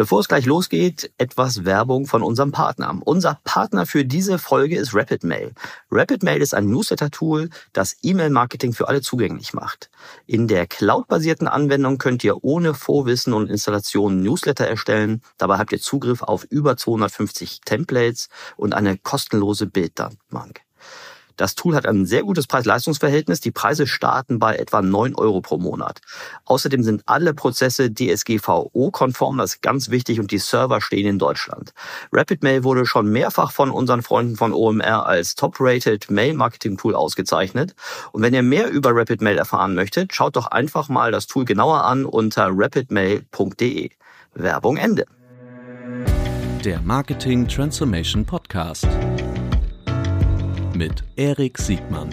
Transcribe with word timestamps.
Bevor 0.00 0.20
es 0.20 0.28
gleich 0.28 0.46
losgeht, 0.46 1.12
etwas 1.18 1.66
Werbung 1.66 2.06
von 2.06 2.22
unserem 2.22 2.52
Partner. 2.52 2.98
Unser 3.04 3.38
Partner 3.44 3.84
für 3.84 4.06
diese 4.06 4.38
Folge 4.38 4.78
ist 4.78 4.94
RapidMail. 4.94 5.52
RapidMail 5.92 6.40
ist 6.40 6.54
ein 6.54 6.70
Newsletter-Tool, 6.70 7.50
das 7.74 7.98
E-Mail-Marketing 8.00 8.72
für 8.72 8.88
alle 8.88 9.02
zugänglich 9.02 9.52
macht. 9.52 9.90
In 10.26 10.48
der 10.48 10.66
cloud-basierten 10.66 11.46
Anwendung 11.48 11.98
könnt 11.98 12.24
ihr 12.24 12.42
ohne 12.42 12.72
Vorwissen 12.72 13.34
und 13.34 13.50
Installation 13.50 14.22
Newsletter 14.22 14.66
erstellen. 14.66 15.20
Dabei 15.36 15.58
habt 15.58 15.72
ihr 15.72 15.82
Zugriff 15.82 16.22
auf 16.22 16.44
über 16.44 16.78
250 16.78 17.60
Templates 17.66 18.30
und 18.56 18.72
eine 18.72 18.96
kostenlose 18.96 19.66
Bilddatenbank. 19.66 20.62
Das 21.40 21.54
Tool 21.54 21.74
hat 21.74 21.86
ein 21.86 22.04
sehr 22.04 22.22
gutes 22.22 22.46
Preis-Leistungs-Verhältnis. 22.46 23.40
Die 23.40 23.50
Preise 23.50 23.86
starten 23.86 24.38
bei 24.38 24.56
etwa 24.56 24.82
9 24.82 25.14
Euro 25.14 25.40
pro 25.40 25.56
Monat. 25.56 26.02
Außerdem 26.44 26.82
sind 26.82 27.02
alle 27.06 27.32
Prozesse 27.32 27.90
DSGVO-konform, 27.90 29.38
das 29.38 29.54
ist 29.54 29.62
ganz 29.62 29.88
wichtig, 29.88 30.20
und 30.20 30.32
die 30.32 30.38
Server 30.38 30.82
stehen 30.82 31.06
in 31.06 31.18
Deutschland. 31.18 31.72
RapidMail 32.12 32.62
wurde 32.62 32.84
schon 32.84 33.10
mehrfach 33.10 33.52
von 33.52 33.70
unseren 33.70 34.02
Freunden 34.02 34.36
von 34.36 34.52
OMR 34.52 35.06
als 35.06 35.34
Top-Rated 35.34 36.10
Mail-Marketing-Tool 36.10 36.94
ausgezeichnet. 36.94 37.74
Und 38.12 38.20
wenn 38.20 38.34
ihr 38.34 38.42
mehr 38.42 38.68
über 38.68 38.94
RapidMail 38.94 39.38
erfahren 39.38 39.74
möchtet, 39.74 40.12
schaut 40.12 40.36
doch 40.36 40.48
einfach 40.48 40.90
mal 40.90 41.10
das 41.10 41.26
Tool 41.26 41.46
genauer 41.46 41.84
an 41.84 42.04
unter 42.04 42.50
rapidmail.de. 42.52 43.88
Werbung 44.34 44.76
Ende. 44.76 45.06
Der 46.62 46.82
Marketing 46.82 47.48
Transformation 47.48 48.26
Podcast 48.26 48.86
mit 50.80 51.04
Erik 51.16 51.58
Siegmann. 51.58 52.08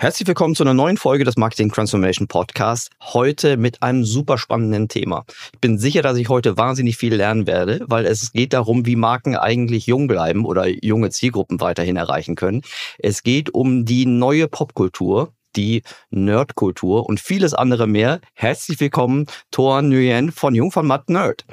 Herzlich 0.00 0.26
willkommen 0.26 0.54
zu 0.54 0.64
einer 0.64 0.72
neuen 0.72 0.96
Folge 0.96 1.24
des 1.24 1.36
Marketing 1.36 1.70
Transformation 1.70 2.26
Podcasts. 2.26 2.88
Heute 3.02 3.58
mit 3.58 3.82
einem 3.82 4.02
super 4.02 4.38
spannenden 4.38 4.88
Thema. 4.88 5.26
Ich 5.52 5.60
bin 5.60 5.78
sicher, 5.78 6.00
dass 6.00 6.16
ich 6.16 6.30
heute 6.30 6.56
wahnsinnig 6.56 6.96
viel 6.96 7.14
lernen 7.14 7.46
werde, 7.46 7.84
weil 7.86 8.06
es 8.06 8.32
geht 8.32 8.54
darum, 8.54 8.86
wie 8.86 8.96
Marken 8.96 9.36
eigentlich 9.36 9.86
jung 9.86 10.06
bleiben 10.06 10.46
oder 10.46 10.66
junge 10.68 11.10
Zielgruppen 11.10 11.60
weiterhin 11.60 11.96
erreichen 11.96 12.34
können. 12.34 12.62
Es 12.98 13.22
geht 13.22 13.52
um 13.52 13.84
die 13.84 14.06
neue 14.06 14.48
Popkultur, 14.48 15.34
die 15.54 15.82
Nerdkultur 16.08 17.06
und 17.06 17.20
vieles 17.20 17.52
andere 17.52 17.86
mehr. 17.86 18.22
Herzlich 18.32 18.80
willkommen, 18.80 19.26
Thor 19.50 19.82
Nguyen 19.82 20.32
von 20.32 20.54
Jung 20.54 20.72
von 20.72 20.86
Matt 20.86 21.10
Nerd. 21.10 21.44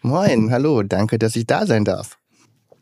Moin, 0.00 0.50
hallo, 0.50 0.82
danke, 0.82 1.18
dass 1.18 1.36
ich 1.36 1.44
da 1.44 1.66
sein 1.66 1.84
darf. 1.84 2.16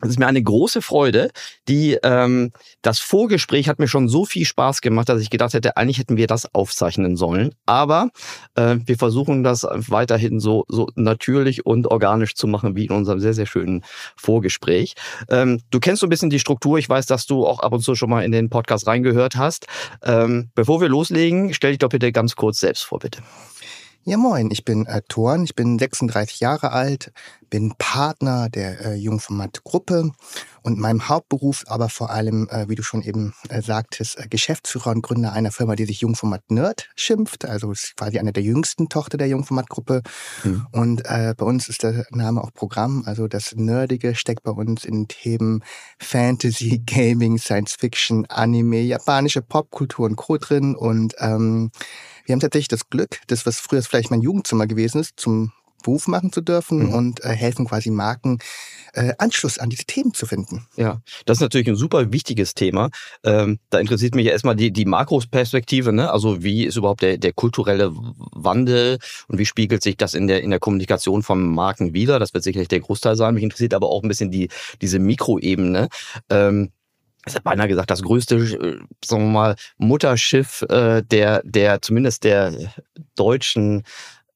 Es 0.01 0.09
ist 0.11 0.19
mir 0.19 0.27
eine 0.27 0.41
große 0.41 0.81
Freude. 0.81 1.31
Die, 1.67 1.97
ähm, 2.03 2.51
das 2.81 2.99
Vorgespräch 2.99 3.69
hat 3.69 3.79
mir 3.79 3.87
schon 3.87 4.09
so 4.09 4.25
viel 4.25 4.45
Spaß 4.45 4.81
gemacht, 4.81 5.09
dass 5.09 5.21
ich 5.21 5.29
gedacht 5.29 5.53
hätte, 5.53 5.77
eigentlich 5.77 5.99
hätten 5.99 6.17
wir 6.17 6.27
das 6.27 6.53
aufzeichnen 6.53 7.15
sollen. 7.15 7.53
Aber 7.65 8.09
äh, 8.55 8.77
wir 8.85 8.97
versuchen 8.97 9.43
das 9.43 9.67
weiterhin 9.71 10.39
so, 10.39 10.65
so 10.67 10.87
natürlich 10.95 11.65
und 11.65 11.87
organisch 11.87 12.35
zu 12.35 12.47
machen 12.47 12.75
wie 12.75 12.85
in 12.85 12.91
unserem 12.91 13.19
sehr, 13.19 13.33
sehr 13.33 13.45
schönen 13.45 13.83
Vorgespräch. 14.15 14.95
Ähm, 15.29 15.61
du 15.69 15.79
kennst 15.79 16.01
so 16.01 16.07
ein 16.07 16.09
bisschen 16.09 16.29
die 16.29 16.39
Struktur. 16.39 16.77
Ich 16.77 16.89
weiß, 16.89 17.05
dass 17.05 17.25
du 17.25 17.45
auch 17.45 17.59
ab 17.59 17.73
und 17.73 17.81
zu 17.81 17.95
schon 17.95 18.09
mal 18.09 18.23
in 18.23 18.31
den 18.31 18.49
Podcast 18.49 18.87
reingehört 18.87 19.35
hast. 19.35 19.67
Ähm, 20.03 20.51
bevor 20.55 20.81
wir 20.81 20.89
loslegen, 20.89 21.53
stell 21.53 21.71
dich 21.71 21.79
doch 21.79 21.89
bitte 21.89 22.11
ganz 22.11 22.35
kurz 22.35 22.59
selbst 22.59 22.83
vor, 22.83 22.99
bitte. 22.99 23.21
Ja, 24.03 24.17
moin, 24.17 24.49
ich 24.49 24.65
bin 24.65 24.87
äh, 24.87 25.03
Thorn, 25.07 25.43
ich 25.43 25.53
bin 25.53 25.77
36 25.77 26.39
Jahre 26.39 26.71
alt, 26.71 27.11
bin 27.51 27.75
Partner 27.77 28.49
der 28.49 28.83
äh, 28.83 28.95
Jungformat 28.95 29.63
Gruppe 29.63 30.09
und 30.63 30.79
meinem 30.79 31.07
Hauptberuf 31.07 31.65
aber 31.67 31.87
vor 31.87 32.09
allem, 32.09 32.49
äh, 32.49 32.67
wie 32.67 32.73
du 32.73 32.81
schon 32.81 33.03
eben 33.03 33.35
äh, 33.49 33.61
sagtest, 33.61 34.17
äh, 34.17 34.27
Geschäftsführer 34.27 34.89
und 34.89 35.03
Gründer 35.03 35.33
einer 35.33 35.51
Firma, 35.51 35.75
die 35.75 35.85
sich 35.85 36.01
Jungformat 36.01 36.49
Nerd 36.49 36.89
schimpft, 36.95 37.45
also 37.45 37.71
ist 37.71 37.95
quasi 37.95 38.17
eine 38.17 38.33
der 38.33 38.41
jüngsten 38.41 38.89
Tochter 38.89 39.19
der 39.19 39.27
Jungformat 39.27 39.69
Gruppe. 39.69 40.01
Mhm. 40.43 40.65
Und 40.71 41.05
äh, 41.05 41.35
bei 41.37 41.45
uns 41.45 41.69
ist 41.69 41.83
der 41.83 42.07
Name 42.09 42.43
auch 42.43 42.53
Programm, 42.55 43.03
also 43.05 43.27
das 43.27 43.53
Nerdige 43.55 44.15
steckt 44.15 44.41
bei 44.41 44.51
uns 44.51 44.83
in 44.83 45.09
Themen 45.09 45.63
Fantasy, 45.99 46.81
Gaming, 46.87 47.37
Science 47.37 47.75
Fiction, 47.75 48.25
Anime, 48.25 48.81
japanische 48.81 49.43
Popkultur 49.43 50.07
und 50.07 50.15
Co. 50.15 50.37
drin 50.37 50.75
und 50.75 51.13
ähm, 51.19 51.69
wir 52.31 52.35
haben 52.35 52.39
tatsächlich 52.39 52.69
das 52.69 52.89
Glück, 52.89 53.19
das, 53.27 53.45
was 53.45 53.59
früher 53.59 53.83
vielleicht 53.83 54.09
mein 54.09 54.21
Jugendzimmer 54.21 54.65
gewesen 54.65 55.01
ist, 55.01 55.19
zum 55.19 55.51
Beruf 55.83 56.07
machen 56.07 56.31
zu 56.31 56.39
dürfen 56.39 56.87
mhm. 56.87 56.93
und 56.93 57.25
äh, 57.25 57.29
helfen 57.29 57.67
quasi 57.67 57.89
Marken 57.89 58.39
äh, 58.93 59.11
Anschluss 59.17 59.57
an 59.57 59.69
diese 59.69 59.83
Themen 59.83 60.13
zu 60.13 60.25
finden. 60.25 60.65
Ja, 60.77 61.01
das 61.25 61.37
ist 61.37 61.41
natürlich 61.41 61.67
ein 61.67 61.75
super 61.75 62.13
wichtiges 62.13 62.53
Thema. 62.53 62.89
Ähm, 63.25 63.59
da 63.69 63.79
interessiert 63.79 64.15
mich 64.15 64.27
ja 64.27 64.31
erstmal 64.31 64.55
die, 64.55 64.71
die 64.71 64.85
Makroperspektive, 64.85 65.91
ne? 65.91 66.09
Also 66.09 66.41
wie 66.41 66.63
ist 66.63 66.77
überhaupt 66.77 67.01
der, 67.01 67.17
der 67.17 67.33
kulturelle 67.33 67.91
Wandel 67.93 68.99
und 69.27 69.37
wie 69.37 69.45
spiegelt 69.45 69.83
sich 69.83 69.97
das 69.97 70.13
in 70.13 70.27
der, 70.27 70.41
in 70.41 70.51
der 70.51 70.59
Kommunikation 70.59 71.23
von 71.23 71.53
Marken 71.53 71.93
wieder? 71.93 72.17
Das 72.17 72.33
wird 72.33 72.45
sicherlich 72.45 72.69
der 72.69 72.79
Großteil 72.79 73.17
sein. 73.17 73.33
Mich 73.33 73.43
interessiert 73.43 73.73
aber 73.73 73.89
auch 73.89 74.03
ein 74.03 74.07
bisschen 74.07 74.31
die, 74.31 74.47
diese 74.81 74.99
Mikroebene. 74.99 75.89
Ähm, 76.29 76.71
ich 77.27 77.35
habe 77.35 77.43
beinahe 77.43 77.67
gesagt, 77.67 77.91
das 77.91 78.01
größte, 78.01 78.35
äh, 78.35 78.79
sagen 79.05 79.25
wir 79.25 79.31
mal, 79.31 79.55
Mutterschiff 79.77 80.63
äh, 80.63 81.03
der, 81.03 81.41
der 81.43 81.81
zumindest 81.81 82.23
der 82.23 82.73
deutschen 83.15 83.83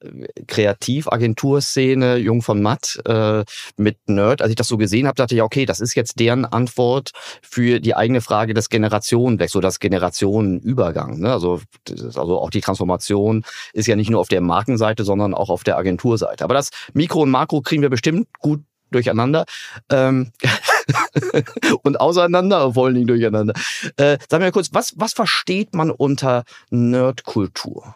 äh, 0.02 0.28
Kreativagenturszene, 0.46 2.18
Jung 2.18 2.44
von 2.44 2.62
Matt 2.62 3.00
äh, 3.06 3.44
mit 3.78 3.98
Nerd. 4.08 4.42
Als 4.42 4.52
ich 4.52 4.56
das 4.56 4.68
so 4.68 4.78
gesehen 4.78 5.08
habe, 5.08 5.16
dachte 5.16 5.34
ich, 5.34 5.42
okay, 5.42 5.66
das 5.66 5.80
ist 5.80 5.96
jetzt 5.96 6.20
deren 6.20 6.46
Antwort 6.46 7.12
für 7.42 7.80
die 7.80 7.96
eigene 7.96 8.22
Frage 8.22 8.54
des 8.54 8.70
Generationenwechsels, 8.70 9.56
oder 9.56 9.68
das 9.68 9.80
Generationenübergang. 9.80 11.20
Ne? 11.20 11.32
Also, 11.32 11.62
also 11.90 12.40
auch 12.40 12.52
die 12.52 12.62
Transformation 12.62 13.44
ist 13.74 13.88
ja 13.88 13.96
nicht 13.96 14.12
nur 14.12 14.20
auf 14.20 14.28
der 14.28 14.42
Markenseite, 14.42 15.04
sondern 15.04 15.34
auch 15.34 15.50
auf 15.50 15.64
der 15.64 15.78
Agenturseite. 15.78 16.44
Aber 16.44 16.54
das 16.54 16.70
Mikro 16.94 17.22
und 17.22 17.32
Makro 17.32 17.62
kriegen 17.62 17.82
wir 17.82 17.90
bestimmt 17.90 18.28
gut 18.40 18.62
durcheinander. 18.92 19.46
Ähm 19.90 20.32
und 21.84 22.00
auseinander, 22.00 22.74
vor 22.74 22.86
allen 22.86 22.96
Dingen 22.96 23.08
durcheinander. 23.08 23.54
Äh, 23.98 24.18
sag 24.30 24.42
mir 24.42 24.52
kurz, 24.52 24.70
was, 24.74 24.94
was 24.98 25.14
versteht 25.14 25.74
man 25.74 25.92
unter 25.92 26.44
Nerdkultur? 26.70 27.96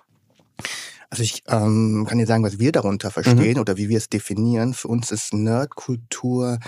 Also 1.11 1.23
ich 1.23 1.44
ähm, 1.47 2.05
kann 2.07 2.19
dir 2.19 2.28
sagen, 2.28 2.44
was 2.44 2.59
wir 2.59 2.72
darunter 2.72 3.09
verstehen 3.09 3.55
mhm. 3.55 3.61
oder 3.61 3.78
wie 3.78 3.89
wir 3.89 3.97
es 3.97 4.09
definieren. 4.09 4.75
Für 4.75 4.89
uns 4.89 5.11
ist 5.11 5.33
Nerdkultur 5.33 6.59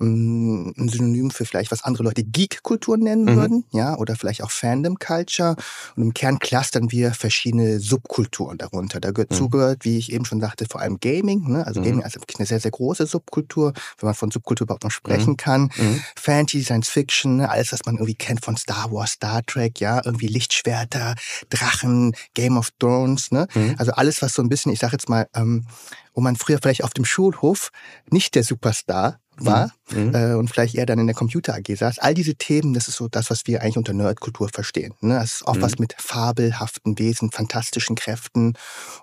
ein 0.00 0.88
Synonym 0.88 1.30
für 1.30 1.44
vielleicht, 1.44 1.70
was 1.70 1.84
andere 1.84 2.04
Leute 2.04 2.24
Geek-Kultur 2.24 2.96
nennen 2.96 3.24
mhm. 3.24 3.36
würden, 3.36 3.64
ja, 3.72 3.96
oder 3.96 4.16
vielleicht 4.16 4.42
auch 4.42 4.50
Fandom-Culture. 4.50 5.56
Und 5.96 6.02
im 6.02 6.14
Kern 6.14 6.38
clustern 6.38 6.90
wir 6.90 7.12
verschiedene 7.12 7.80
Subkulturen 7.80 8.58
darunter. 8.58 9.00
Da 9.00 9.10
gehört 9.10 9.30
mhm. 9.30 9.36
zugehört, 9.36 9.84
wie 9.84 9.98
ich 9.98 10.12
eben 10.12 10.24
schon 10.24 10.40
sagte, 10.40 10.66
vor 10.68 10.80
allem 10.80 10.98
Gaming, 11.00 11.50
ne? 11.50 11.66
also 11.66 11.80
mhm. 11.80 11.84
Gaming 11.84 12.04
als 12.04 12.16
eine 12.38 12.46
sehr, 12.46 12.60
sehr 12.60 12.70
große 12.70 13.06
Subkultur, 13.06 13.72
wenn 13.98 14.06
man 14.06 14.14
von 14.14 14.30
Subkultur 14.30 14.66
überhaupt 14.66 14.84
noch 14.84 14.90
sprechen 14.90 15.30
mhm. 15.30 15.36
kann. 15.36 15.62
Mhm. 15.76 16.00
Fantasy, 16.16 16.64
Science 16.64 16.88
Fiction, 16.88 17.36
ne? 17.36 17.50
alles, 17.50 17.72
was 17.72 17.84
man 17.86 17.96
irgendwie 17.96 18.14
kennt 18.14 18.44
von 18.44 18.56
Star 18.56 18.90
Wars, 18.90 19.12
Star 19.12 19.42
Trek, 19.46 19.80
ja, 19.80 20.00
irgendwie 20.04 20.26
Lichtschwerter, 20.26 21.14
Drachen, 21.50 22.14
Game 22.34 22.56
of 22.56 22.70
Thrones, 22.78 23.30
ne? 23.30 23.46
Mhm. 23.54 23.74
Also 23.78 23.92
alles, 23.92 24.22
was 24.22 24.34
so 24.34 24.42
ein 24.42 24.48
bisschen, 24.48 24.72
ich 24.72 24.80
sag 24.80 24.92
jetzt 24.92 25.08
mal, 25.08 25.28
ähm, 25.34 25.66
wo 26.14 26.20
man 26.20 26.36
früher 26.36 26.58
vielleicht 26.62 26.84
auf 26.84 26.94
dem 26.94 27.04
Schulhof 27.04 27.70
nicht 28.10 28.34
der 28.34 28.44
Superstar 28.44 29.18
war 29.36 29.72
mhm. 29.90 30.06
mhm. 30.06 30.14
äh, 30.14 30.34
und 30.34 30.48
vielleicht 30.48 30.74
eher 30.74 30.86
dann 30.86 30.98
in 30.98 31.06
der 31.06 31.16
Computer 31.16 31.54
AG 31.54 31.74
saß. 31.74 31.98
All 31.98 32.14
diese 32.14 32.34
Themen, 32.34 32.74
das 32.74 32.88
ist 32.88 32.96
so 32.96 33.08
das, 33.08 33.30
was 33.30 33.46
wir 33.46 33.62
eigentlich 33.62 33.76
unter 33.76 33.92
Nerdkultur 33.92 34.48
verstehen. 34.48 34.94
Ne? 35.00 35.14
Das 35.14 35.34
ist 35.34 35.46
auch 35.46 35.56
mhm. 35.56 35.62
was 35.62 35.78
mit 35.78 35.94
fabelhaften 35.98 36.98
Wesen, 36.98 37.30
fantastischen 37.30 37.96
Kräften 37.96 38.54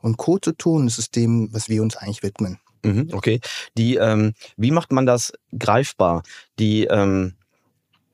und 0.02 0.18
Co. 0.18 0.38
zu 0.40 0.52
tun. 0.54 0.86
Das 0.86 0.98
ist 0.98 1.16
dem, 1.16 1.54
was 1.54 1.70
wir 1.70 1.82
uns 1.82 1.98
eigentlich 1.98 2.24
widmen. 2.24 2.60
Mhm, 2.84 3.10
okay. 3.12 3.40
Die, 3.78 3.96
ähm, 3.96 4.34
wie 4.58 4.72
macht 4.72 4.92
man 4.92 5.06
das 5.06 5.34
greifbar? 5.58 6.24
Die, 6.60 6.86
ähm, 6.86 7.36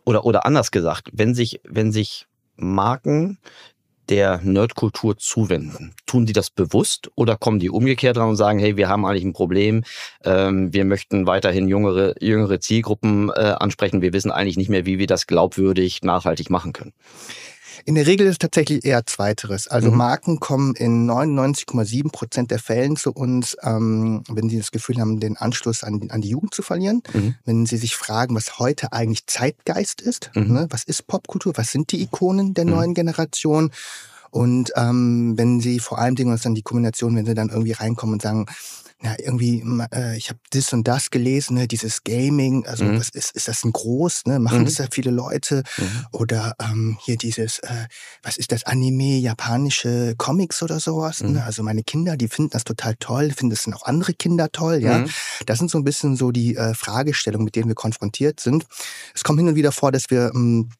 oder, 0.05 0.25
oder 0.25 0.45
anders 0.45 0.71
gesagt, 0.71 1.09
wenn 1.13 1.35
sich, 1.35 1.61
wenn 1.63 1.91
sich 1.91 2.27
Marken 2.55 3.37
der 4.09 4.39
Nerdkultur 4.43 5.17
zuwenden? 5.17 5.93
Tun 6.05 6.25
die 6.25 6.33
das 6.33 6.49
bewusst 6.49 7.09
oder 7.15 7.37
kommen 7.37 7.59
die 7.59 7.69
umgekehrt 7.69 8.17
dran 8.17 8.29
und 8.29 8.35
sagen, 8.35 8.59
hey, 8.59 8.77
wir 8.77 8.89
haben 8.89 9.05
eigentlich 9.05 9.25
ein 9.25 9.33
Problem, 9.33 9.83
ähm, 10.23 10.73
wir 10.73 10.85
möchten 10.85 11.27
weiterhin 11.27 11.67
jüngere, 11.67 12.15
jüngere 12.21 12.59
Zielgruppen 12.59 13.29
äh, 13.29 13.55
ansprechen, 13.59 14.01
wir 14.01 14.13
wissen 14.13 14.31
eigentlich 14.31 14.57
nicht 14.57 14.69
mehr, 14.69 14.85
wie 14.85 14.99
wir 14.99 15.07
das 15.07 15.27
glaubwürdig 15.27 16.01
nachhaltig 16.03 16.49
machen 16.49 16.73
können? 16.73 16.93
In 17.85 17.95
der 17.95 18.07
Regel 18.07 18.27
ist 18.27 18.33
es 18.33 18.37
tatsächlich 18.39 18.85
eher 18.85 19.05
Zweiteres. 19.05 19.67
Also 19.67 19.91
mhm. 19.91 19.97
Marken 19.97 20.39
kommen 20.39 20.75
in 20.75 21.09
99,7 21.09 22.11
Prozent 22.11 22.51
der 22.51 22.59
Fällen 22.59 22.95
zu 22.95 23.11
uns, 23.11 23.55
ähm, 23.61 24.23
wenn 24.29 24.49
sie 24.49 24.57
das 24.57 24.71
Gefühl 24.71 24.99
haben, 24.99 25.19
den 25.19 25.37
Anschluss 25.37 25.83
an, 25.83 26.07
an 26.09 26.21
die 26.21 26.29
Jugend 26.29 26.53
zu 26.53 26.61
verlieren. 26.61 27.01
Mhm. 27.13 27.35
Wenn 27.45 27.65
sie 27.65 27.77
sich 27.77 27.95
fragen, 27.95 28.35
was 28.35 28.59
heute 28.59 28.93
eigentlich 28.93 29.27
Zeitgeist 29.27 30.01
ist. 30.01 30.31
Mhm. 30.35 30.53
Ne? 30.53 30.67
Was 30.69 30.83
ist 30.83 31.07
Popkultur? 31.07 31.53
Was 31.55 31.71
sind 31.71 31.91
die 31.91 32.01
Ikonen 32.01 32.53
der 32.53 32.65
mhm. 32.65 32.71
neuen 32.71 32.93
Generation? 32.93 33.71
Und 34.29 34.71
ähm, 34.75 35.33
wenn 35.37 35.61
sie 35.61 35.79
vor 35.79 35.99
allem 35.99 36.15
Dingen, 36.15 36.29
und 36.29 36.33
das 36.33 36.39
ist 36.41 36.45
dann 36.45 36.55
die 36.55 36.61
Kombination, 36.61 37.15
wenn 37.15 37.25
sie 37.25 37.33
dann 37.33 37.49
irgendwie 37.49 37.71
reinkommen 37.71 38.13
und 38.13 38.21
sagen, 38.21 38.45
ja, 39.03 39.15
irgendwie, 39.19 39.63
äh, 39.93 40.17
ich 40.17 40.29
habe 40.29 40.39
das 40.49 40.73
und 40.73 40.87
das 40.87 41.11
gelesen, 41.11 41.55
ne, 41.55 41.67
dieses 41.67 42.03
Gaming, 42.03 42.65
also 42.65 42.83
Mhm. 42.83 42.99
was 42.99 43.09
ist, 43.09 43.35
ist 43.35 43.47
das 43.47 43.63
ein 43.63 43.71
groß, 43.71 44.23
ne? 44.25 44.39
Machen 44.39 44.61
Mhm. 44.61 44.65
das 44.65 44.79
ja 44.79 44.87
viele 44.91 45.11
Leute? 45.11 45.61
Mhm. 45.77 46.05
Oder 46.13 46.55
ähm, 46.59 46.97
hier 47.03 47.15
dieses, 47.15 47.59
äh, 47.59 47.85
was 48.23 48.37
ist 48.37 48.51
das, 48.51 48.63
Anime, 48.63 49.17
japanische 49.19 50.15
Comics 50.17 50.63
oder 50.63 50.79
sowas. 50.79 51.21
Mhm. 51.21 51.33
Ne? 51.33 51.43
Also 51.43 51.61
meine 51.61 51.83
Kinder, 51.83 52.17
die 52.17 52.27
finden 52.27 52.49
das 52.51 52.63
total 52.63 52.95
toll, 52.95 53.29
finden 53.31 53.51
das 53.51 53.65
dann 53.65 53.75
auch 53.75 53.83
andere 53.83 54.13
Kinder 54.15 54.51
toll, 54.51 54.77
ja. 54.81 54.99
Mhm. 54.99 55.09
Das 55.45 55.59
sind 55.59 55.69
so 55.69 55.77
ein 55.77 55.83
bisschen 55.83 56.15
so 56.15 56.31
die 56.31 56.55
äh, 56.55 56.73
Fragestellungen, 56.73 57.45
mit 57.45 57.55
denen 57.55 57.67
wir 57.67 57.75
konfrontiert 57.75 58.39
sind. 58.39 58.65
Es 59.13 59.23
kommt 59.23 59.37
hin 59.39 59.47
und 59.47 59.55
wieder 59.55 59.71
vor, 59.71 59.91
dass 59.91 60.09
wir 60.09 60.31
ähm, 60.33 60.69
äh, 60.69 60.73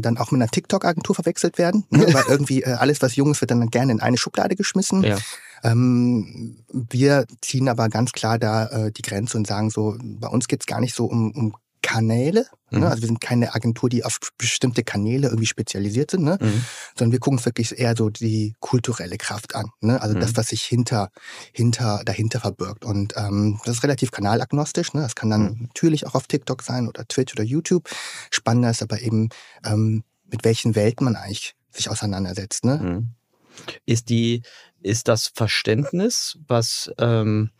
dann 0.00 0.18
auch 0.18 0.30
mit 0.30 0.40
einer 0.40 0.50
TikTok-Agentur 0.50 1.14
verwechselt 1.14 1.58
werden, 1.58 1.84
ne? 1.90 2.06
weil 2.12 2.24
irgendwie 2.28 2.62
äh, 2.62 2.72
alles, 2.72 3.02
was 3.02 3.16
jung 3.16 3.30
ist, 3.32 3.40
wird 3.40 3.50
dann 3.50 3.68
gerne 3.68 3.92
in 3.92 4.00
eine 4.00 4.18
Schublade 4.18 4.56
geschmissen. 4.56 5.02
Ja. 5.02 5.18
Ähm, 5.64 6.56
wir 6.70 7.26
ziehen 7.40 7.68
aber 7.68 7.88
ganz 7.88 8.12
klar 8.12 8.38
da 8.38 8.66
äh, 8.66 8.92
die 8.92 9.02
Grenze 9.02 9.36
und 9.36 9.46
sagen 9.46 9.70
so, 9.70 9.96
bei 10.02 10.28
uns 10.28 10.48
geht's 10.48 10.66
gar 10.66 10.80
nicht 10.80 10.94
so 10.94 11.06
um, 11.06 11.30
um 11.32 11.54
Kanäle. 11.82 12.46
Mhm. 12.70 12.80
Ne? 12.80 12.88
Also 12.88 13.02
wir 13.02 13.06
sind 13.08 13.20
keine 13.20 13.54
Agentur, 13.54 13.88
die 13.88 14.04
auf 14.04 14.18
bestimmte 14.38 14.82
Kanäle 14.84 15.28
irgendwie 15.28 15.46
spezialisiert 15.46 16.10
sind, 16.12 16.22
ne? 16.24 16.38
Mhm. 16.40 16.64
sondern 16.96 17.12
wir 17.12 17.18
gucken 17.18 17.38
uns 17.38 17.44
wirklich 17.46 17.78
eher 17.78 17.94
so 17.96 18.08
die 18.08 18.54
kulturelle 18.60 19.18
Kraft 19.18 19.54
an. 19.54 19.66
Ne? 19.80 20.00
Also 20.00 20.18
das, 20.18 20.32
Mhm. 20.32 20.36
was 20.36 20.48
sich 20.48 20.62
hinter, 20.62 21.10
hinter, 21.52 22.02
dahinter 22.04 22.40
verbirgt. 22.40 22.84
Und 22.84 23.14
ähm, 23.16 23.60
das 23.64 23.76
ist 23.76 23.82
relativ 23.82 24.10
kanalagnostisch. 24.10 24.94
Ne? 24.94 25.02
Das 25.02 25.14
kann 25.14 25.30
dann 25.30 25.42
Mhm. 25.42 25.62
natürlich 25.62 26.06
auch 26.06 26.14
auf 26.14 26.26
TikTok 26.26 26.62
sein 26.62 26.88
oder 26.88 27.06
Twitch 27.06 27.34
oder 27.34 27.44
YouTube. 27.44 27.88
Spannender 28.30 28.70
ist 28.70 28.82
aber 28.82 29.00
eben, 29.02 29.28
ähm, 29.64 30.04
mit 30.30 30.44
welchen 30.44 30.74
Welten 30.74 31.04
man 31.04 31.16
eigentlich 31.16 31.54
sich 31.70 31.90
auseinandersetzt. 31.90 32.64
Ne? 32.64 32.76
Mhm. 32.78 33.08
Ist 33.84 34.08
die, 34.08 34.42
ist 34.80 35.08
das 35.08 35.30
Verständnis, 35.34 36.38
was, 36.48 36.90
ähm, 36.98 37.50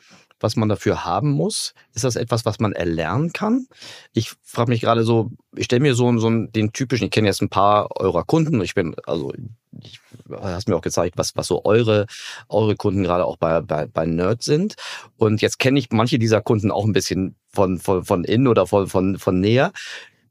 was 0.43 0.57
man 0.57 0.69
dafür 0.69 1.05
haben 1.05 1.31
muss, 1.31 1.75
ist 1.95 2.05
das 2.05 2.17
etwas, 2.17 2.45
was 2.45 2.61
man 2.61 2.73
erlernen 2.73 3.33
kann? 3.33 3.67
Ich 4.13 4.33
frage 4.43 4.71
mich 4.71 4.81
gerade 4.81 5.05
so, 5.05 5.31
ich 5.57 5.67
stelle 5.67 5.83
mir 5.83 5.95
so, 5.95 6.17
so 6.19 6.31
den 6.31 6.73
typischen, 6.73 7.05
ich 7.05 7.11
kenne 7.11 7.29
jetzt 7.29 7.43
ein 7.43 7.49
paar 7.49 7.89
eurer 7.97 8.25
Kunden, 8.25 8.61
ich 8.63 8.75
bin, 8.75 8.95
also 9.07 9.33
ich 9.81 10.01
hast 10.31 10.69
mir 10.69 10.77
auch 10.77 10.83
gezeigt, 10.83 11.17
was, 11.17 11.37
was 11.37 11.47
so 11.47 11.65
eure, 11.65 12.07
eure 12.49 12.77
Kunden 12.77 13.03
gerade 13.03 13.25
auch 13.25 13.37
bei, 13.37 13.61
bei, 13.61 13.87
bei 13.87 14.07
Nerd 14.07 14.43
sind. 14.43 14.75
Und 15.17 15.43
jetzt 15.43 15.59
kenne 15.59 15.79
ich 15.79 15.91
manche 15.91 16.19
dieser 16.19 16.41
Kunden 16.41 16.71
auch 16.71 16.85
ein 16.85 16.93
bisschen 16.93 17.37
von, 17.49 17.79
von, 17.79 18.05
von 18.05 18.25
innen 18.25 18.49
oder 18.49 18.67
von, 18.67 18.87
von, 18.87 19.19
von 19.19 19.41
näher. 19.41 19.73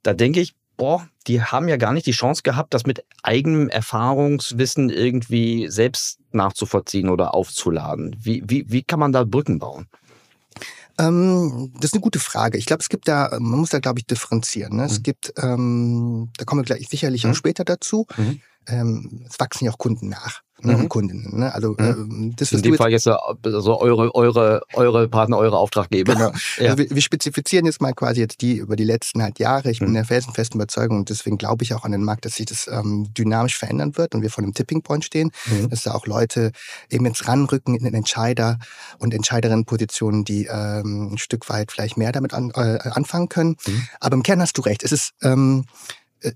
Da 0.04 0.13
denke 0.13 0.42
ich, 0.42 0.56
boah, 0.78 1.08
die 1.28 1.42
haben 1.42 1.68
ja 1.68 1.78
gar 1.78 1.94
nicht 1.94 2.06
die 2.08 2.12
Chance 2.12 2.42
gehabt, 2.44 2.74
das 2.74 2.86
mit 2.86 3.04
eigenem 3.24 3.70
Erfahrungswissen 3.70 4.90
irgendwie 4.90 5.68
selbst 5.70 6.20
nachzuvollziehen 6.32 7.10
oder 7.10 7.34
aufzuladen. 7.36 8.16
Wie, 8.20 8.44
wie, 8.48 8.66
wie 8.72 8.84
kann 8.84 9.00
man 9.00 9.12
da 9.12 9.24
Brücken 9.24 9.60
bauen? 9.60 9.88
Ähm, 11.00 11.72
das 11.76 11.86
ist 11.86 11.94
eine 11.94 12.02
gute 12.02 12.20
Frage. 12.20 12.58
Ich 12.58 12.66
glaube, 12.66 12.82
es 12.82 12.90
gibt 12.90 13.08
da, 13.08 13.30
man 13.40 13.60
muss 13.60 13.70
da, 13.70 13.80
glaube 13.80 14.00
ich, 14.00 14.06
differenzieren. 14.06 14.78
Ne? 14.78 14.86
Es 14.86 15.00
Mhm. 15.00 15.04
gibt, 15.04 15.34
ähm, 15.38 16.30
da 16.38 16.46
kommen 16.46 16.62
wir 16.62 16.66
gleich 16.66 16.88
sicherlich 16.90 17.24
Mhm. 17.24 17.32
auch 17.32 17.36
später 17.36 17.64
dazu. 17.64 18.06
Mhm. 18.18 18.42
Ähm, 18.68 19.26
es 19.30 19.40
wachsen 19.40 19.66
ja 19.66 19.72
auch 19.72 19.78
Kunden 19.78 20.10
nach 20.10 20.42
ne? 20.63 20.74
Mhm. 20.75 20.80
und 20.81 20.90
Kundinnen. 20.90 21.40
Ne? 21.40 21.54
Also 21.54 21.75
ähm, 21.80 22.34
das, 22.36 22.52
In 22.52 22.62
dem 22.62 22.74
jetzt 22.74 22.78
Fall 22.80 22.92
jetzt 22.92 23.08
äh, 23.08 23.13
also 23.44 23.80
eure, 23.80 24.13
eure, 24.16 24.62
eure 24.74 25.08
Partner, 25.08 25.38
eure 25.38 25.58
Auftraggeber. 25.58 26.13
Genau. 26.16 26.31
Ja. 26.58 26.72
Also 26.72 26.78
wir, 26.80 26.90
wir 26.92 27.02
spezifizieren 27.02 27.66
jetzt 27.66 27.81
mal 27.81 27.94
quasi 27.94 28.19
jetzt 28.22 28.42
die 28.42 28.58
über 28.58 28.75
die 28.75 28.84
letzten 28.84 29.22
halt 29.24 29.40
Jahre. 29.40 29.72
Ich 29.72 29.80
bin 29.80 29.90
Mhm. 29.90 29.94
der 29.96 30.06
felsenfesten 30.06 30.60
Überzeugung 30.60 30.98
und 31.00 31.10
deswegen 31.10 31.38
glaube 31.38 31.63
ich 31.63 31.74
auch 31.74 31.84
an 31.86 31.92
den 31.92 32.04
Markt, 32.04 32.25
dass 32.25 32.36
sich 32.36 32.46
das 32.46 32.68
ähm, 32.72 33.08
dynamisch 33.13 33.58
verändern 33.58 33.98
wird 33.98 34.13
und 34.16 34.22
wir 34.22 34.30
vor 34.30 34.44
einem 34.44 34.54
Tipping 34.54 34.81
Point 34.81 35.06
stehen, 35.06 35.31
Mhm. 35.50 35.69
dass 35.69 35.84
da 35.84 35.94
auch 35.94 36.06
Leute 36.08 36.52
eben 36.90 37.06
jetzt 37.06 37.28
ranrücken 37.28 37.75
in 37.75 37.84
den 37.84 37.94
Entscheider 37.94 38.60
und 39.00 39.13
Entscheiderinnenpositionen, 39.13 40.24
die 40.25 40.46
ähm, 40.52 41.13
ein 41.13 41.18
Stück 41.18 41.50
weit 41.50 41.72
vielleicht 41.72 41.98
mehr 41.98 42.12
damit 42.12 42.34
an, 42.34 42.52
äh, 42.56 42.80
anfangen 42.92 43.30
können. 43.30 43.56
Mhm. 43.66 43.84
Aber 44.00 44.16
im 44.16 44.24
Kern 44.24 44.42
hast 44.42 44.58
du 44.58 44.62
recht. 44.62 44.84
Es 44.84 44.92
ist 44.92 45.12
ähm, 45.22 45.66
äh, 46.22 46.31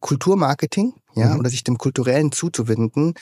Kulturmarketing, 0.00 0.94
ja, 1.14 1.34
Mhm. 1.34 1.40
oder 1.40 1.50
sich 1.50 1.64
dem 1.64 1.76
Kulturellen 1.78 2.32
zuzuwenden, 2.32 3.14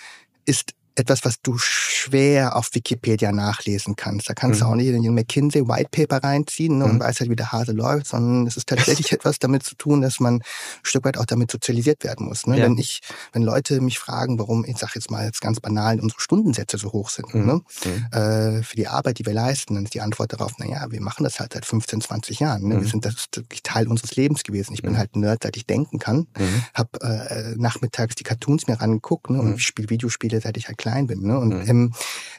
ist 0.46 0.74
etwas, 0.96 1.24
was 1.24 1.40
du 1.42 1.56
schwer 1.58 2.56
auf 2.56 2.70
Wikipedia 2.72 3.32
nachlesen 3.32 3.96
kannst. 3.96 4.28
Da 4.28 4.34
kannst 4.34 4.60
du 4.60 4.64
Mhm. 4.64 4.70
auch 4.70 4.74
nicht 4.76 4.88
in 4.88 5.02
den 5.02 5.14
McKinsey 5.14 5.68
White 5.68 5.90
Paper 5.90 6.22
reinziehen 6.26 6.78
ne, 6.78 6.84
Mhm. 6.86 6.90
und 6.92 7.00
weißt 7.00 7.20
halt, 7.20 7.30
wie 7.30 7.36
der 7.36 7.52
Hase 7.52 7.72
läuft, 7.72 8.06
sondern 8.08 8.46
es 8.46 8.56
ist 8.56 8.68
tatsächlich 8.68 9.12
etwas 9.12 9.38
damit 9.38 9.62
zu 9.62 9.74
tun, 9.76 10.00
dass 10.00 10.20
man 10.20 10.36
ein 10.36 10.42
Stück 10.82 11.04
weit 11.04 11.18
auch 11.18 11.26
damit 11.26 11.50
sozialisiert 11.50 12.02
werden 12.04 12.26
muss. 12.26 12.46
Ne? 12.46 12.58
Ja. 12.58 12.64
Wenn 12.64 12.78
ich, 12.78 13.00
wenn 13.32 13.42
Leute 13.42 13.80
mich 13.80 13.98
fragen, 13.98 14.38
warum, 14.38 14.64
ich 14.64 14.78
sage 14.78 14.92
jetzt 14.96 15.10
mal 15.10 15.24
jetzt 15.26 15.40
ganz 15.40 15.60
banal, 15.60 16.00
unsere 16.00 16.20
Stundensätze 16.20 16.78
so 16.78 16.92
hoch 16.92 17.10
sind, 17.10 17.34
Mhm. 17.34 17.46
ne? 17.46 17.60
Mhm. 17.84 18.06
äh, 18.18 18.62
für 18.62 18.76
die 18.76 18.88
Arbeit, 18.88 19.18
die 19.18 19.26
wir 19.26 19.34
leisten, 19.34 19.74
dann 19.74 19.84
ist 19.84 19.94
die 19.94 20.00
Antwort 20.00 20.32
darauf, 20.32 20.52
na 20.58 20.66
ja, 20.66 20.90
wir 20.90 21.00
machen 21.00 21.24
das 21.24 21.40
halt 21.40 21.52
seit 21.52 21.66
15, 21.66 22.00
20 22.00 22.40
Jahren. 22.40 22.62
Ne? 22.68 22.76
Mhm. 22.76 22.80
Wir 22.82 22.88
sind, 22.88 23.04
das 23.04 23.14
ist 23.14 23.36
wirklich 23.36 23.62
Teil 23.62 23.86
unseres 23.88 24.16
Lebens 24.16 24.42
gewesen. 24.44 24.72
Ich 24.72 24.82
bin 24.82 24.92
Mhm. 24.92 24.98
halt 24.98 25.16
Nerd, 25.16 25.42
seit 25.42 25.56
ich 25.56 25.66
denken 25.66 25.98
kann. 25.98 26.26
Mhm. 26.38 26.62
Hab 26.74 27.02
äh, 27.02 27.54
nachmittags 27.56 28.14
die 28.14 28.24
Cartoons 28.24 28.66
mir 28.66 28.80
rangeguckt 28.80 29.30
ne? 29.30 29.38
Mhm. 29.38 29.44
und 29.48 29.54
ich 29.56 29.66
spiele 29.66 29.90
Videospiele, 29.90 30.40
seit 30.40 30.56
ich 30.56 30.68
halt 30.68 30.78
klein 30.86 31.06
bin. 31.08 31.22
Ne? 31.22 31.36
Und 31.38 31.48
Mhm. 31.48 31.68
ähm, 31.70 31.92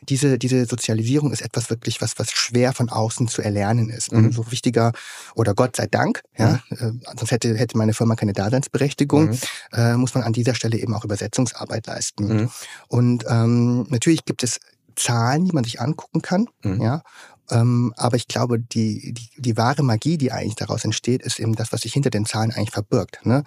diese, 0.10 0.38
diese 0.38 0.66
Sozialisierung 0.66 1.32
ist 1.34 1.42
etwas 1.42 1.70
wirklich, 1.70 2.02
was, 2.02 2.18
was 2.18 2.32
schwer 2.32 2.72
von 2.74 2.90
außen 2.90 3.28
zu 3.28 3.42
erlernen 3.42 3.90
ist. 3.90 4.12
Mhm. 4.12 4.28
Umso 4.28 4.52
wichtiger, 4.52 4.94
oder 5.36 5.54
Gott 5.54 5.76
sei 5.76 5.88
Dank, 5.88 6.22
ja, 6.38 6.62
äh, 6.70 6.92
sonst 7.18 7.32
hätte, 7.32 7.56
hätte 7.58 7.78
meine 7.78 7.94
Firma 7.94 8.16
keine 8.16 8.34
Daseinsberechtigung, 8.34 9.26
Mhm. 9.32 9.38
äh, 9.74 9.98
muss 9.98 10.14
man 10.16 10.24
an 10.24 10.34
dieser 10.34 10.56
Stelle 10.56 10.78
eben 10.78 10.94
auch 10.96 11.04
Übersetzungsarbeit 11.04 11.88
leisten. 11.88 12.24
Mhm. 12.28 12.50
Und 12.88 13.26
ähm, 13.28 13.86
natürlich 13.90 14.24
gibt 14.26 14.44
es 14.44 14.60
Zahlen, 14.96 15.46
die 15.46 15.52
man 15.52 15.64
sich 15.66 15.82
angucken 15.82 16.22
kann, 16.22 16.48
Mhm. 16.64 16.82
ja. 16.82 17.02
Ähm, 17.50 17.94
aber 17.98 18.18
ich 18.18 18.28
glaube, 18.28 18.60
die, 18.60 19.14
die, 19.14 19.30
die 19.38 19.56
wahre 19.58 19.82
Magie, 19.84 20.18
die 20.18 20.32
eigentlich 20.34 20.56
daraus 20.56 20.84
entsteht, 20.84 21.22
ist 21.22 21.40
eben 21.40 21.56
das, 21.56 21.72
was 21.72 21.82
sich 21.82 21.94
hinter 21.94 22.10
den 22.10 22.26
Zahlen 22.26 22.52
eigentlich 22.52 22.72
verbirgt. 22.72 23.26
Ne? 23.26 23.44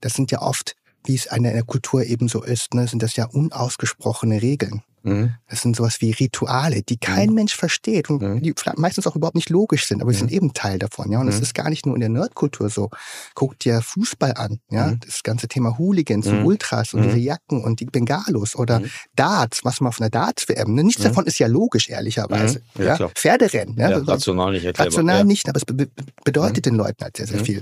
Das 0.00 0.14
sind 0.14 0.30
ja 0.30 0.40
oft, 0.40 0.74
wie 1.04 1.14
es 1.14 1.26
in 1.26 1.42
der 1.42 1.62
Kultur 1.62 2.04
eben 2.04 2.28
so 2.28 2.42
ist, 2.42 2.74
ne, 2.74 2.86
sind 2.86 3.02
das 3.02 3.16
ja 3.16 3.26
unausgesprochene 3.26 4.42
Regeln. 4.42 4.82
Mhm. 5.04 5.34
Das 5.48 5.60
sind 5.62 5.76
sowas 5.76 6.00
wie 6.00 6.10
Rituale, 6.12 6.82
die 6.82 6.96
kein 6.98 7.30
Mhm. 7.30 7.34
Mensch 7.34 7.56
versteht 7.56 8.10
und 8.10 8.22
Mhm. 8.22 8.42
die 8.42 8.54
meistens 8.76 9.06
auch 9.06 9.16
überhaupt 9.16 9.34
nicht 9.36 9.50
logisch 9.50 9.86
sind, 9.86 10.00
aber 10.02 10.10
sie 10.12 10.16
Mhm. 10.16 10.28
sind 10.28 10.32
eben 10.32 10.52
Teil 10.54 10.78
davon. 10.78 11.10
Ja, 11.12 11.20
und 11.20 11.28
es 11.28 11.36
Mhm. 11.36 11.42
ist 11.42 11.54
gar 11.54 11.70
nicht 11.70 11.86
nur 11.86 11.94
in 11.94 12.00
der 12.00 12.08
Nerdkultur 12.08 12.68
so. 12.70 12.90
Guck 13.34 13.58
dir 13.58 13.82
Fußball 13.82 14.34
an, 14.34 14.60
ja, 14.70 14.88
Mhm. 14.88 15.00
das 15.00 15.22
ganze 15.22 15.48
Thema 15.48 15.78
Hooligans 15.78 16.26
und. 16.26 16.44
Ultras 16.44 16.94
und 16.94 17.02
diese 17.02 17.18
Jacken 17.18 17.62
und 17.62 17.80
die 17.80 17.86
Bengalos 17.86 18.56
oder. 18.56 18.82
Darts, 19.16 19.64
was 19.64 19.80
man 19.80 19.88
auf 19.88 20.00
einer 20.00 20.10
Darts-WM, 20.10 20.74
ne? 20.74 20.84
nichts 20.84 21.02
davon 21.02 21.26
ist 21.26 21.38
ja 21.38 21.46
logisch, 21.46 21.88
ehrlicherweise. 21.88 22.62
Ja, 22.78 22.96
Ja. 22.96 23.08
Pferderennen, 23.08 23.76
ja, 23.76 23.90
Ja, 23.90 23.96
also 23.96 24.10
rational 24.12 24.52
nicht 24.52 24.64
erklärbar. 24.64 24.86
rational 24.92 25.18
ja. 25.18 25.24
nicht, 25.24 25.48
aber 25.48 25.56
es 25.58 25.64
be 25.64 25.74
be 25.74 25.88
bedeutet 26.24 26.66
den 26.66 26.74
Leuten 26.76 27.02
halt 27.02 27.16
sehr, 27.16 27.26
sehr 27.26 27.44
viel. 27.44 27.60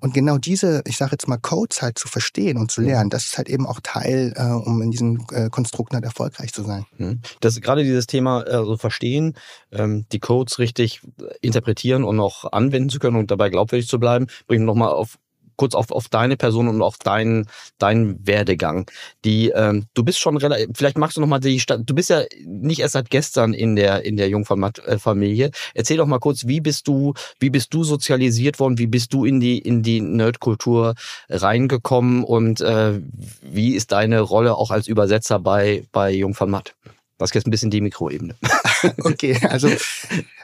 Und 0.00 0.14
genau 0.14 0.38
diese, 0.38 0.82
ich 0.86 0.96
sage 0.96 1.12
jetzt 1.12 1.26
mal, 1.26 1.38
Codes 1.38 1.82
halt 1.82 1.98
zu 1.98 2.06
verstehen 2.08 2.56
und 2.56 2.70
zu 2.70 2.80
lernen, 2.80 3.10
das 3.10 3.24
ist 3.26 3.36
halt 3.38 3.48
eben 3.48 3.66
auch 3.66 3.80
Teil, 3.82 4.32
äh, 4.36 4.42
um 4.42 4.80
in 4.82 4.90
diesem 4.92 5.26
äh, 5.32 5.48
Konstrukt 5.50 5.92
halt 5.94 6.04
erfolgreich 6.04 6.52
zu 6.52 6.62
sein. 6.62 6.67
Mhm. 6.96 7.20
Das 7.40 7.60
gerade 7.60 7.82
dieses 7.82 8.06
Thema 8.06 8.42
also 8.42 8.76
verstehen, 8.76 9.34
ähm, 9.72 10.06
die 10.12 10.20
Codes 10.20 10.58
richtig 10.58 11.00
interpretieren 11.40 12.04
und 12.04 12.16
noch 12.16 12.50
anwenden 12.52 12.88
zu 12.88 12.98
können 12.98 13.16
und 13.16 13.30
dabei 13.30 13.50
glaubwürdig 13.50 13.88
zu 13.88 13.98
bleiben, 13.98 14.26
bringt 14.46 14.64
nochmal 14.64 14.90
auf 14.90 15.18
kurz 15.58 15.74
auf, 15.74 15.90
auf 15.90 16.08
deine 16.08 16.38
Person 16.38 16.68
und 16.68 16.80
auf 16.80 16.96
deinen 16.96 17.46
deinen 17.76 18.26
Werdegang. 18.26 18.90
Die 19.24 19.50
ähm, 19.50 19.86
du 19.92 20.02
bist 20.02 20.18
schon 20.18 20.38
relativ, 20.38 20.68
vielleicht 20.74 20.96
magst 20.96 21.18
du 21.18 21.20
noch 21.20 21.28
mal 21.28 21.40
die 21.40 21.60
Stadt. 21.60 21.82
Du 21.84 21.94
bist 21.94 22.08
ja 22.08 22.22
nicht 22.46 22.80
erst 22.80 22.94
seit 22.94 23.10
gestern 23.10 23.52
in 23.52 23.76
der 23.76 24.04
in 24.04 24.16
der 24.16 24.30
Jungfamilie. 24.30 25.50
Erzähl 25.74 25.98
doch 25.98 26.06
mal 26.06 26.18
kurz, 26.18 26.46
wie 26.46 26.62
bist 26.62 26.88
du 26.88 27.12
wie 27.40 27.50
bist 27.50 27.74
du 27.74 27.84
sozialisiert 27.84 28.58
worden? 28.58 28.78
Wie 28.78 28.86
bist 28.86 29.12
du 29.12 29.26
in 29.26 29.40
die 29.40 29.58
in 29.58 29.82
die 29.82 30.00
Nerdkultur 30.00 30.94
reingekommen 31.28 32.24
und 32.24 32.62
äh, 32.62 33.00
wie 33.42 33.74
ist 33.74 33.92
deine 33.92 34.20
Rolle 34.20 34.56
auch 34.56 34.70
als 34.70 34.86
Übersetzer 34.86 35.38
bei 35.38 35.84
bei 35.92 36.12
Jungfern 36.12 36.50
Matt? 36.50 36.74
Das 37.18 37.30
ist 37.30 37.34
jetzt 37.34 37.46
ein 37.48 37.50
bisschen 37.50 37.70
die 37.70 37.80
Mikroebene. 37.80 38.36
Okay, 39.04 39.38
also 39.48 39.68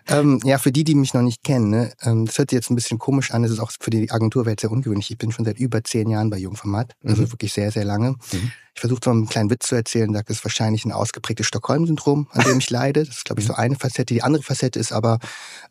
ähm, 0.09 0.41
ja, 0.45 0.59
für 0.59 0.71
die, 0.73 0.85
die 0.85 0.95
mich 0.95 1.15
noch 1.15 1.23
nicht 1.23 1.43
kennen, 1.45 1.71
ne, 1.71 1.93
ähm, 2.03 2.27
das 2.27 2.37
hört 2.39 2.51
sich 2.51 2.57
jetzt 2.59 2.71
ein 2.71 2.75
bisschen 2.75 2.99
komisch 2.99 3.31
an, 3.31 3.43
das 3.43 3.51
ist 3.53 3.59
auch 3.61 3.71
für 3.81 3.91
die 3.91 4.11
Agenturwelt 4.11 4.61
sehr 4.61 4.71
ungewöhnlich. 4.71 5.11
Ich 5.11 5.19
bin 5.19 5.33
schon 5.33 5.45
seit 5.45 5.59
über 5.59 5.83
zehn 5.83 6.11
Jahren 6.11 6.29
bei 6.31 6.37
Jungformat, 6.39 6.95
also 7.05 7.23
Mhm. 7.23 7.33
wirklich 7.33 7.53
sehr, 7.53 7.71
sehr 7.73 7.85
lange. 7.85 8.11
Mhm. 8.33 8.53
Ich 8.75 8.81
versuche 8.81 9.01
so 9.05 9.11
einen 9.13 9.27
kleinen 9.29 9.51
Witz 9.51 9.69
zu 9.69 9.77
erzählen, 9.77 10.13
sage, 10.13 10.25
das 10.27 10.39
ist 10.39 10.45
wahrscheinlich 10.45 10.85
ein 10.85 10.91
ausgeprägtes 10.93 11.47
Stockholm-Syndrom, 11.47 12.27
an 12.33 12.43
dem 12.45 12.59
ich 12.59 12.71
leide. 12.71 13.05
Das 13.05 13.19
ist, 13.19 13.25
glaube 13.25 13.41
ich, 13.41 13.47
so 13.47 13.55
eine 13.55 13.77
Facette. 13.77 14.13
Die 14.13 14.23
andere 14.25 14.43
Facette 14.43 14.81
ist 14.81 14.91
aber, 14.93 15.21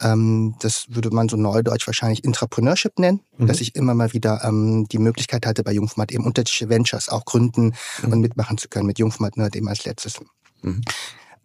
ähm, 0.01 0.55
das 0.62 0.86
würde 0.88 1.10
man 1.12 1.27
so 1.27 1.36
neudeutsch 1.36 1.86
wahrscheinlich 1.86 2.24
Intrapreneurship 2.24 2.98
nennen, 3.00 3.20
Mhm. 3.38 3.48
dass 3.48 3.60
ich 3.62 3.75
immer 3.75 3.93
mal 3.93 4.13
wieder 4.13 4.41
ähm, 4.46 4.88
die 4.89 5.00
Möglichkeit 5.00 5.46
hatte, 5.46 5.63
bei 5.63 5.74
Jungformat 5.74 6.12
eben 6.13 6.24
unterschiedliche 6.25 6.70
Ventures 6.70 7.10
auch 7.10 7.25
gründen 7.25 7.74
Mhm. 8.03 8.13
und 8.13 8.20
mitmachen 8.22 8.58
zu 8.58 8.70
können, 8.70 8.88
mit 8.88 9.00
Jungformat 9.00 9.36
Nerd 9.38 9.55
eben 9.58 9.67
als 9.67 9.84
letztes. 9.86 10.20
Mhm. 10.62 10.82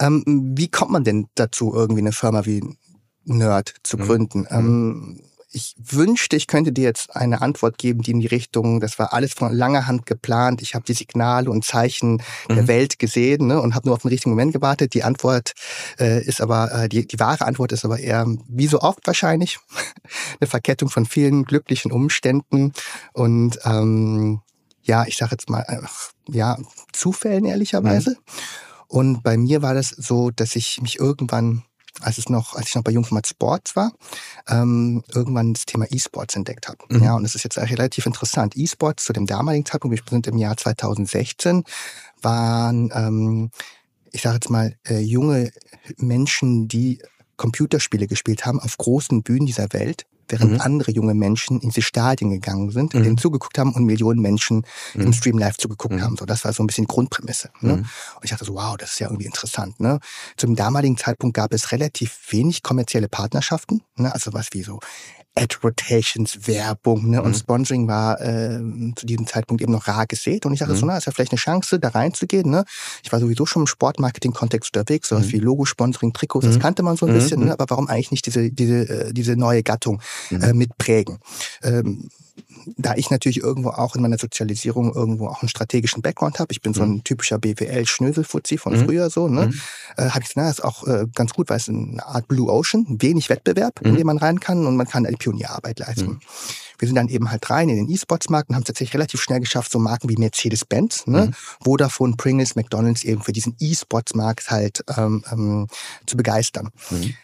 Ähm, 0.00 0.54
wie 0.56 0.68
kommt 0.68 0.90
man 0.90 1.04
denn 1.04 1.26
dazu, 1.34 1.72
irgendwie 1.74 2.00
eine 2.00 2.12
Firma 2.12 2.46
wie 2.46 2.62
Nerd 3.24 3.74
zu 3.82 3.96
Mhm. 3.96 4.02
gründen? 4.02 4.46
Ähm, 4.50 5.20
ich 5.50 5.74
wünschte, 5.78 6.36
ich 6.36 6.46
könnte 6.46 6.72
dir 6.72 6.84
jetzt 6.84 7.16
eine 7.16 7.40
Antwort 7.40 7.78
geben, 7.78 8.02
die 8.02 8.10
in 8.10 8.20
die 8.20 8.26
Richtung, 8.26 8.80
das 8.80 8.98
war 8.98 9.14
alles 9.14 9.32
von 9.32 9.52
langer 9.52 9.86
Hand 9.86 10.04
geplant. 10.04 10.60
Ich 10.60 10.74
habe 10.74 10.84
die 10.84 10.92
Signale 10.92 11.50
und 11.50 11.64
Zeichen 11.64 12.22
mhm. 12.48 12.54
der 12.54 12.68
Welt 12.68 12.98
gesehen 12.98 13.46
ne, 13.46 13.60
und 13.60 13.74
habe 13.74 13.88
nur 13.88 13.96
auf 13.96 14.02
den 14.02 14.10
richtigen 14.10 14.30
Moment 14.30 14.52
gewartet. 14.52 14.92
Die 14.92 15.04
Antwort 15.04 15.54
äh, 15.98 16.22
ist 16.22 16.40
aber, 16.42 16.72
äh, 16.72 16.88
die, 16.88 17.06
die 17.06 17.18
wahre 17.18 17.46
Antwort 17.46 17.72
ist 17.72 17.84
aber 17.84 17.98
eher, 17.98 18.26
wie 18.46 18.66
so 18.66 18.80
oft 18.80 19.06
wahrscheinlich, 19.06 19.58
eine 20.40 20.48
Verkettung 20.48 20.90
von 20.90 21.06
vielen 21.06 21.44
glücklichen 21.44 21.92
Umständen 21.92 22.72
und 23.14 23.58
ähm, 23.64 24.42
ja, 24.82 25.04
ich 25.06 25.16
sage 25.16 25.32
jetzt 25.32 25.50
mal, 25.50 25.64
äh, 25.68 25.80
ja, 26.30 26.58
Zufällen 26.92 27.44
ehrlicherweise. 27.46 28.10
Mhm. 28.10 28.16
Und 28.88 29.22
bei 29.22 29.36
mir 29.36 29.62
war 29.62 29.74
das 29.74 29.90
so, 29.90 30.30
dass 30.30 30.56
ich 30.56 30.80
mich 30.80 30.98
irgendwann 30.98 31.62
als 32.00 32.18
es 32.18 32.28
noch, 32.28 32.54
als 32.54 32.68
ich 32.68 32.74
noch 32.74 32.84
bei 32.84 32.92
Jungformat 32.92 33.26
Sports 33.26 33.76
war, 33.76 33.92
ähm, 34.48 35.02
irgendwann 35.12 35.54
das 35.54 35.66
Thema 35.66 35.86
E-Sports 35.90 36.36
entdeckt 36.36 36.68
habe. 36.68 36.78
Mhm. 36.88 37.02
Ja, 37.02 37.14
und 37.14 37.22
das 37.22 37.34
ist 37.34 37.42
jetzt 37.42 37.58
relativ 37.58 38.06
interessant. 38.06 38.56
E-Sports 38.56 39.04
zu 39.04 39.12
dem 39.12 39.26
damaligen 39.26 39.64
Zeitpunkt, 39.64 39.96
wir 39.96 40.04
sind 40.08 40.26
im 40.26 40.38
Jahr 40.38 40.56
2016, 40.56 41.64
waren, 42.22 42.90
ähm, 42.94 43.50
ich 44.12 44.22
sage 44.22 44.36
jetzt 44.36 44.50
mal, 44.50 44.76
äh, 44.86 45.00
junge 45.00 45.52
Menschen, 45.96 46.68
die 46.68 47.02
Computerspiele 47.36 48.06
gespielt 48.06 48.46
haben 48.46 48.60
auf 48.60 48.76
großen 48.76 49.22
Bühnen 49.22 49.46
dieser 49.46 49.72
Welt 49.72 50.06
während 50.28 50.52
mhm. 50.52 50.60
andere 50.60 50.92
junge 50.92 51.14
Menschen 51.14 51.60
in 51.60 51.70
diese 51.70 51.82
Stadien 51.82 52.30
gegangen 52.30 52.70
sind, 52.70 52.94
mhm. 52.94 53.02
denen 53.02 53.18
zugeguckt 53.18 53.58
haben 53.58 53.72
und 53.72 53.84
Millionen 53.84 54.20
Menschen 54.20 54.64
mhm. 54.94 55.00
im 55.00 55.12
Stream 55.12 55.38
live 55.38 55.56
zugeguckt 55.56 55.94
mhm. 55.94 56.02
haben. 56.02 56.16
So, 56.16 56.24
das 56.24 56.44
war 56.44 56.52
so 56.52 56.62
ein 56.62 56.66
bisschen 56.66 56.84
die 56.84 56.92
Grundprämisse. 56.94 57.50
Ne? 57.60 57.74
Mhm. 57.74 57.78
Und 57.78 58.24
ich 58.24 58.30
dachte 58.30 58.44
so, 58.44 58.54
wow, 58.54 58.76
das 58.76 58.92
ist 58.92 59.00
ja 59.00 59.08
irgendwie 59.08 59.26
interessant. 59.26 59.80
Ne? 59.80 59.98
Zum 60.36 60.56
damaligen 60.56 60.96
Zeitpunkt 60.96 61.34
gab 61.34 61.52
es 61.52 61.72
relativ 61.72 62.18
wenig 62.30 62.62
kommerzielle 62.62 63.08
Partnerschaften, 63.08 63.82
ne? 63.96 64.12
also 64.12 64.32
was 64.32 64.48
wie 64.52 64.62
so 64.62 64.80
Ad-Rotations, 65.38 66.46
Werbung 66.46 67.10
ne? 67.10 67.22
und 67.22 67.30
mhm. 67.30 67.34
Sponsoring 67.34 67.88
war 67.88 68.20
äh, 68.20 68.58
zu 68.96 69.06
diesem 69.06 69.26
Zeitpunkt 69.26 69.62
eben 69.62 69.72
noch 69.72 69.86
rar 69.88 70.06
gesät. 70.06 70.46
Und 70.46 70.52
ich 70.52 70.60
dachte 70.60 70.74
mhm. 70.74 70.78
so, 70.78 70.86
na, 70.86 70.98
ist 70.98 71.06
ja 71.06 71.12
vielleicht 71.12 71.32
eine 71.32 71.38
Chance, 71.38 71.78
da 71.78 71.88
reinzugehen. 71.88 72.50
Ne? 72.50 72.64
Ich 73.02 73.12
war 73.12 73.20
sowieso 73.20 73.46
schon 73.46 73.62
im 73.62 73.66
Sportmarketing-Kontext 73.66 74.76
unterwegs, 74.76 75.08
sowas 75.08 75.26
mhm. 75.26 75.32
wie 75.32 75.38
Logo-Sponsoring, 75.38 76.12
Trikots, 76.12 76.46
das 76.46 76.56
mhm. 76.56 76.60
kannte 76.60 76.82
man 76.82 76.96
so 76.96 77.06
ein 77.06 77.14
bisschen. 77.14 77.40
Ne? 77.40 77.46
Mhm. 77.46 77.52
Aber 77.52 77.66
warum 77.68 77.88
eigentlich 77.88 78.10
nicht 78.10 78.26
diese, 78.26 78.50
diese, 78.50 78.88
äh, 78.88 79.12
diese 79.12 79.36
neue 79.36 79.62
Gattung 79.62 80.00
äh, 80.30 80.52
mitprägen? 80.52 81.18
Ähm, 81.62 82.08
da 82.76 82.94
ich 82.94 83.10
natürlich 83.10 83.38
irgendwo 83.38 83.70
auch 83.70 83.96
in 83.96 84.02
meiner 84.02 84.18
Sozialisierung 84.18 84.94
irgendwo 84.94 85.28
auch 85.28 85.42
einen 85.42 85.48
strategischen 85.48 86.02
Background 86.02 86.38
habe, 86.38 86.52
ich 86.52 86.60
bin 86.60 86.74
so 86.74 86.82
ein 86.82 86.90
mhm. 86.90 87.04
typischer 87.04 87.38
BWL-Schnöselfuzzi 87.38 88.58
von 88.58 88.74
mhm. 88.74 88.84
früher 88.84 89.10
so, 89.10 89.28
ne, 89.28 89.46
mhm. 89.46 89.60
äh, 89.96 90.10
habe 90.10 90.20
ich 90.22 90.28
gesagt, 90.28 90.36
na, 90.36 90.50
ist 90.50 90.64
auch 90.64 90.86
äh, 90.86 91.06
ganz 91.14 91.32
gut, 91.32 91.48
weil 91.48 91.56
es 91.56 91.68
eine 91.68 92.04
Art 92.04 92.28
Blue 92.28 92.50
Ocean, 92.50 92.86
wenig 92.88 93.28
Wettbewerb, 93.30 93.80
mhm. 93.80 93.90
in 93.90 93.96
den 93.96 94.06
man 94.06 94.18
rein 94.18 94.40
kann 94.40 94.66
und 94.66 94.76
man 94.76 94.86
kann 94.86 95.04
die 95.04 95.16
Pionierarbeit 95.16 95.78
leisten. 95.78 96.06
Mhm. 96.06 96.20
Wir 96.78 96.86
sind 96.86 96.94
dann 96.94 97.08
eben 97.08 97.30
halt 97.30 97.48
rein 97.50 97.68
in 97.68 97.76
den 97.76 97.90
E-Sports-Markt 97.90 98.50
und 98.50 98.54
haben 98.54 98.62
es 98.62 98.68
tatsächlich 98.68 98.94
relativ 98.94 99.20
schnell 99.20 99.40
geschafft, 99.40 99.72
so 99.72 99.80
Marken 99.80 100.08
wie 100.08 100.16
Mercedes-Benz, 100.16 101.06
ne, 101.06 101.26
mhm. 101.26 101.34
Vodafone, 101.64 102.14
Pringles, 102.16 102.54
McDonalds 102.54 103.02
eben 103.04 103.22
für 103.22 103.32
diesen 103.32 103.56
E-Sports-Markt 103.58 104.50
halt 104.50 104.84
ähm, 104.96 105.24
ähm, 105.32 105.66
zu 106.06 106.16
begeistern. 106.16 106.70
Mhm. 106.90 107.14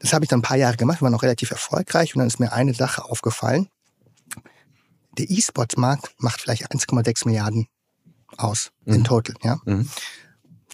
Das 0.00 0.12
habe 0.12 0.24
ich 0.24 0.28
dann 0.28 0.38
ein 0.38 0.42
paar 0.42 0.56
Jahre 0.56 0.76
gemacht, 0.76 1.02
war 1.02 1.10
noch 1.10 1.24
relativ 1.24 1.50
erfolgreich 1.50 2.14
und 2.14 2.20
dann 2.20 2.28
ist 2.28 2.38
mir 2.38 2.52
eine 2.52 2.72
Sache 2.72 3.04
aufgefallen 3.04 3.68
der 5.18 5.30
E-Sports-Markt 5.30 6.14
macht 6.18 6.40
vielleicht 6.40 6.70
1,6 6.72 7.26
Milliarden 7.26 7.68
aus 8.36 8.70
mhm. 8.84 8.94
in 8.94 9.04
total. 9.04 9.34
Ja? 9.42 9.60
Mhm. 9.64 9.88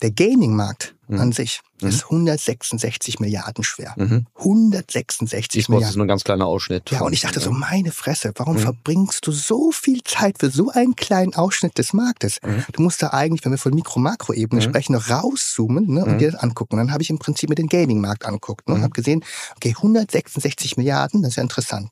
Der 0.02 0.10
Gaming-Markt 0.10 0.94
mhm. 1.08 1.20
an 1.20 1.32
sich 1.32 1.60
mhm. 1.80 1.88
ist 1.88 2.04
166 2.04 3.20
Milliarden 3.20 3.64
schwer. 3.64 3.94
Mhm. 3.96 4.26
166 4.36 5.60
E-Sports 5.60 5.68
Milliarden. 5.68 5.88
ist 5.90 5.96
nur 5.96 6.04
ein 6.04 6.08
ganz 6.08 6.24
kleiner 6.24 6.46
Ausschnitt. 6.46 6.90
Ja, 6.90 7.00
und 7.00 7.12
ich 7.12 7.22
dachte 7.22 7.40
so, 7.40 7.50
meine 7.50 7.92
Fresse, 7.92 8.32
warum 8.36 8.56
mhm. 8.56 8.60
verbringst 8.60 9.26
du 9.26 9.32
so 9.32 9.70
viel 9.72 10.02
Zeit 10.04 10.38
für 10.38 10.50
so 10.50 10.70
einen 10.70 10.96
kleinen 10.96 11.34
Ausschnitt 11.34 11.78
des 11.78 11.92
Marktes? 11.92 12.38
Mhm. 12.42 12.64
Du 12.72 12.82
musst 12.82 13.02
da 13.02 13.08
eigentlich, 13.08 13.44
wenn 13.44 13.52
wir 13.52 13.58
von 13.58 13.74
Mikro-Makro-Ebene 13.74 14.60
mhm. 14.60 14.68
sprechen, 14.68 14.92
noch 14.92 15.08
rauszoomen 15.08 15.86
ne, 15.88 16.04
und 16.04 16.18
dir 16.18 16.32
das 16.32 16.40
angucken. 16.40 16.74
Und 16.74 16.78
dann 16.78 16.92
habe 16.92 17.02
ich 17.02 17.10
im 17.10 17.18
Prinzip 17.18 17.48
mir 17.48 17.54
den 17.54 17.68
Gaming-Markt 17.68 18.24
angeguckt 18.24 18.68
ne, 18.68 18.74
und 18.74 18.82
habe 18.82 18.92
gesehen, 18.92 19.24
okay, 19.56 19.70
166 19.76 20.76
Milliarden, 20.76 21.22
das 21.22 21.30
ist 21.30 21.36
ja 21.36 21.42
interessant. 21.42 21.90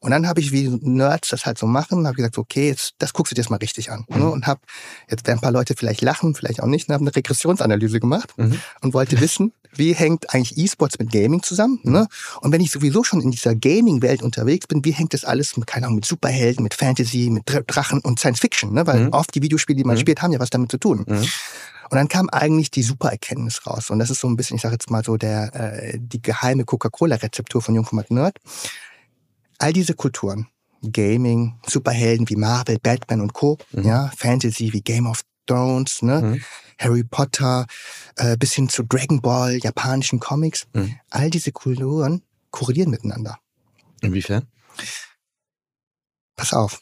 Und 0.00 0.10
dann 0.10 0.26
habe 0.26 0.40
ich, 0.40 0.52
wie 0.52 0.68
Nerds 0.68 1.28
das 1.28 1.46
halt 1.46 1.58
so 1.58 1.66
machen, 1.66 2.06
habe 2.06 2.16
gesagt, 2.16 2.38
okay, 2.38 2.68
jetzt, 2.68 2.94
das 2.98 3.12
guckst 3.12 3.32
du 3.32 3.34
dir 3.34 3.42
jetzt 3.42 3.50
mal 3.50 3.56
richtig 3.56 3.90
an. 3.90 4.04
Ne, 4.08 4.28
und 4.28 4.46
habe, 4.46 4.60
jetzt 5.08 5.26
werden 5.26 5.38
ein 5.38 5.42
paar 5.42 5.52
Leute 5.52 5.74
vielleicht 5.76 6.02
lachen, 6.02 6.34
vielleicht 6.34 6.62
auch 6.62 6.66
nicht, 6.66 6.88
und 6.88 6.94
habe 6.94 7.02
eine 7.02 7.14
Regressionsanalyse 7.14 8.00
gemacht 8.00 8.34
und 8.36 8.94
wollte 8.94 9.19
wissen, 9.20 9.52
wie 9.72 9.92
hängt 9.92 10.34
eigentlich 10.34 10.58
E-Sports 10.58 10.98
mit 10.98 11.12
Gaming 11.12 11.42
zusammen? 11.42 11.78
Ne? 11.84 12.06
Und 12.40 12.52
wenn 12.52 12.60
ich 12.60 12.70
sowieso 12.70 13.04
schon 13.04 13.20
in 13.20 13.30
dieser 13.30 13.54
Gaming-Welt 13.54 14.22
unterwegs 14.22 14.66
bin, 14.66 14.84
wie 14.84 14.90
hängt 14.90 15.14
das 15.14 15.24
alles 15.24 15.56
mit, 15.56 15.66
keine 15.66 15.86
Ahnung, 15.86 15.96
mit 15.96 16.04
Superhelden, 16.04 16.62
mit 16.62 16.74
Fantasy, 16.74 17.30
mit 17.30 17.44
Drachen 17.46 18.00
und 18.00 18.18
Science 18.18 18.40
Fiction? 18.40 18.72
Ne? 18.72 18.86
Weil 18.86 19.04
mhm. 19.04 19.12
oft 19.12 19.34
die 19.34 19.42
Videospiele, 19.42 19.76
die 19.76 19.84
man 19.84 19.96
mhm. 19.96 20.00
spielt, 20.00 20.22
haben 20.22 20.32
ja 20.32 20.40
was 20.40 20.50
damit 20.50 20.70
zu 20.70 20.78
tun. 20.78 21.04
Mhm. 21.06 21.28
Und 21.90 21.96
dann 21.96 22.08
kam 22.08 22.28
eigentlich 22.30 22.70
die 22.70 22.82
Supererkenntnis 22.82 23.66
raus. 23.66 23.90
Und 23.90 23.98
das 23.98 24.10
ist 24.10 24.20
so 24.20 24.28
ein 24.28 24.36
bisschen, 24.36 24.56
ich 24.56 24.62
sage 24.62 24.74
jetzt 24.74 24.90
mal 24.90 25.04
so, 25.04 25.16
der 25.16 25.54
äh, 25.54 25.98
die 25.98 26.22
geheime 26.22 26.64
Coca-Cola-Rezeptur 26.64 27.62
von 27.62 27.74
Jungformat 27.74 28.10
Nerd. 28.10 28.38
All 29.58 29.72
diese 29.72 29.94
Kulturen, 29.94 30.46
Gaming, 30.82 31.56
Superhelden 31.66 32.28
wie 32.28 32.36
Marvel, 32.36 32.78
Batman 32.80 33.20
und 33.20 33.32
Co., 33.32 33.58
mhm. 33.72 33.82
ja, 33.82 34.10
Fantasy 34.16 34.72
wie 34.72 34.82
Game 34.82 35.06
of 35.06 35.22
Thrones, 35.46 36.02
ne? 36.02 36.40
Harry 36.80 37.04
Potter, 37.04 37.66
äh, 38.16 38.36
bis 38.36 38.54
hin 38.54 38.68
zu 38.68 38.82
Dragon 38.82 39.20
Ball, 39.20 39.58
japanischen 39.58 40.18
Comics. 40.18 40.66
Mhm. 40.72 40.96
All 41.10 41.30
diese 41.30 41.52
Kulturen 41.52 42.22
korrelieren 42.50 42.90
miteinander. 42.90 43.38
Inwiefern? 44.00 44.46
Pass 46.36 46.52
auf. 46.54 46.80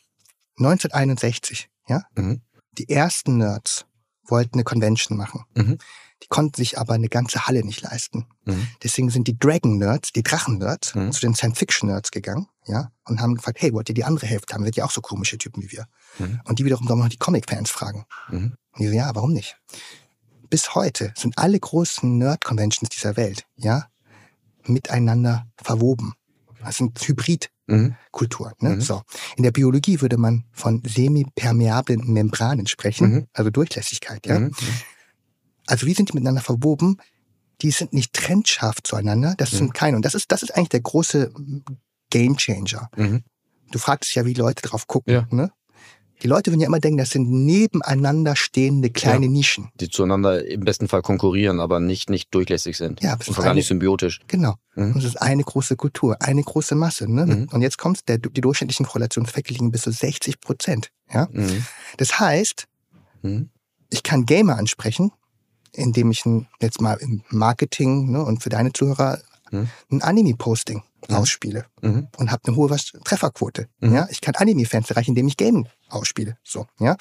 1961, 0.58 1.68
ja? 1.88 2.04
Mhm. 2.14 2.42
Die 2.78 2.88
ersten 2.88 3.38
Nerds 3.38 3.86
wollten 4.24 4.54
eine 4.54 4.64
Convention 4.64 5.18
machen. 5.18 5.44
Mhm. 5.54 5.78
Die 6.22 6.28
konnten 6.28 6.56
sich 6.56 6.78
aber 6.78 6.94
eine 6.94 7.08
ganze 7.08 7.46
Halle 7.46 7.64
nicht 7.64 7.82
leisten. 7.82 8.26
Mhm. 8.44 8.66
Deswegen 8.82 9.10
sind 9.10 9.28
die 9.28 9.38
Dragon-Nerds, 9.38 10.12
die 10.12 10.22
Drachen-Nerds, 10.22 10.94
mhm. 10.94 11.12
zu 11.12 11.20
den 11.20 11.34
Science-Fiction-Nerds 11.34 12.10
gegangen, 12.10 12.48
ja, 12.66 12.90
und 13.04 13.20
haben 13.20 13.36
gefragt, 13.36 13.58
hey, 13.60 13.72
wollt 13.72 13.88
ihr 13.88 13.94
die 13.94 14.04
andere 14.04 14.26
Hälfte 14.26 14.54
haben? 14.54 14.64
Seid 14.64 14.76
ihr 14.76 14.84
auch 14.84 14.90
so 14.90 15.00
komische 15.00 15.38
Typen 15.38 15.62
wie 15.62 15.72
wir? 15.72 15.86
Mhm. 16.18 16.40
Und 16.44 16.58
die 16.58 16.64
wiederum 16.64 16.86
sollen 16.86 17.00
noch 17.00 17.08
die 17.08 17.18
Comic-Fans 17.18 17.70
fragen. 17.70 18.04
Mhm. 18.30 18.56
Und 18.72 18.80
die 18.80 18.88
so, 18.88 18.94
ja, 18.94 19.14
warum 19.14 19.32
nicht? 19.32 19.56
Bis 20.50 20.74
heute 20.74 21.12
sind 21.16 21.38
alle 21.38 21.60
großen 21.60 22.18
Nerd-Conventions 22.18 22.88
dieser 22.88 23.16
Welt, 23.16 23.44
ja, 23.56 23.86
miteinander 24.64 25.46
verwoben. 25.62 26.14
Das 26.64 26.76
sind 26.76 26.98
Hybrid-Kulturen. 27.00 28.54
Ne? 28.60 28.70
Mhm. 28.70 28.80
So. 28.80 29.02
In 29.36 29.44
der 29.44 29.52
Biologie 29.52 30.00
würde 30.00 30.16
man 30.16 30.44
von 30.52 30.82
semipermeablen 30.84 32.12
Membranen 32.12 32.66
sprechen, 32.66 33.10
mhm. 33.10 33.26
also 33.32 33.50
Durchlässigkeit, 33.50 34.26
ja. 34.26 34.48
Mhm. 35.68 35.72
Also 35.72 35.86
wie 35.86 35.94
sind 35.94 36.10
die 36.10 36.14
miteinander 36.14 36.42
verwoben? 36.42 36.98
Die 37.60 37.70
sind 37.70 37.92
nicht 37.92 38.12
trennscharf 38.12 38.82
zueinander, 38.84 39.34
das 39.36 39.50
sind 39.50 39.74
keine. 39.74 39.96
Und 39.96 40.04
das 40.04 40.14
ist, 40.14 40.30
das 40.30 40.44
ist 40.44 40.56
eigentlich 40.56 40.68
der 40.68 40.80
große 40.80 41.32
Gamechanger. 42.10 42.88
Mhm. 42.96 43.24
Du 43.72 43.78
fragst 43.78 44.10
dich 44.10 44.14
ja, 44.14 44.24
wie 44.24 44.34
Leute 44.34 44.62
drauf 44.62 44.86
gucken. 44.86 45.12
Ja. 45.12 45.26
Ne? 45.30 45.50
Die 46.22 46.26
Leute 46.26 46.50
würden 46.50 46.60
ja 46.60 46.66
immer 46.66 46.80
denken, 46.80 46.98
das 46.98 47.10
sind 47.10 47.30
nebeneinander 47.30 48.34
stehende 48.34 48.90
kleine 48.90 49.26
ja, 49.26 49.32
Nischen. 49.32 49.70
Die 49.80 49.88
zueinander 49.88 50.44
im 50.44 50.60
besten 50.60 50.88
Fall 50.88 51.02
konkurrieren, 51.02 51.60
aber 51.60 51.78
nicht, 51.78 52.10
nicht 52.10 52.34
durchlässig 52.34 52.76
sind. 52.76 53.02
Ja, 53.02 53.16
und 53.24 53.36
gar 53.36 53.54
nicht 53.54 53.68
symbiotisch. 53.68 54.20
Genau. 54.26 54.54
Mhm. 54.74 54.94
Und 54.94 54.98
es 54.98 55.04
ist 55.04 55.22
eine 55.22 55.44
große 55.44 55.76
Kultur, 55.76 56.16
eine 56.20 56.42
große 56.42 56.74
Masse. 56.74 57.10
Ne? 57.10 57.26
Mhm. 57.26 57.48
Und 57.52 57.62
jetzt 57.62 57.78
kommt 57.78 58.08
der, 58.08 58.18
die 58.18 58.40
durchschnittlichen 58.40 58.86
Korrelationseffekte 58.86 59.52
liegen 59.52 59.70
bis 59.70 59.82
zu 59.82 59.92
60 59.92 60.40
Prozent. 60.40 60.90
Ja? 61.12 61.28
Mhm. 61.30 61.64
Das 61.98 62.18
heißt, 62.18 62.66
mhm. 63.22 63.50
ich 63.90 64.02
kann 64.02 64.26
Gamer 64.26 64.58
ansprechen, 64.58 65.12
indem 65.72 66.10
ich 66.10 66.24
jetzt 66.60 66.80
mal 66.80 66.94
im 66.94 67.22
Marketing 67.30 68.10
ne, 68.10 68.24
und 68.24 68.42
für 68.42 68.48
deine 68.48 68.72
Zuhörer 68.72 69.18
mhm. 69.50 69.68
ein 69.90 70.02
Anime-Posting 70.02 70.82
mhm. 71.08 71.14
ausspiele 71.14 71.64
mhm. 71.82 72.08
und 72.16 72.30
habe 72.30 72.42
eine 72.46 72.56
hohe 72.56 72.76
Trefferquote. 73.04 73.68
Mhm. 73.80 73.94
Ja, 73.94 74.08
ich 74.10 74.20
kann 74.20 74.34
Anime-Fans 74.34 74.90
erreichen, 74.90 75.10
indem 75.10 75.28
ich 75.28 75.36
Gaming 75.36 75.68
ausspiele. 75.88 76.36
So, 76.44 76.66
ja. 76.78 76.96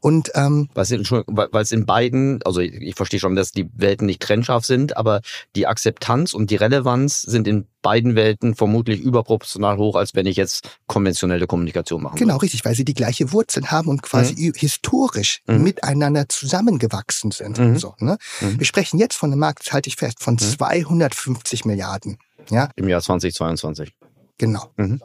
Und 0.00 0.30
ähm, 0.34 0.68
weil 0.74 1.62
es 1.62 1.72
in 1.72 1.86
beiden, 1.86 2.42
also 2.44 2.60
ich, 2.60 2.72
ich 2.74 2.94
verstehe 2.94 3.20
schon, 3.20 3.36
dass 3.36 3.52
die 3.52 3.68
Welten 3.74 4.06
nicht 4.06 4.22
trennscharf 4.22 4.64
sind, 4.64 4.96
aber 4.96 5.20
die 5.56 5.66
Akzeptanz 5.66 6.32
und 6.32 6.50
die 6.50 6.56
Relevanz 6.56 7.22
sind 7.22 7.48
in 7.48 7.66
beiden 7.82 8.16
Welten 8.16 8.54
vermutlich 8.54 9.00
überproportional 9.00 9.76
hoch, 9.76 9.96
als 9.96 10.14
wenn 10.14 10.26
ich 10.26 10.36
jetzt 10.36 10.78
konventionelle 10.86 11.46
Kommunikation 11.46 12.02
mache. 12.02 12.16
Genau, 12.16 12.36
richtig, 12.36 12.64
weil 12.64 12.74
sie 12.74 12.84
die 12.84 12.94
gleiche 12.94 13.32
Wurzel 13.32 13.70
haben 13.70 13.88
und 13.88 14.02
quasi 14.02 14.34
mhm. 14.34 14.52
historisch 14.56 15.40
mhm. 15.46 15.62
miteinander 15.62 16.28
zusammengewachsen 16.28 17.30
sind. 17.30 17.58
Mhm. 17.58 17.78
So, 17.78 17.94
ne? 17.98 18.18
Wir 18.40 18.66
sprechen 18.66 18.98
jetzt 18.98 19.16
von 19.16 19.30
einem 19.30 19.40
Markt, 19.40 19.66
das 19.66 19.72
halte 19.72 19.88
ich 19.88 19.96
fest, 19.96 20.22
von 20.22 20.38
250 20.38 21.64
Milliarden. 21.64 22.18
Ja? 22.50 22.70
Im 22.76 22.88
Jahr 22.88 23.00
2022. 23.00 23.94
Genau. 24.38 24.70
Mhm. 24.76 25.00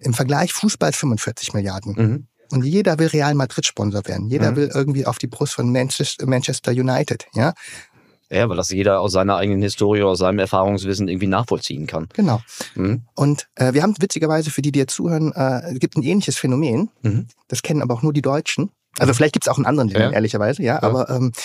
Im 0.00 0.14
Vergleich 0.14 0.52
Fußball 0.52 0.92
45 0.92 1.52
Milliarden. 1.52 2.28
Mhm. 2.50 2.58
Und 2.58 2.64
jeder 2.64 2.98
will 2.98 3.08
Real 3.08 3.34
Madrid 3.34 3.66
Sponsor 3.66 4.06
werden. 4.06 4.28
Jeder 4.28 4.52
mhm. 4.52 4.56
will 4.56 4.70
irgendwie 4.74 5.06
auf 5.06 5.18
die 5.18 5.26
Brust 5.26 5.54
von 5.54 5.70
Manchester, 5.70 6.72
United, 6.72 7.26
ja. 7.34 7.54
Ja, 8.32 8.48
weil 8.48 8.56
das 8.56 8.70
jeder 8.70 9.00
aus 9.00 9.12
seiner 9.12 9.36
eigenen 9.36 9.60
Historie, 9.60 10.02
aus 10.02 10.18
seinem 10.18 10.38
Erfahrungswissen 10.38 11.08
irgendwie 11.08 11.26
nachvollziehen 11.26 11.88
kann. 11.88 12.08
Genau. 12.14 12.40
Mhm. 12.76 13.02
Und 13.16 13.48
äh, 13.56 13.72
wir 13.72 13.82
haben 13.82 13.94
witzigerweise, 13.98 14.50
für 14.50 14.62
die, 14.62 14.70
die 14.70 14.78
jetzt 14.78 14.94
zuhören, 14.94 15.32
äh, 15.32 15.72
es 15.72 15.80
gibt 15.80 15.96
ein 15.96 16.02
ähnliches 16.04 16.36
Phänomen. 16.36 16.90
Mhm. 17.02 17.26
Das 17.48 17.62
kennen 17.62 17.82
aber 17.82 17.94
auch 17.94 18.02
nur 18.02 18.12
die 18.12 18.22
Deutschen. 18.22 18.70
Also 18.98 19.14
vielleicht 19.14 19.32
gibt 19.32 19.46
es 19.46 19.48
auch 19.48 19.58
in 19.58 19.66
anderen 19.66 19.88
Ländern, 19.88 20.10
Ja. 20.10 20.14
ehrlicherweise, 20.14 20.62
ja. 20.62 20.80
Aber 20.82 21.10
ähm, 21.10 21.32
äh, 21.32 21.40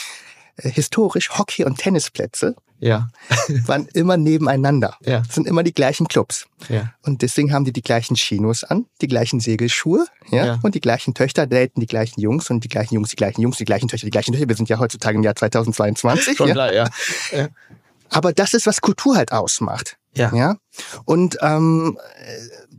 historisch 0.57 1.31
Hockey- 1.37 1.63
und 1.65 1.77
Tennisplätze 1.77 2.55
Ja. 2.79 3.09
waren 3.65 3.87
immer 3.93 4.17
nebeneinander. 4.17 4.95
Ja. 5.01 5.19
Das 5.21 5.35
sind 5.35 5.47
immer 5.47 5.63
die 5.63 5.73
gleichen 5.73 6.07
Clubs. 6.07 6.47
Ja. 6.69 6.93
Und 7.03 7.21
deswegen 7.21 7.53
haben 7.53 7.65
die 7.65 7.73
die 7.73 7.81
gleichen 7.81 8.15
Chinos 8.15 8.63
an, 8.63 8.85
die 9.01 9.07
gleichen 9.07 9.39
Segelschuhe, 9.39 10.05
ja, 10.29 10.45
Ja. 10.45 10.59
und 10.63 10.75
die 10.75 10.81
gleichen 10.81 11.13
Töchter 11.13 11.45
daten 11.47 11.79
die 11.81 11.87
gleichen 11.87 12.19
Jungs 12.21 12.49
und 12.49 12.63
die 12.63 12.69
gleichen 12.69 12.93
Jungs, 12.95 13.09
die 13.09 13.15
gleichen 13.15 13.41
Jungs, 13.41 13.57
die 13.57 13.65
gleichen 13.65 13.87
Töchter, 13.87 14.05
die 14.07 14.11
gleichen 14.11 14.31
Töchter. 14.33 14.47
Wir 14.49 14.55
sind 14.55 14.69
ja 14.69 14.79
heutzutage 14.79 15.17
im 15.17 15.23
Jahr 15.23 15.35
2022. 15.35 16.37
Schon 16.37 16.47
ja. 16.49 16.53
klar, 16.53 16.73
ja. 16.73 16.89
Aber 18.09 18.33
das 18.33 18.53
ist, 18.53 18.65
was 18.67 18.81
Kultur 18.81 19.15
halt 19.17 19.31
ausmacht. 19.31 19.97
Ja. 20.15 20.33
Ja. 20.33 20.55
Und 21.05 21.37
ähm, 21.41 21.97
äh, 22.17 22.37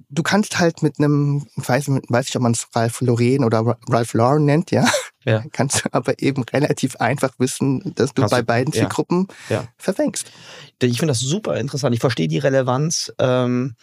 du 0.08 0.22
kannst 0.22 0.58
halt 0.58 0.82
mit 0.82 0.98
einem, 0.98 1.46
ich 1.56 1.68
weiß, 1.68 1.88
weiß 1.88 2.26
nicht, 2.26 2.36
ob 2.36 2.42
man 2.42 2.52
es 2.52 2.66
Ralph 2.74 3.00
Lauren 3.02 3.44
oder 3.44 3.58
Ra- 3.60 3.78
Ralph 3.90 4.14
Lauren 4.14 4.44
nennt, 4.46 4.70
ja. 4.70 4.86
Ja. 5.26 5.44
Kannst 5.52 5.84
du 5.84 5.88
aber 5.92 6.22
eben 6.22 6.44
relativ 6.44 6.96
einfach 6.96 7.32
wissen, 7.38 7.92
dass 7.96 8.14
du 8.14 8.22
Kannst 8.22 8.32
bei 8.32 8.42
beiden 8.42 8.72
ja. 8.72 8.80
Zielgruppen 8.80 9.26
Ja. 9.48 9.66
verfängst. 9.76 10.30
Ich 10.80 10.98
finde 10.98 11.10
das 11.10 11.20
super 11.20 11.56
interessant. 11.56 11.94
Ich 11.94 12.00
verstehe 12.00 12.28
die 12.28 12.38
Relevanz 12.38 13.12
ähm, 13.18 13.74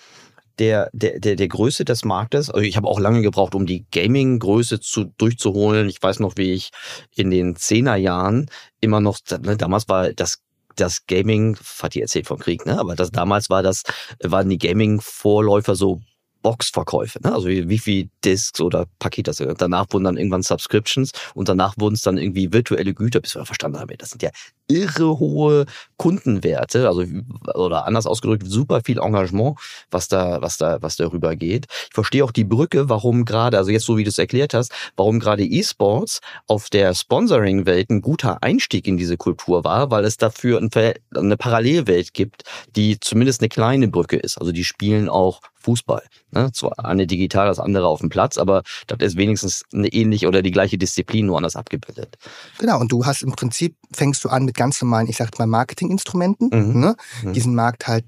der, 0.59 0.89
der, 0.93 1.19
der, 1.19 1.35
der 1.35 1.47
Größe 1.47 1.83
des 1.83 2.05
Marktes. 2.05 2.50
Also 2.50 2.62
ich 2.62 2.77
habe 2.77 2.88
auch 2.88 3.00
lange 3.00 3.21
gebraucht, 3.21 3.55
um 3.55 3.65
die 3.65 3.85
Gaming-Größe 3.91 4.79
zu, 4.79 5.05
durchzuholen. 5.17 5.89
Ich 5.89 6.01
weiß 6.01 6.19
noch, 6.19 6.38
wie 6.38 6.53
ich 6.53 6.71
in 7.15 7.29
den 7.29 7.55
Zehnerjahren 7.55 8.50
immer 8.79 9.01
noch, 9.01 9.19
ne, 9.41 9.57
damals 9.57 9.89
war 9.89 10.13
das 10.13 10.39
das 10.75 11.05
Gaming, 11.05 11.55
hat 11.83 11.93
die 11.93 12.01
erzählt 12.01 12.25
vom 12.25 12.39
Krieg, 12.39 12.65
ne? 12.65 12.79
Aber 12.79 12.95
das 12.95 13.12
damals 13.12 13.51
war 13.51 13.62
das, 13.62 13.83
waren 14.23 14.50
die 14.50 14.57
Gaming-Vorläufer 14.57 15.75
so 15.75 16.01
Boxverkäufe, 16.43 17.19
ne? 17.23 17.33
Also 17.33 17.47
wie, 17.47 17.67
wie 17.69 17.79
viel 17.79 18.09
Discs 18.23 18.62
oder 18.62 18.85
Pakete 19.00 19.33
sind. 19.33 19.59
Danach 19.59 19.88
wurden 19.89 20.03
dann 20.03 20.17
irgendwann 20.17 20.43
Subscriptions 20.43 21.12
und 21.33 21.50
danach 21.50 21.75
wurden 21.77 21.95
es 21.95 22.01
dann 22.01 22.17
irgendwie 22.17 22.53
virtuelle 22.53 22.93
Güter, 22.93 23.21
bis 23.21 23.33
wir 23.33 23.45
verstanden 23.45 23.79
haben, 23.79 23.91
das 23.97 24.12
sind 24.12 24.21
ja 24.21 24.29
irre 24.67 25.19
hohe 25.19 25.65
Kundenwerte, 25.97 26.88
also 26.88 27.05
oder 27.53 27.85
anders 27.85 28.05
ausgedrückt, 28.05 28.43
super 28.45 28.81
viel 28.83 29.00
Engagement, 29.00 29.57
was 29.91 30.07
da, 30.07 30.41
was 30.41 30.57
da, 30.57 30.81
was 30.81 30.95
darüber 30.95 31.35
geht. 31.35 31.67
Ich 31.88 31.93
verstehe 31.93 32.23
auch 32.23 32.31
die 32.31 32.43
Brücke, 32.43 32.89
warum 32.89 33.25
gerade, 33.25 33.57
also 33.57 33.71
jetzt 33.71 33.85
so 33.85 33.97
wie 33.97 34.03
du 34.03 34.09
es 34.09 34.17
erklärt 34.17 34.53
hast, 34.53 34.71
warum 34.95 35.19
gerade 35.19 35.43
E-Sports 35.43 36.21
auf 36.47 36.69
der 36.69 36.93
Sponsoring-Welt 36.93 37.89
ein 37.89 38.01
guter 38.01 38.41
Einstieg 38.43 38.88
in 38.88 38.97
diese 38.97 39.17
Kultur 39.17 39.63
war, 39.63 39.91
weil 39.91 40.05
es 40.05 40.17
dafür 40.17 40.59
eine 40.59 41.38
Parallelwelt 41.38 42.13
gibt, 42.13 42.43
die 42.75 43.00
zumindest 43.00 43.41
eine 43.41 43.50
kleine 43.50 43.88
Brücke 43.88 44.17
ist. 44.17 44.38
Also 44.38 44.51
die 44.51 44.63
spielen 44.63 45.09
auch 45.09 45.41
Fußball. 45.63 46.03
Ne? 46.32 46.51
Zwar 46.53 46.77
eine 46.84 47.08
digital, 47.08 47.48
das 47.48 47.60
andere 47.60 47.88
auf 47.88 48.00
dem 48.01 48.10
Platz, 48.10 48.38
aber 48.38 48.63
das 48.88 48.98
ist 49.00 49.17
wenigstens 49.17 49.63
eine 49.74 49.88
ähnliche 49.88 50.27
oder 50.27 50.41
die 50.41 50.51
gleiche 50.51 50.77
Disziplin, 50.77 51.25
nur 51.25 51.38
anders 51.38 51.55
abgebildet. 51.55 52.17
Genau, 52.60 52.79
und 52.79 52.91
du 52.91 53.05
hast 53.05 53.24
im 53.24 53.32
Prinzip, 53.32 53.75
fängst 53.91 54.24
du 54.24 54.29
an 54.29 54.46
mit 54.46 54.55
ganz 54.55 54.82
normalen, 54.82 55.08
ich 55.08 55.17
sag 55.17 55.38
mal, 55.39 55.48
Marketinginstrumenten, 55.48 56.50
Mhm. 56.53 56.79
ne? 56.79 56.96
Mhm. 57.24 57.34
diesen 57.34 57.55
Markt 57.55 57.88
halt 57.88 58.05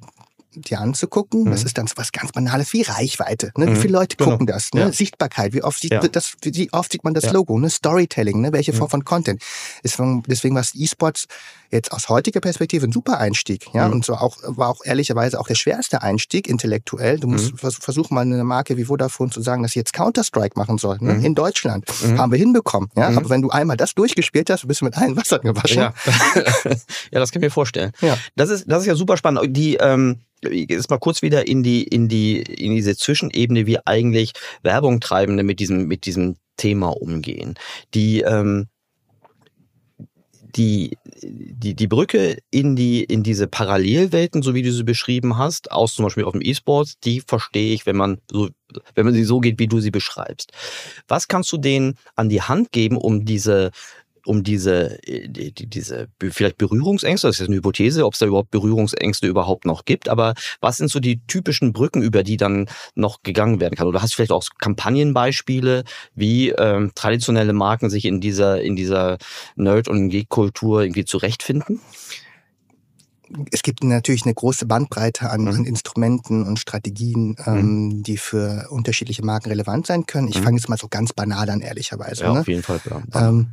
dir 0.62 0.80
anzugucken. 0.80 1.44
Mhm. 1.44 1.52
Das 1.52 1.64
ist 1.64 1.78
dann 1.78 1.88
so 1.88 1.94
was 1.98 2.12
ganz 2.12 2.32
Banales 2.32 2.74
wie 2.74 2.82
Reichweite. 2.84 3.52
Ne? 3.58 3.68
Wie 3.68 3.72
Mhm. 3.72 3.76
viele 3.78 3.94
Leute 3.94 4.16
Genau. 4.18 4.32
gucken 4.32 4.48
das? 4.48 4.70
Ne? 4.74 4.82
Ja. 4.82 4.92
Sichtbarkeit, 4.92 5.54
wie 5.54 5.64
oft, 5.64 5.80
sieht 5.82 5.92
Ja. 5.92 6.00
das, 6.08 6.34
wie 6.44 6.72
oft 6.72 6.92
sieht 6.92 7.04
man 7.04 7.14
das 7.14 7.26
Ja. 7.26 7.32
Logo? 7.32 7.58
Ne? 7.60 7.70
Storytelling, 7.70 8.42
ne? 8.42 8.52
welche 8.54 8.74
Mhm. 8.74 8.78
Form 8.78 8.90
von 8.90 9.06
Content. 9.06 9.42
Deswegen, 9.84 10.24
deswegen 10.28 10.56
war 10.56 10.64
E-Sports 10.74 11.26
jetzt 11.72 11.92
aus 11.92 12.10
heutiger 12.10 12.40
Perspektive 12.40 12.86
ein 12.86 12.92
super 12.92 13.18
Einstieg. 13.20 13.68
Ja? 13.74 13.88
Mhm. 13.88 13.94
Und 13.96 14.06
so 14.06 14.14
auch, 14.16 14.38
war 14.44 14.70
auch 14.70 14.82
ehrlicherweise 14.84 15.40
auch 15.40 15.48
der 15.48 15.56
schwerste 15.56 16.02
Einstieg 16.02 16.48
intellektuell. 16.48 17.20
Du 17.20 17.28
musst 17.28 17.60
vers 17.60 17.76
versuchen, 17.76 18.16
mal 18.16 18.22
eine 18.22 18.44
Marke 18.44 18.78
wie 18.78 18.86
Vodafone 18.86 19.32
zu 19.32 19.42
sagen, 19.42 19.64
dass 19.64 19.74
sie 19.74 19.80
jetzt 19.80 19.94
Counter-Strike 19.94 20.58
machen 20.58 20.78
soll. 20.78 20.98
Ne? 21.02 21.26
In 21.26 21.36
Deutschland. 21.36 21.86
Haben 22.18 22.32
wir 22.32 22.40
hinbekommen. 22.40 22.90
Ja? 22.96 23.08
Aber 23.10 23.30
wenn 23.30 23.42
du 23.42 23.50
einmal 23.50 23.78
das 23.78 23.94
durchgespielt 23.96 24.50
hast, 24.50 24.68
bist 24.68 24.82
du 24.82 24.86
mit 24.86 24.98
allen 24.98 25.16
Wassern 25.18 25.42
gewaschen. 25.42 25.78
Ja. 25.78 25.94
ja, 26.66 27.20
das 27.20 27.32
kann 27.32 27.42
ich 27.42 27.48
mir 27.48 27.52
vorstellen. 27.52 27.92
Ja. 28.02 28.18
Das 28.36 28.50
ist, 28.50 28.66
das 28.68 28.82
ist 28.82 28.88
ja 28.88 28.96
super 28.96 29.18
spannend. 29.18 29.56
Die, 29.56 29.76
ähm, 29.76 30.22
jetzt 30.52 30.90
mal 30.90 30.98
kurz 31.00 31.22
wieder 31.22 31.48
in 31.48 31.64
die, 31.64 31.84
in 31.84 32.08
die, 32.08 32.42
in 32.42 32.76
diese 32.76 32.96
Zwischenebene, 32.96 33.66
wie 33.66 33.80
eigentlich 33.86 34.34
Werbung 34.64 35.00
Treibende 35.00 35.44
mit 35.44 35.60
diesem, 35.60 35.88
mit 35.88 36.06
diesem 36.06 36.36
Thema 36.58 36.90
umgehen. 36.90 37.56
Die, 37.94 38.22
ähm, 38.22 38.68
die, 40.56 40.98
die, 41.22 41.76
die 41.76 41.88
Brücke 41.88 42.38
in 42.50 42.76
die, 42.76 43.04
in 43.04 43.24
diese 43.24 43.48
Parallelwelten, 43.48 44.42
so 44.42 44.54
wie 44.54 44.62
du 44.62 44.72
sie 44.72 44.84
beschrieben 44.84 45.38
hast, 45.38 45.72
aus 45.72 45.96
zum 45.96 46.06
Beispiel 46.06 46.24
auf 46.24 46.32
dem 46.32 46.42
E-Sports, 46.42 47.00
die 47.04 47.22
verstehe 47.22 47.74
ich, 47.74 47.86
wenn 47.86 47.98
man 47.98 48.20
so, 48.32 48.50
wenn 48.94 49.06
man 49.06 49.14
sie 49.14 49.24
so 49.24 49.40
geht, 49.40 49.60
wie 49.60 49.68
du 49.68 49.80
sie 49.80 49.92
beschreibst. 49.92 50.52
Was 51.08 51.28
kannst 51.28 51.52
du 51.52 51.58
denen 51.58 51.98
an 52.16 52.30
die 52.30 52.42
Hand 52.42 52.72
geben, 52.72 52.98
um 52.98 53.26
diese, 53.26 53.72
um 54.26 54.44
diese, 54.44 55.02
äh, 55.08 55.28
die, 55.28 55.52
die, 55.54 55.68
diese 55.68 56.08
vielleicht 56.32 56.58
Berührungsängste, 56.58 57.28
das 57.28 57.36
ist 57.36 57.40
jetzt 57.40 57.48
eine 57.50 57.58
Hypothese, 57.58 58.06
ob 58.06 58.14
es 58.14 58.20
da 58.20 58.26
überhaupt 58.26 58.52
Berührungsängste 58.52 59.28
überhaupt 59.28 59.66
noch 59.66 59.86
gibt, 59.86 60.10
aber 60.10 60.34
was 60.62 60.78
sind 60.78 60.90
so 60.90 61.00
die 61.00 61.22
typischen 61.28 61.74
Brücken, 61.74 62.02
über 62.02 62.24
die 62.24 62.38
dann 62.38 62.68
noch 62.96 63.24
gegangen 63.24 63.60
werden 63.60 63.76
kann? 63.76 63.88
Oder 63.88 64.02
hast 64.02 64.14
du 64.14 64.16
vielleicht 64.18 64.32
auch 64.32 64.44
Kampagnenbeispiele, 64.60 65.84
wie 66.16 66.50
ähm, 66.50 66.92
traditionelle 66.96 67.54
Marken 67.54 67.90
sich 67.90 68.06
in 68.06 68.20
dieser, 68.22 68.62
in 68.62 68.76
dieser 68.76 69.18
Nerd- 69.56 69.88
und 69.88 70.10
Geek-Kultur 70.10 70.82
irgendwie 70.84 71.06
zurechtfinden? 71.06 71.80
es 73.52 73.64
gibt 73.64 73.84
natürlich 73.84 74.24
eine 74.26 74.36
große 74.36 74.66
Bandbreite 74.68 75.30
an, 75.32 75.46
Mhm. 75.46 75.66
Instrumenten 75.66 76.46
und 76.46 76.60
Strategien, 76.60 77.36
ähm, 77.46 78.04
die 78.04 78.18
für 78.18 78.68
unterschiedliche 78.70 79.26
Marken 79.26 79.50
relevant 79.50 79.88
sein 79.88 80.06
können. 80.06 80.28
Ich 80.28 80.40
Mhm. 80.40 80.44
fange 80.44 80.58
jetzt 80.58 80.70
mal 80.70 80.78
so 80.78 80.88
ganz 80.88 81.12
banal 81.12 81.50
an, 81.50 81.62
ehrlicherweise. 81.62 82.24
Ja, 82.24 82.34
ne? 82.34 82.42
auf 82.42 82.48
jeden 82.48 82.62
Fall. 82.64 82.80
Ja. 83.14 83.30
Ähm, 83.30 83.48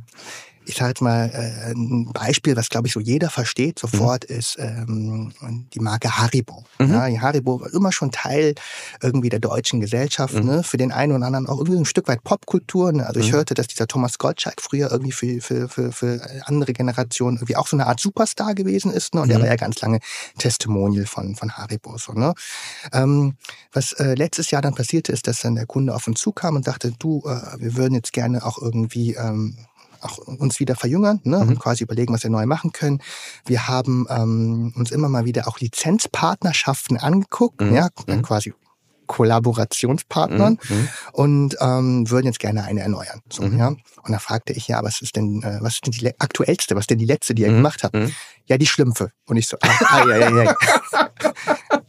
ich 0.65 0.75
sage 0.75 0.89
jetzt 0.89 1.01
mal 1.01 1.29
äh, 1.33 1.71
ein 1.71 2.11
Beispiel, 2.13 2.55
was 2.55 2.69
glaube 2.69 2.87
ich 2.87 2.93
so 2.93 2.99
jeder 2.99 3.29
versteht 3.29 3.79
sofort, 3.79 4.23
ist 4.25 4.55
ähm, 4.59 5.31
die 5.73 5.79
Marke 5.79 6.17
Haribo. 6.17 6.63
Mhm. 6.79 6.91
Ja, 6.93 7.07
die 7.09 7.19
Haribo 7.19 7.61
war 7.61 7.73
immer 7.73 7.91
schon 7.91 8.11
Teil 8.11 8.55
irgendwie 9.01 9.29
der 9.29 9.39
deutschen 9.39 9.79
Gesellschaft, 9.79 10.33
Mhm. 10.35 10.45
ne? 10.45 10.63
für 10.63 10.77
den 10.77 10.91
einen 10.91 11.11
oder 11.13 11.25
anderen 11.25 11.47
auch 11.47 11.57
irgendwie 11.59 11.79
ein 11.79 11.85
Stück 11.85 12.07
weit 12.07 12.23
Popkultur. 12.23 12.91
Ne? 12.91 13.05
Also 13.05 13.19
ich 13.19 13.31
Mhm. 13.31 13.35
hörte, 13.35 13.53
dass 13.53 13.67
dieser 13.67 13.87
Thomas 13.87 14.17
Gottschalk 14.17 14.61
früher 14.61 14.91
irgendwie 14.91 15.11
für, 15.11 15.41
für, 15.41 15.69
für, 15.69 15.91
für 15.91 16.21
andere 16.45 16.73
Generationen 16.73 17.37
irgendwie 17.37 17.55
auch 17.55 17.67
so 17.67 17.75
eine 17.77 17.87
Art 17.87 17.99
Superstar 17.99 18.55
gewesen 18.55 18.91
ist. 18.91 19.13
Ne? 19.15 19.21
Und 19.21 19.29
der 19.29 19.37
Mhm. 19.37 19.43
war 19.43 19.49
ja 19.49 19.55
ganz 19.55 19.81
lange 19.81 19.99
Testimonial 20.37 21.05
von, 21.05 21.35
von 21.35 21.51
Haribo. 21.57 21.97
So, 21.97 22.13
ne? 22.13 22.33
ähm, 22.91 23.35
was 23.71 23.93
äh, 23.93 24.13
letztes 24.15 24.51
Jahr 24.51 24.61
dann 24.61 24.75
passierte, 24.75 25.11
ist, 25.11 25.27
dass 25.27 25.39
dann 25.41 25.55
der 25.55 25.65
Kunde 25.65 25.93
auf 25.95 26.07
uns 26.07 26.19
zukam 26.19 26.55
und 26.55 26.65
sagte, 26.65 26.91
du, 26.97 27.23
äh, 27.25 27.59
wir 27.59 27.75
würden 27.75 27.93
jetzt 27.95 28.13
gerne 28.13 28.45
auch 28.45 28.61
irgendwie 28.61 29.13
ähm, 29.15 29.57
auch 30.03 30.17
uns 30.19 30.59
wieder 30.59 30.75
verjüngern 30.75 31.19
ne? 31.23 31.37
Mhm. 31.43 31.49
und 31.49 31.59
quasi 31.59 31.83
überlegen, 31.83 32.13
was 32.13 32.23
wir 32.23 32.29
neu 32.29 32.45
machen 32.45 32.71
können. 32.71 33.01
Wir 33.45 33.67
haben 33.67 34.05
ähm, 34.09 34.73
uns 34.75 34.91
immer 34.91 35.09
mal 35.09 35.25
wieder 35.25 35.47
auch 35.47 35.59
Lizenzpartnerschaften 35.59 36.97
angeguckt, 36.97 37.61
Mhm. 37.61 37.73
ja, 37.75 37.89
Mhm. 38.07 38.21
quasi 38.21 38.53
Kollaborationspartnern 39.05 40.57
Mhm. 40.69 40.87
und 41.11 41.57
ähm, 41.59 42.09
würden 42.09 42.27
jetzt 42.27 42.39
gerne 42.39 42.63
eine 42.63 42.81
erneuern. 42.81 43.21
So, 43.31 43.43
Mhm. 43.43 43.57
ja. 43.59 43.67
Und 43.67 44.11
da 44.11 44.19
fragte 44.19 44.53
ich, 44.53 44.67
ja, 44.69 44.81
was 44.83 45.01
ist 45.01 45.15
denn, 45.15 45.43
äh, 45.43 45.59
was 45.61 45.75
ist 45.75 45.85
denn 45.85 45.91
die 45.91 46.19
aktuellste, 46.19 46.75
was 46.75 46.83
ist 46.83 46.89
denn 46.89 46.99
die 46.99 47.05
letzte, 47.05 47.35
die 47.35 47.43
ihr 47.43 47.51
Mhm. 47.51 47.55
gemacht 47.57 47.83
habt? 47.83 47.95
Mhm. 47.95 48.11
Ja, 48.45 48.57
die 48.57 48.65
Schlümpfe. 48.67 49.11
Und 49.27 49.37
ich 49.37 49.47
so, 49.47 49.57
ah, 49.61 49.69
ah 49.89 50.05
ja, 50.07 50.17
ja, 50.17 50.43
ja. 50.43 50.55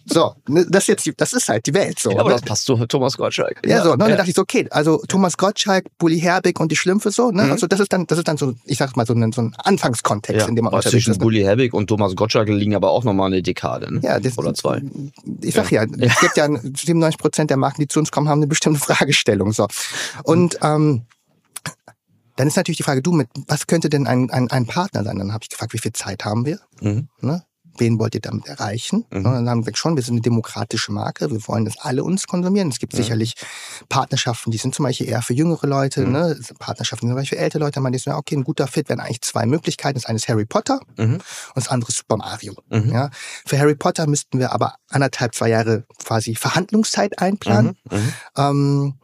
So, 0.07 0.35
ne, 0.49 0.67
das 0.69 0.85
ist 0.85 0.89
jetzt, 0.89 1.07
die, 1.07 1.15
das 1.17 1.33
ist 1.33 1.49
halt 1.49 1.67
die 1.67 1.75
Welt 1.75 1.99
so. 1.99 2.11
Ja, 2.11 2.21
aber 2.21 2.31
ne? 2.31 2.37
das 2.37 2.43
passt 2.43 2.65
zu 2.65 2.77
Thomas 2.87 3.17
Gottschalk. 3.17 3.61
Ja, 3.67 3.83
so, 3.83 3.89
ne? 3.89 3.93
Und 3.95 3.99
dann 4.01 4.11
ja. 4.11 4.17
dachte 4.17 4.31
ich 4.31 4.37
so, 4.37 4.43
okay, 4.43 4.67
also 4.71 5.03
Thomas 5.09 5.37
Gottschalk, 5.37 5.87
Bully 5.99 6.21
Herbig 6.21 6.61
und 6.61 6.71
die 6.71 6.77
Schlümpfe 6.77 7.11
so, 7.11 7.31
ne? 7.31 7.45
Mhm. 7.45 7.53
Also 7.53 7.67
das 7.67 7.81
ist 7.81 7.93
dann, 7.93 8.07
das 8.07 8.19
ist 8.19 8.29
dann 8.29 8.37
so, 8.37 8.55
ich 8.65 8.79
sag 8.79 8.97
mal, 8.97 9.07
so 9.07 9.15
ein, 9.15 9.33
so 9.33 9.43
ein 9.43 9.55
Anfangskontext, 9.59 10.43
Ja, 10.43 10.49
in 10.49 10.57
dem 10.57 10.65
man 10.65 10.73
aber 10.73 10.79
unterwegs 10.79 10.93
zwischen 10.93 11.13
ist. 11.13 11.19
ne? 11.19 11.25
Bully 11.25 11.43
Herbig 11.43 11.75
und 11.75 11.87
Thomas 11.89 12.15
Gottschalk 12.17 12.49
liegen 12.49 12.75
aber 12.75 12.91
auch 12.91 13.05
nochmal 13.05 13.27
eine 13.29 13.43
Dekade. 13.43 13.93
Ne? 13.93 14.01
Ja, 14.03 14.21
das, 14.21 14.39
Oder 14.39 14.55
zwei. 14.55 14.83
Ich 15.43 15.55
sag 15.55 15.71
ja, 15.71 15.85
es 15.85 16.21
gibt 16.21 16.37
ja 16.37 16.49
97 16.49 17.19
Prozent 17.19 17.51
der 17.51 17.57
Marken, 17.57 17.81
die 17.81 17.89
zu 17.89 17.99
uns 17.99 18.11
kommen, 18.11 18.29
haben 18.29 18.41
eine 18.41 18.47
bestimmte 18.47 18.81
Fragestellung. 18.85 19.53
So. 19.53 19.67
Und 20.25 20.59
ähm, 20.63 21.03
dann 22.37 22.49
ist 22.49 22.57
natürlich 22.57 22.79
die 22.79 22.83
Frage, 22.83 23.03
du, 23.03 23.13
mit 23.13 23.29
was 23.47 23.67
könnte 23.67 23.89
denn 23.89 24.07
ein, 24.07 24.31
ein, 24.31 24.51
ein 24.51 24.67
Partner 24.67 25.05
sein? 25.05 25.19
Dann 25.19 25.33
habe 25.33 25.45
ich 25.45 25.51
gefragt, 25.51 25.73
wie 25.73 25.79
viel 25.79 25.93
Zeit 25.93 26.25
haben 26.25 26.45
wir? 26.47 26.59
Mhm. 26.81 27.09
Ne? 27.21 27.45
Wen 27.79 27.99
wollt 27.99 28.15
ihr 28.15 28.21
damit 28.21 28.47
erreichen? 28.47 29.05
Mhm. 29.11 29.17
Und 29.19 29.25
dann 29.25 29.49
haben 29.49 29.59
wir 29.61 29.73
gesagt, 29.73 29.79
schon, 29.79 29.97
wir 29.97 30.03
sind 30.03 30.15
eine 30.15 30.21
demokratische 30.23 30.93
Marke, 30.93 31.31
wir 31.31 31.41
wollen, 31.49 31.65
dass 31.65 31.79
alle 31.79 32.05
uns 32.05 32.27
konsumieren. 32.27 32.69
Es 32.69 32.79
gibt 32.79 32.93
Mhm. 32.93 32.99
sicherlich 32.99 33.35
Partnerschaften, 33.89 34.51
die 34.51 34.59
sind 34.59 34.75
zum 34.75 34.85
Beispiel 34.85 35.09
eher 35.09 35.23
für 35.23 35.35
jüngere 35.35 35.67
Leute, 35.67 36.07
Mhm. 36.07 36.13
ne? 36.13 36.39
Partnerschaften, 36.59 37.07
die 37.07 37.11
sind 37.11 37.17
zum 37.17 37.21
Beispiel 37.23 37.39
für 37.39 37.45
ältere 37.45 37.61
Leute. 37.65 37.81
Man 37.81 37.93
denkt 37.93 38.05
so, 38.05 38.11
ja, 38.11 38.17
okay, 38.17 38.37
ein 38.37 38.45
guter 38.45 38.67
Fit 38.67 38.89
wären 38.89 39.01
eigentlich 39.01 39.23
zwei 39.23 39.47
Möglichkeiten. 39.47 39.95
Das 39.95 40.07
eine 40.07 40.17
ist 40.17 40.29
Harry 40.29 40.45
Potter 40.47 40.81
Mhm. 40.97 41.15
und 41.15 41.23
das 41.55 41.69
andere 41.69 41.91
ist 41.91 41.99
Super 41.99 42.17
Mario. 42.17 42.55
Mhm. 42.71 42.91
Ja? 42.93 43.11
Für 43.47 43.59
Harry 43.59 43.75
Potter 43.75 44.07
müssten 44.07 44.39
wir 44.39 44.53
aber 44.53 44.75
anderthalb, 44.91 45.35
zwei 45.35 45.49
Jahre 45.49 45.85
quasi 46.05 46.35
Verhandlungszeit 46.37 47.19
einplanen. 47.19 47.77
Mhm. 47.91 47.99
Mhm. 47.99 48.13
Ähm, 48.37 48.95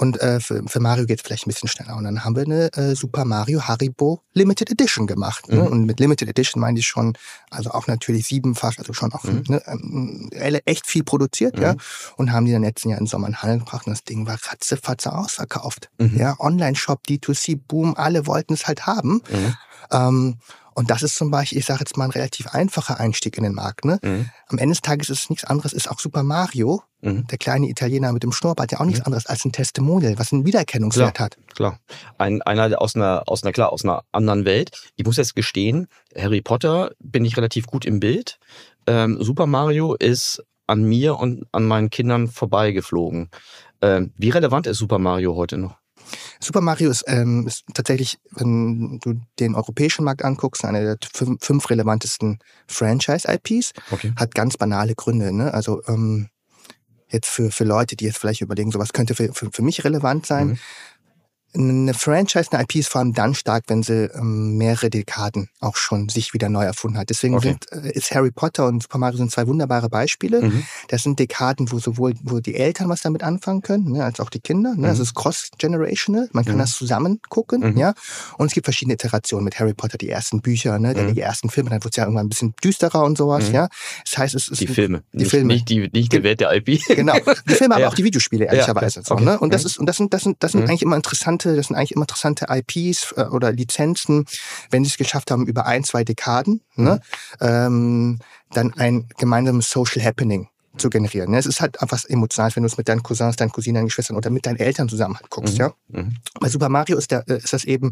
Und 0.00 0.18
äh, 0.22 0.40
für, 0.40 0.62
für 0.66 0.80
Mario 0.80 1.04
geht 1.04 1.18
es 1.18 1.26
vielleicht 1.26 1.46
ein 1.46 1.50
bisschen 1.50 1.68
schneller. 1.68 1.94
Und 1.94 2.04
dann 2.04 2.24
haben 2.24 2.34
wir 2.34 2.44
eine 2.44 2.72
äh, 2.72 2.94
Super 2.94 3.26
Mario 3.26 3.68
Haribo 3.68 4.22
Limited 4.32 4.70
Edition 4.70 5.06
gemacht. 5.06 5.46
Ne? 5.50 5.56
Mhm. 5.56 5.66
Und 5.66 5.84
mit 5.84 6.00
Limited 6.00 6.26
Edition 6.26 6.58
meine 6.58 6.78
ich 6.78 6.86
schon, 6.86 7.18
also 7.50 7.70
auch 7.72 7.86
natürlich 7.86 8.26
siebenfach, 8.26 8.78
also 8.78 8.94
schon 8.94 9.12
auch 9.12 9.24
Mhm. 9.24 9.44
ne, 9.48 9.62
ähm, 9.66 10.30
echt 10.64 10.86
viel 10.86 11.04
produziert, 11.04 11.58
ja. 11.58 11.74
Und 12.16 12.32
haben 12.32 12.46
die 12.46 12.52
dann 12.52 12.62
letzten 12.62 12.88
Jahr 12.88 12.98
in 12.98 13.06
Sommer 13.06 13.26
in 13.26 13.34
den 13.34 13.42
Handel 13.42 13.58
gebracht 13.58 13.86
und 13.86 13.92
das 13.92 14.02
Ding 14.02 14.26
war 14.26 14.38
ratzefatze 14.42 15.12
ausverkauft. 15.12 15.90
Mhm. 15.98 16.16
Ja, 16.16 16.34
Online-Shop, 16.40 17.02
D2C, 17.06 17.60
Boom, 17.68 17.94
alle 17.94 18.26
wollten 18.26 18.54
es 18.54 18.66
halt 18.66 18.86
haben. 18.86 19.20
Mhm. 19.30 19.54
Ähm, 19.92 20.38
und 20.74 20.90
das 20.90 21.02
ist 21.02 21.16
zum 21.16 21.30
Beispiel, 21.30 21.58
ich 21.58 21.66
sage 21.66 21.80
jetzt 21.80 21.96
mal, 21.96 22.04
ein 22.04 22.10
relativ 22.10 22.48
einfacher 22.48 22.98
Einstieg 23.00 23.36
in 23.36 23.44
den 23.44 23.54
Markt. 23.54 23.84
Ne? 23.84 23.98
Mhm. 24.02 24.30
Am 24.48 24.58
Ende 24.58 24.72
des 24.74 24.82
Tages 24.82 25.10
ist 25.10 25.20
es 25.20 25.30
nichts 25.30 25.44
anderes, 25.44 25.72
ist 25.72 25.90
auch 25.90 25.98
Super 26.00 26.22
Mario, 26.22 26.82
Mhm. 27.02 27.26
der 27.28 27.38
kleine 27.38 27.66
Italiener 27.68 28.12
mit 28.12 28.22
dem 28.22 28.32
Schnurrbart, 28.32 28.72
ja 28.72 28.80
auch 28.80 28.84
nichts 28.84 29.00
anderes 29.00 29.24
als 29.24 29.44
ein 29.46 29.52
Testimonial, 29.52 30.18
was 30.18 30.32
einen 30.34 30.44
Wiedererkennungswert 30.44 31.18
hat. 31.18 31.38
Klar. 31.54 31.78
Ein, 32.18 32.42
einer 32.42 32.78
aus 32.80 32.94
einer, 32.94 33.22
aus 33.26 33.42
einer, 33.42 33.52
klar, 33.52 33.72
aus 33.72 33.84
einer 33.84 34.02
anderen 34.12 34.44
Welt. 34.44 34.70
Ich 34.96 35.06
muss 35.06 35.16
jetzt 35.16 35.34
gestehen, 35.34 35.86
Harry 36.14 36.42
Potter 36.42 36.90
bin 36.98 37.24
ich 37.24 37.38
relativ 37.38 37.66
gut 37.66 37.86
im 37.86 38.00
Bild. 38.00 38.38
Ähm, 38.86 39.16
Super 39.22 39.46
Mario 39.46 39.94
ist 39.94 40.44
an 40.66 40.84
mir 40.84 41.16
und 41.18 41.46
an 41.52 41.64
meinen 41.64 41.88
Kindern 41.88 42.28
vorbeigeflogen. 42.28 43.30
Ähm, 43.82 44.12
wie 44.18 44.30
relevant 44.30 44.66
ist 44.66 44.76
Super 44.78 44.98
Mario 44.98 45.34
heute 45.36 45.56
noch? 45.56 45.79
Super 46.40 46.60
Mario 46.60 46.90
ist, 46.90 47.04
ähm, 47.06 47.46
ist 47.46 47.64
tatsächlich, 47.74 48.18
wenn 48.32 48.98
du 49.02 49.20
den 49.38 49.54
europäischen 49.54 50.04
Markt 50.04 50.24
anguckst, 50.24 50.64
eine 50.64 50.96
der 50.96 50.98
fünf, 51.12 51.70
relevantesten 51.70 52.38
Franchise-IPs. 52.66 53.72
Okay. 53.90 54.12
Hat 54.16 54.34
ganz 54.34 54.56
banale 54.56 54.94
Gründe. 54.94 55.32
Ne? 55.32 55.52
Also 55.52 55.82
ähm, 55.86 56.28
jetzt 57.08 57.28
für, 57.28 57.50
für 57.50 57.64
Leute, 57.64 57.96
die 57.96 58.04
jetzt 58.04 58.18
vielleicht 58.18 58.40
überlegen, 58.40 58.70
sowas 58.70 58.92
könnte 58.92 59.14
für, 59.14 59.32
für, 59.32 59.50
für 59.52 59.62
mich 59.62 59.84
relevant 59.84 60.26
sein. 60.26 60.48
Mhm. 60.48 60.58
Eine 61.52 61.94
Franchise, 61.94 62.48
eine 62.52 62.62
IP 62.62 62.76
ist 62.76 62.88
vor 62.88 63.00
allem 63.00 63.12
dann 63.12 63.34
stark, 63.34 63.64
wenn 63.68 63.82
sie 63.82 64.04
ähm, 64.14 64.56
mehrere 64.56 64.88
Dekaden 64.88 65.48
auch 65.60 65.76
schon 65.76 66.08
sich 66.08 66.32
wieder 66.32 66.48
neu 66.48 66.64
erfunden 66.64 66.96
hat. 66.98 67.10
Deswegen 67.10 67.34
Okay. 67.34 67.56
sind, 67.70 67.84
äh, 67.84 67.90
ist 67.92 68.12
Harry 68.14 68.30
Potter 68.30 68.66
und 68.66 68.82
Super 68.84 68.98
Mario 68.98 69.16
sind 69.18 69.32
zwei 69.32 69.46
wunderbare 69.46 69.88
Beispiele. 69.88 70.42
Mhm. 70.42 70.64
Das 70.88 71.02
sind 71.02 71.18
Dekaden, 71.18 71.72
wo 71.72 71.78
sowohl 71.80 72.14
wo 72.22 72.40
die 72.40 72.54
Eltern 72.54 72.88
was 72.88 73.00
damit 73.02 73.22
anfangen 73.22 73.62
können, 73.62 73.90
ne, 73.92 74.04
als 74.04 74.20
auch 74.20 74.30
die 74.30 74.38
Kinder. 74.40 74.70
Ne? 74.70 74.76
Mhm. 74.78 74.82
Das 74.82 74.98
ist 75.00 75.14
cross-generational. 75.14 76.28
Man 76.32 76.44
kann 76.44 76.54
Mhm. 76.54 76.58
das 76.60 76.72
zusammen 76.76 77.20
gucken. 77.28 77.72
Mhm. 77.72 77.76
Ja? 77.78 77.94
Und 78.38 78.46
es 78.46 78.52
gibt 78.52 78.66
verschiedene 78.66 78.94
Iterationen 78.94 79.44
mit 79.44 79.58
Harry 79.58 79.74
Potter, 79.74 79.98
die 79.98 80.08
ersten 80.08 80.40
Bücher, 80.40 80.78
ne, 80.78 80.94
dann 80.94 81.06
Mhm. 81.08 81.14
die 81.14 81.20
ersten 81.20 81.50
Filme, 81.50 81.70
dann 81.70 81.82
wird 81.82 81.94
es 81.94 81.96
ja 81.96 82.04
irgendwann 82.04 82.26
ein 82.26 82.30
bisschen 82.30 82.54
düsterer 82.62 83.02
und 83.04 83.18
sowas. 83.18 83.48
Mhm. 83.48 83.54
Ja? 83.54 83.68
Das 84.04 84.18
heißt, 84.18 84.34
es 84.34 84.48
ist 84.48 84.60
Die 84.60 84.66
Filme. 84.66 85.02
Die 85.12 85.18
nicht, 85.18 85.30
Filme. 85.30 85.46
Nicht 85.54 85.68
die, 85.68 85.90
nicht 85.92 86.12
die 86.12 86.22
Welt 86.22 86.40
der 86.40 86.52
IP. 86.54 86.80
Genau. 86.88 87.14
Die 87.48 87.54
Filme, 87.54 87.74
aber 87.74 87.82
Ja. 87.82 87.88
auch 87.88 87.94
die 87.94 88.04
Videospiele, 88.04 88.44
ehrlicherweise. 88.46 89.00
Ja, 89.00 89.04
so, 89.04 89.14
okay. 89.14 89.24
ne? 89.24 89.38
Und 89.38 89.52
das 89.52 89.64
ist, 89.64 89.78
und 89.78 89.86
das 89.86 89.96
sind, 89.96 90.12
das 90.14 90.22
sind, 90.22 90.36
das 90.40 90.52
sind 90.52 90.62
eigentlich 90.68 90.82
immer 90.82 90.96
interessante, 91.40 91.56
das 91.56 91.66
sind 91.68 91.76
eigentlich 91.76 91.92
immer 91.92 92.02
interessante 92.04 92.46
IPs 92.50 93.12
äh, 93.16 93.22
oder 93.24 93.52
Lizenzen, 93.52 94.24
wenn 94.70 94.84
sie 94.84 94.90
es 94.90 94.96
geschafft 94.96 95.30
haben, 95.30 95.46
über 95.46 95.66
ein, 95.66 95.84
zwei 95.84 96.04
Dekaden, 96.04 96.62
ne? 96.76 97.00
Mhm. 97.40 97.46
ähm, 97.46 98.18
dann 98.52 98.74
ein 98.74 99.08
gemeinsames 99.18 99.70
Social 99.70 100.02
Happening 100.04 100.48
zu 100.76 100.88
generieren. 100.90 101.30
ne? 101.30 101.38
Es 101.38 101.46
ist 101.46 101.60
halt 101.60 101.80
einfach 101.82 102.04
emotional, 102.08 102.50
wenn 102.54 102.62
du 102.62 102.66
es 102.68 102.76
mit 102.78 102.88
deinen 102.88 103.02
Cousins, 103.02 103.36
deinen 103.36 103.52
Cousinen, 103.52 103.76
deinen 103.76 103.86
Geschwistern 103.86 104.16
oder 104.16 104.30
mit 104.30 104.46
deinen 104.46 104.56
Eltern 104.58 104.88
zusammen 104.88 105.16
halt 105.16 105.30
guckst, 105.30 105.54
Mhm. 105.54 105.60
ja. 105.60 105.72
Mhm. 105.88 106.16
Bei 106.40 106.48
Super 106.48 106.68
Mario 106.68 106.96
ist, 106.96 107.10
der, 107.10 107.28
äh, 107.28 107.38
ist 107.38 107.52
das 107.52 107.64
eben, 107.64 107.90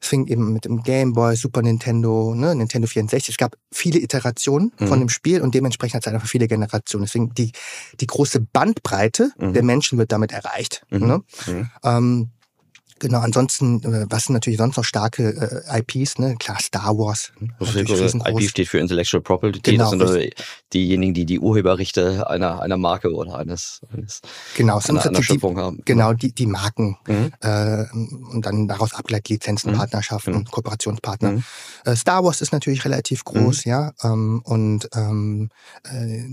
es 0.00 0.08
fing 0.08 0.26
eben 0.26 0.52
mit 0.52 0.66
dem 0.66 0.82
Game 0.82 1.14
Boy, 1.14 1.36
Super 1.36 1.62
Nintendo, 1.62 2.34
ne, 2.34 2.54
Nintendo 2.54 2.86
64. 2.88 3.34
Es 3.34 3.38
gab 3.38 3.56
viele 3.72 3.98
Iterationen 4.00 4.72
Mhm. 4.78 4.86
von 4.88 4.98
dem 4.98 5.08
Spiel 5.08 5.40
und 5.40 5.54
dementsprechend 5.54 5.94
hat 5.96 6.06
es 6.06 6.12
einfach 6.12 6.28
viele 6.28 6.48
Generationen. 6.48 7.04
Deswegen 7.06 7.32
die, 7.34 7.52
die 8.00 8.06
große 8.06 8.40
Bandbreite 8.40 9.30
Mhm. 9.38 9.52
der 9.54 9.62
Menschen 9.62 9.96
wird 9.98 10.12
damit 10.12 10.32
erreicht. 10.32 10.84
Mhm. 10.90 11.06
Ne? 11.06 11.22
Mhm. 11.46 11.70
Ähm, 11.84 12.30
genau, 12.98 13.20
ansonsten, 13.20 13.82
äh, 13.84 14.06
was 14.08 14.24
sind 14.24 14.34
natürlich 14.34 14.58
sonst 14.58 14.76
noch 14.76 14.84
starke 14.84 15.62
äh, 15.66 15.78
IPs, 15.80 16.18
ne? 16.18 16.36
Klar, 16.38 16.58
Star 16.60 16.96
Wars. 16.96 17.32
Riesengroß. 17.60 18.14
IP 18.42 18.48
steht 18.50 18.68
für 18.68 18.78
Intellectual 18.78 19.22
Property. 19.22 19.60
Genau, 19.62 19.84
das 19.84 19.90
sind 19.90 20.02
also 20.02 20.18
diejenigen, 20.72 21.14
die 21.14 21.26
die 21.26 21.38
Urheberrechte 21.40 22.28
einer, 22.28 22.60
einer 22.60 22.76
Marke 22.76 23.12
oder 23.12 23.36
eines, 23.38 23.80
eines 23.92 24.20
Genau, 24.56 24.78
einer, 24.88 25.00
einer 25.04 25.18
die, 25.18 25.22
Schöpfung 25.24 25.58
haben. 25.58 25.82
genau 25.84 26.12
die, 26.12 26.32
die 26.32 26.46
Marken 26.46 26.96
Mhm. 27.06 27.32
äh, 27.40 27.84
und 27.92 28.42
dann 28.46 28.68
daraus 28.68 28.94
abgeleitet 28.94 29.28
Lizenzen, 29.28 29.72
Mhm. 29.72 29.76
Partnerschaften, 29.76 30.32
Mhm. 30.34 30.44
Kooperationspartner. 30.46 31.32
Mhm. 31.32 31.44
Äh, 31.84 31.96
Star 31.96 32.24
Wars 32.24 32.40
ist 32.40 32.52
natürlich 32.52 32.84
relativ 32.84 33.24
groß, 33.24 33.64
ja, 33.64 33.92
ähm, 34.02 34.40
und 34.44 34.88
ähm, 34.94 35.50
äh, 35.84 36.24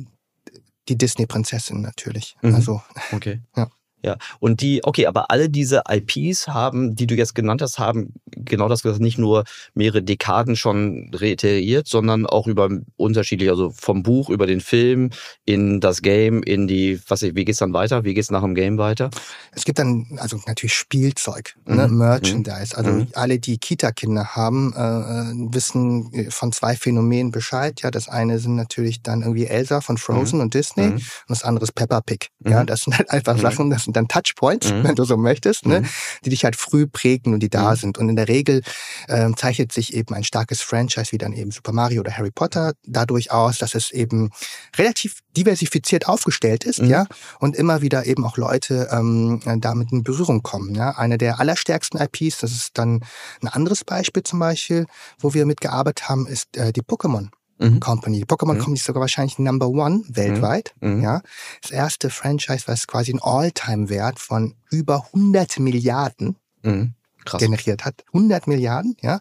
die 0.90 0.98
Disney-Prinzessin 0.98 1.82
natürlich. 1.82 2.36
Mhm. 2.42 2.56
Also 2.56 2.82
Okay. 3.12 3.42
Ja. 3.56 3.68
Ja, 4.04 4.18
und 4.40 4.62
die, 4.62 4.84
okay, 4.84 5.08
aber 5.08 5.32
alle 5.32 5.50
diese 5.50 5.84
IPs 5.90 6.50
haben, 6.50 6.96
die 6.96 7.08
du 7.08 7.16
jetzt 7.16 7.36
genannt 7.36 7.62
hast, 7.62 7.80
haben 7.80 8.14
genau 8.46 8.70
das 8.70 8.84
gesagt, 8.84 9.02
nicht 9.02 9.18
nur 9.18 9.44
mehrere 9.74 10.04
Dekaden 10.04 10.56
schon 10.56 11.12
reiteriert, 11.14 11.88
sondern 11.88 12.26
auch 12.26 12.48
über 12.48 12.70
unterschiedliche, 12.98 13.52
also 13.52 13.72
vom 13.72 14.04
Buch 14.04 14.30
über 14.30 14.48
den 14.48 14.62
Film 14.62 15.10
in 15.46 15.80
das 15.80 16.02
Game, 16.02 16.44
in 16.44 16.68
die, 16.68 17.00
was 17.08 17.22
ich, 17.22 17.36
wie 17.36 17.46
geht's 17.46 17.60
dann 17.60 17.74
weiter? 17.74 18.04
Wie 18.04 18.14
geht's 18.14 18.32
nach 18.32 18.42
dem 18.44 18.56
Game 18.56 18.78
weiter? 18.78 19.10
es 19.56 19.66
gibt 19.66 19.78
dann 19.80 20.18
also 20.20 20.40
natürlich 20.48 20.74
Spielzeug, 20.74 21.56
ne, 21.66 21.88
Mhm. 21.88 21.98
Merchandise. 21.98 22.76
Also 22.76 22.92
Mhm. 22.92 23.08
alle, 23.14 23.40
die 23.40 23.58
Kita-Kinder 23.60 24.36
haben, 24.36 24.74
äh, 24.74 25.54
wissen 25.54 26.12
äh, 26.14 26.32
von 26.32 26.52
zwei 26.52 26.76
Phänomenen 26.76 27.32
Bescheid. 27.32 27.82
Ja, 27.84 27.92
das 27.92 28.08
eine 28.10 28.40
sind 28.40 28.56
natürlich 28.56 29.02
dann 29.04 29.22
irgendwie 29.22 29.46
Elsa 29.46 29.82
von 29.82 29.98
Frozen 29.98 30.42
und 30.42 30.54
Disney 30.54 30.88
Mhm. 30.88 30.94
und 30.96 31.04
das 31.30 31.44
andere 31.44 31.64
ist 31.66 31.74
Peppa 31.74 32.02
Pig. 32.02 32.30
Ja, 32.46 32.62
Mhm. 32.64 32.68
das 32.68 32.82
sind 32.82 32.98
halt 32.98 33.10
einfach 33.12 33.36
Mhm. 33.36 33.42
Sachen, 33.42 33.70
das 33.70 33.84
sind 33.84 33.96
dann 33.96 34.08
Touchpoints, 34.08 34.72
Mhm. 34.74 34.84
wenn 34.84 34.96
du 34.96 35.04
so 35.04 35.18
möchtest, 35.18 35.66
ne, 35.66 35.82
Mhm. 35.82 35.86
die 36.26 36.30
dich 36.32 36.44
halt 36.46 36.56
früh 36.56 36.88
prägen 36.88 37.34
und 37.34 37.42
die 37.42 37.50
da 37.50 37.72
Mhm. 37.72 37.76
sind. 37.76 37.98
Und 38.00 38.10
in 38.10 38.16
der 38.16 38.28
Regel 38.34 38.62
ähm, 39.08 39.38
zeichnet 39.38 39.72
sich 39.72 39.94
eben 39.94 40.14
ein 40.16 40.24
starkes 40.24 40.62
Franchise 40.62 41.12
wie 41.12 41.18
dann 41.18 41.34
eben 41.34 41.52
Super 41.52 41.72
Mario 41.72 42.02
oder 42.02 42.18
Harry 42.18 42.32
Potter 42.32 42.74
dadurch 42.86 43.32
aus, 43.32 43.60
dass 43.60 43.76
es 43.76 43.92
eben 43.92 44.32
relativ 44.78 45.20
diversifiziert 45.38 46.08
aufgestellt 46.08 46.64
ist, 46.64 46.82
Mhm. 46.82 46.90
ja, 46.90 47.06
und 47.40 47.56
immer 47.56 47.82
wieder 47.82 48.06
eben 48.06 48.26
auch 48.26 48.38
Leute 48.38 48.90
ähm, 48.92 49.40
damit 49.60 49.92
in 49.92 50.04
Berührung 50.04 50.42
kommen. 50.44 50.74
Ja. 50.76 50.92
Eine 50.98 51.18
der 51.18 51.40
allerstärksten 51.40 52.00
IPs, 52.02 52.40
das 52.40 52.52
ist 52.52 52.78
dann 52.78 53.02
ein 53.42 53.48
anderes 53.48 53.84
Beispiel 53.84 54.24
zum 54.24 54.40
Beispiel, 54.40 54.86
wo 55.20 55.34
wir 55.34 55.46
mitgearbeitet 55.46 56.10
haben, 56.10 56.26
ist 56.28 56.58
äh, 56.58 56.74
die 56.74 56.82
Pokémon. 56.82 57.30
Mhm. 57.60 57.80
Company. 57.80 58.18
Die 58.20 58.26
Pokémon 58.26 58.54
Mhm. 58.56 58.60
Company 58.60 58.78
ist 58.78 58.86
sogar 58.86 59.02
wahrscheinlich 59.02 59.38
Number 59.38 59.68
One 59.70 60.02
weltweit. 60.08 60.74
Mhm. 60.82 61.04
Ja, 61.04 61.22
das 61.62 61.70
erste 61.72 62.10
Franchise, 62.10 62.64
was 62.66 62.88
quasi 62.88 63.12
einen 63.12 63.22
All-Time-Wert 63.22 64.20
von 64.20 64.56
über 64.72 65.06
100 65.14 65.60
Milliarden 65.60 66.36
Mhm. 66.64 66.94
Krass. 67.26 67.40
generiert 67.42 67.86
hat. 67.86 68.04
100 68.14 68.48
Milliarden, 68.48 68.96
ja. 69.02 69.20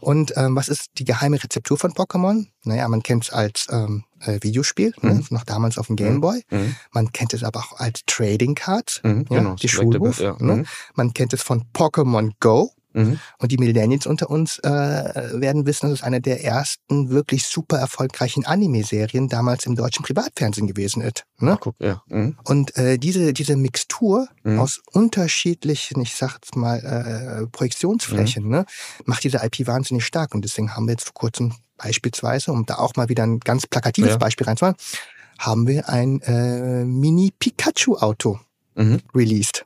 Und 0.00 0.34
ähm, 0.36 0.56
was 0.56 0.68
ist 0.68 0.90
die 0.98 1.04
geheime 1.04 1.42
Rezeptur 1.42 1.78
von 1.78 1.92
Pokémon? 1.92 2.46
Naja, 2.64 2.88
man 2.88 3.02
kennt 3.02 3.24
es 3.24 3.30
als 3.30 3.66
ähm, 3.70 4.04
äh, 4.20 4.38
Videospiel, 4.42 4.92
ne? 5.00 5.14
Mhm. 5.14 5.26
noch 5.30 5.44
damals 5.44 5.78
auf 5.78 5.86
dem 5.86 5.96
Game 5.96 6.20
Boy. 6.20 6.42
Mhm. 6.50 6.74
Man 6.92 7.12
kennt 7.12 7.32
es 7.32 7.42
aber 7.44 7.60
auch 7.60 7.78
als 7.78 8.00
Trading 8.06 8.54
Cards, 8.54 9.00
Mhm. 9.04 9.24
ja, 9.30 9.38
Genau, 9.38 9.54
die 9.54 9.68
Schulhof. 9.68 10.18
ja. 10.20 10.36
Ne? 10.40 10.56
Mhm. 10.56 10.66
Man 10.94 11.14
kennt 11.14 11.32
es 11.32 11.42
von 11.42 11.64
Pokémon 11.72 12.32
Go. 12.40 12.72
Mhm. 12.94 13.18
Und 13.38 13.52
die 13.52 13.58
Millennials 13.58 14.06
unter 14.06 14.30
uns 14.30 14.58
äh, 14.60 14.68
werden 14.68 15.66
wissen, 15.66 15.90
dass 15.90 15.98
es 16.00 16.02
eine 16.02 16.20
der 16.20 16.42
ersten 16.44 17.10
wirklich 17.10 17.44
super 17.46 17.76
erfolgreichen 17.78 18.46
Anime-Serien 18.46 19.28
damals 19.28 19.66
im 19.66 19.74
deutschen 19.74 20.04
Privatfernsehen 20.04 20.66
gewesen 20.66 21.02
ist. 21.02 21.24
Ne? 21.38 21.52
Ach, 21.56 21.60
guck, 21.60 21.74
ja. 21.80 22.02
Mhm. 22.08 22.36
Und 22.44 22.76
äh, 22.76 22.96
diese, 22.98 23.32
diese 23.32 23.56
Mixtur 23.56 24.28
Mhm. 24.44 24.60
aus 24.60 24.80
unterschiedlichen, 24.92 26.00
ich 26.02 26.14
sag 26.14 26.34
jetzt 26.34 26.54
mal, 26.56 26.78
äh, 26.78 27.46
Projektionsflächen, 27.46 28.48
ne, 28.48 28.66
macht 29.06 29.24
diese 29.24 29.38
IP 29.42 29.66
wahnsinnig 29.66 30.04
stark. 30.04 30.34
Und 30.34 30.44
deswegen 30.44 30.74
haben 30.76 30.86
wir 30.86 30.92
jetzt 30.92 31.04
vor 31.04 31.14
kurzem 31.14 31.54
beispielsweise, 31.78 32.52
um 32.52 32.66
da 32.66 32.76
auch 32.76 32.94
mal 32.96 33.08
wieder 33.08 33.22
ein 33.24 33.40
ganz 33.40 33.66
plakatives 33.66 34.10
Ja. 34.10 34.16
Beispiel 34.18 34.46
reinzumachen, 34.46 34.76
haben 35.38 35.66
wir 35.66 35.88
ein 35.88 36.20
äh, 36.22 36.84
Mini-Pikachu-Auto 36.84 38.38
Mhm. 38.76 39.00
released. 39.14 39.64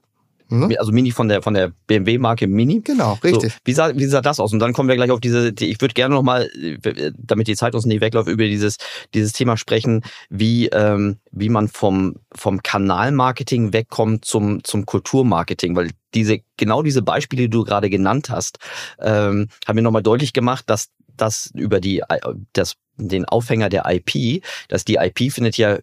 Ne? 0.49 0.79
Also 0.79 0.93
Mini 0.93 1.11
von 1.11 1.29
der 1.29 1.43
von 1.43 1.55
der 1.55 1.73
BMW-Marke 1.87 2.47
Mini. 2.47 2.81
Genau, 2.81 3.19
richtig. 3.23 3.53
So, 3.53 3.59
wie, 3.65 3.73
sah, 3.73 3.95
wie 3.95 4.07
sah 4.07 4.23
das 4.23 4.41
aus? 4.41 4.53
Und 4.53 4.61
dann 4.61 4.73
kommen 4.73 4.89
wir 4.89 4.97
gleich 4.97 5.11
auf 5.11 5.21
diese, 5.21 5.53
die, 5.53 5.67
ich 5.67 5.81
würde 5.81 5.95
gerne 5.95 6.15
nochmal, 6.15 6.51
damit 7.17 7.49
die 7.49 7.57
Zeit 7.57 7.75
uns 7.75 7.85
nicht 7.85 8.01
wegläuft, 8.01 8.29
über 8.29 8.45
dieses, 8.45 8.77
dieses 9.15 9.33
Thema 9.33 9.57
sprechen, 9.57 10.03
wie, 10.31 10.69
ähm, 10.69 11.19
wie 11.31 11.51
man 11.51 11.69
vom, 11.69 12.17
vom 12.35 12.63
Kanalmarketing 12.63 13.73
wegkommt 13.73 14.25
zum, 14.25 14.65
zum 14.65 14.87
Kulturmarketing, 14.87 15.77
weil 15.77 15.91
diese, 16.15 16.39
genau 16.57 16.83
diese 16.83 17.03
Beispiele, 17.03 17.43
die 17.43 17.51
du 17.51 17.65
gerade 17.65 17.91
genannt 17.91 18.31
hast, 18.31 18.59
ähm, 19.01 19.49
haben 19.67 19.77
mir 19.77 19.83
nochmal 19.83 20.03
deutlich 20.03 20.33
gemacht, 20.33 20.65
dass 20.69 20.89
das 21.19 21.51
über 21.55 21.81
die, 21.81 22.03
das, 22.53 22.77
den 22.97 23.25
Aufhänger 23.25 23.69
der 23.69 23.85
IP, 23.87 24.43
dass 24.69 24.85
die 24.85 24.95
IP 24.95 25.33
findet 25.33 25.57
ja 25.57 25.79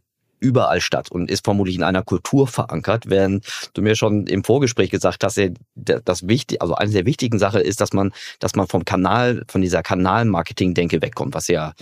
überall 0.46 0.80
statt 0.80 1.12
und 1.12 1.32
ist 1.32 1.44
vermutlich 1.44 1.76
in 1.76 1.84
einer 1.84 2.04
Kultur 2.04 2.48
verankert, 2.48 3.06
während 3.08 3.46
du 3.74 3.82
mir 3.82 3.96
schon 3.96 4.28
im 4.28 4.44
Vorgespräch 4.44 4.92
gesagt 4.92 5.24
hast, 5.24 5.40
das 5.76 6.28
wichtig, 6.28 6.62
also 6.62 6.76
eine 6.76 6.92
der 6.92 7.06
wichtigen 7.06 7.40
Sachen 7.40 7.62
ist, 7.62 7.82
dass 7.82 7.94
man, 7.94 8.14
dass 8.40 8.56
man 8.56 8.68
vom 8.68 8.86
Kanal, 8.86 9.44
von 9.48 9.62
dieser 9.62 9.82
Kanalmarketing-Denke 9.82 11.02
wegkommt, 11.02 11.34
was 11.34 11.48
ja 11.48 11.74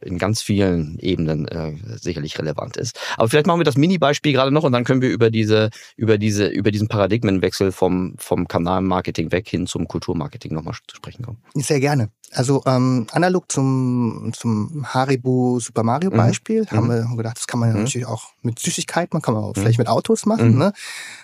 in 0.00 0.18
ganz 0.18 0.42
vielen 0.42 0.98
Ebenen 1.00 1.48
äh, 1.48 1.74
sicherlich 1.98 2.38
relevant 2.38 2.76
ist. 2.76 2.98
Aber 3.16 3.28
vielleicht 3.28 3.46
machen 3.46 3.60
wir 3.60 3.64
das 3.64 3.76
Mini-Beispiel 3.76 4.32
gerade 4.32 4.50
noch 4.50 4.62
und 4.64 4.72
dann 4.72 4.84
können 4.84 5.02
wir 5.02 5.10
über 5.10 5.30
diese, 5.30 5.70
über 5.96 6.18
diese, 6.18 6.46
über 6.46 6.70
diesen 6.70 6.88
Paradigmenwechsel 6.88 7.72
vom, 7.72 8.14
vom 8.18 8.46
Kanalmarketing 8.48 9.32
weg 9.32 9.48
hin 9.48 9.66
zum 9.66 9.88
Kulturmarketing 9.88 10.52
nochmal 10.54 10.74
zu 10.86 10.96
sprechen 10.96 11.24
kommen. 11.24 11.38
Sehr 11.54 11.80
gerne. 11.80 12.10
Also 12.32 12.62
ähm, 12.66 13.06
analog 13.12 13.50
zum, 13.50 14.32
zum 14.34 14.84
Haribo 14.92 15.58
Super 15.60 15.82
Mario 15.82 16.10
Mhm. 16.10 16.16
Beispiel 16.16 16.62
Mhm. 16.62 16.76
haben 16.76 16.88
wir 16.88 17.16
gedacht, 17.16 17.36
das 17.38 17.46
kann 17.46 17.60
man 17.60 17.68
ja 17.70 17.74
Mhm. 17.76 17.82
natürlich 17.82 18.06
auch 18.06 18.24
mit 18.42 18.58
Süßigkeiten, 18.58 19.10
man 19.12 19.22
kann 19.22 19.34
man 19.34 19.44
auch 19.44 19.54
Mhm. 19.56 19.60
vielleicht 19.60 19.78
mit 19.78 19.88
Autos 19.88 20.26
machen. 20.26 20.52
Mhm. 20.52 20.58
Ne? 20.58 20.72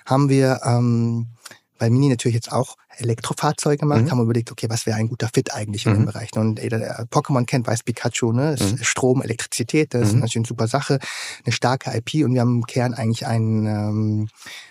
Haben 0.07 0.29
wir 0.29 0.61
ähm, 0.65 1.27
bei 1.81 1.91
Mini 1.91 2.09
natürlich 2.11 2.35
jetzt 2.37 2.53
auch 2.53 2.77
Elektrofahrzeuge 2.99 3.79
gemacht, 3.79 4.03
Mhm. 4.03 4.11
haben 4.11 4.19
wir 4.19 4.25
überlegt, 4.25 4.53
okay, 4.53 4.67
was 4.69 4.85
wäre 4.85 4.99
ein 4.99 5.09
guter 5.09 5.29
Fit 5.35 5.55
eigentlich 5.55 5.87
in 5.87 5.95
dem 5.95 6.03
Mhm. 6.03 6.07
Bereich. 6.07 6.31
Und 6.37 6.61
jeder, 6.63 6.79
der 6.79 7.07
Pokémon 7.09 7.47
kennt, 7.47 7.67
weiß 7.67 7.83
Pikachu, 7.85 8.33
ne? 8.33 8.55
Mhm. 8.61 8.75
ist 8.77 8.85
Strom, 8.87 9.23
Elektrizität, 9.23 9.95
das 9.95 10.09
ist 10.09 10.15
Mhm. 10.15 10.21
natürlich 10.21 10.37
eine 10.37 10.47
super 10.49 10.69
Sache, 10.69 10.99
eine 11.45 11.53
starke 11.53 11.91
IP 11.97 12.23
und 12.25 12.35
wir 12.35 12.43
haben 12.43 12.57
im 12.57 12.67
Kern 12.67 12.93
eigentlich 12.95 13.27
ein, 13.27 13.67
ähm, 13.67 14.29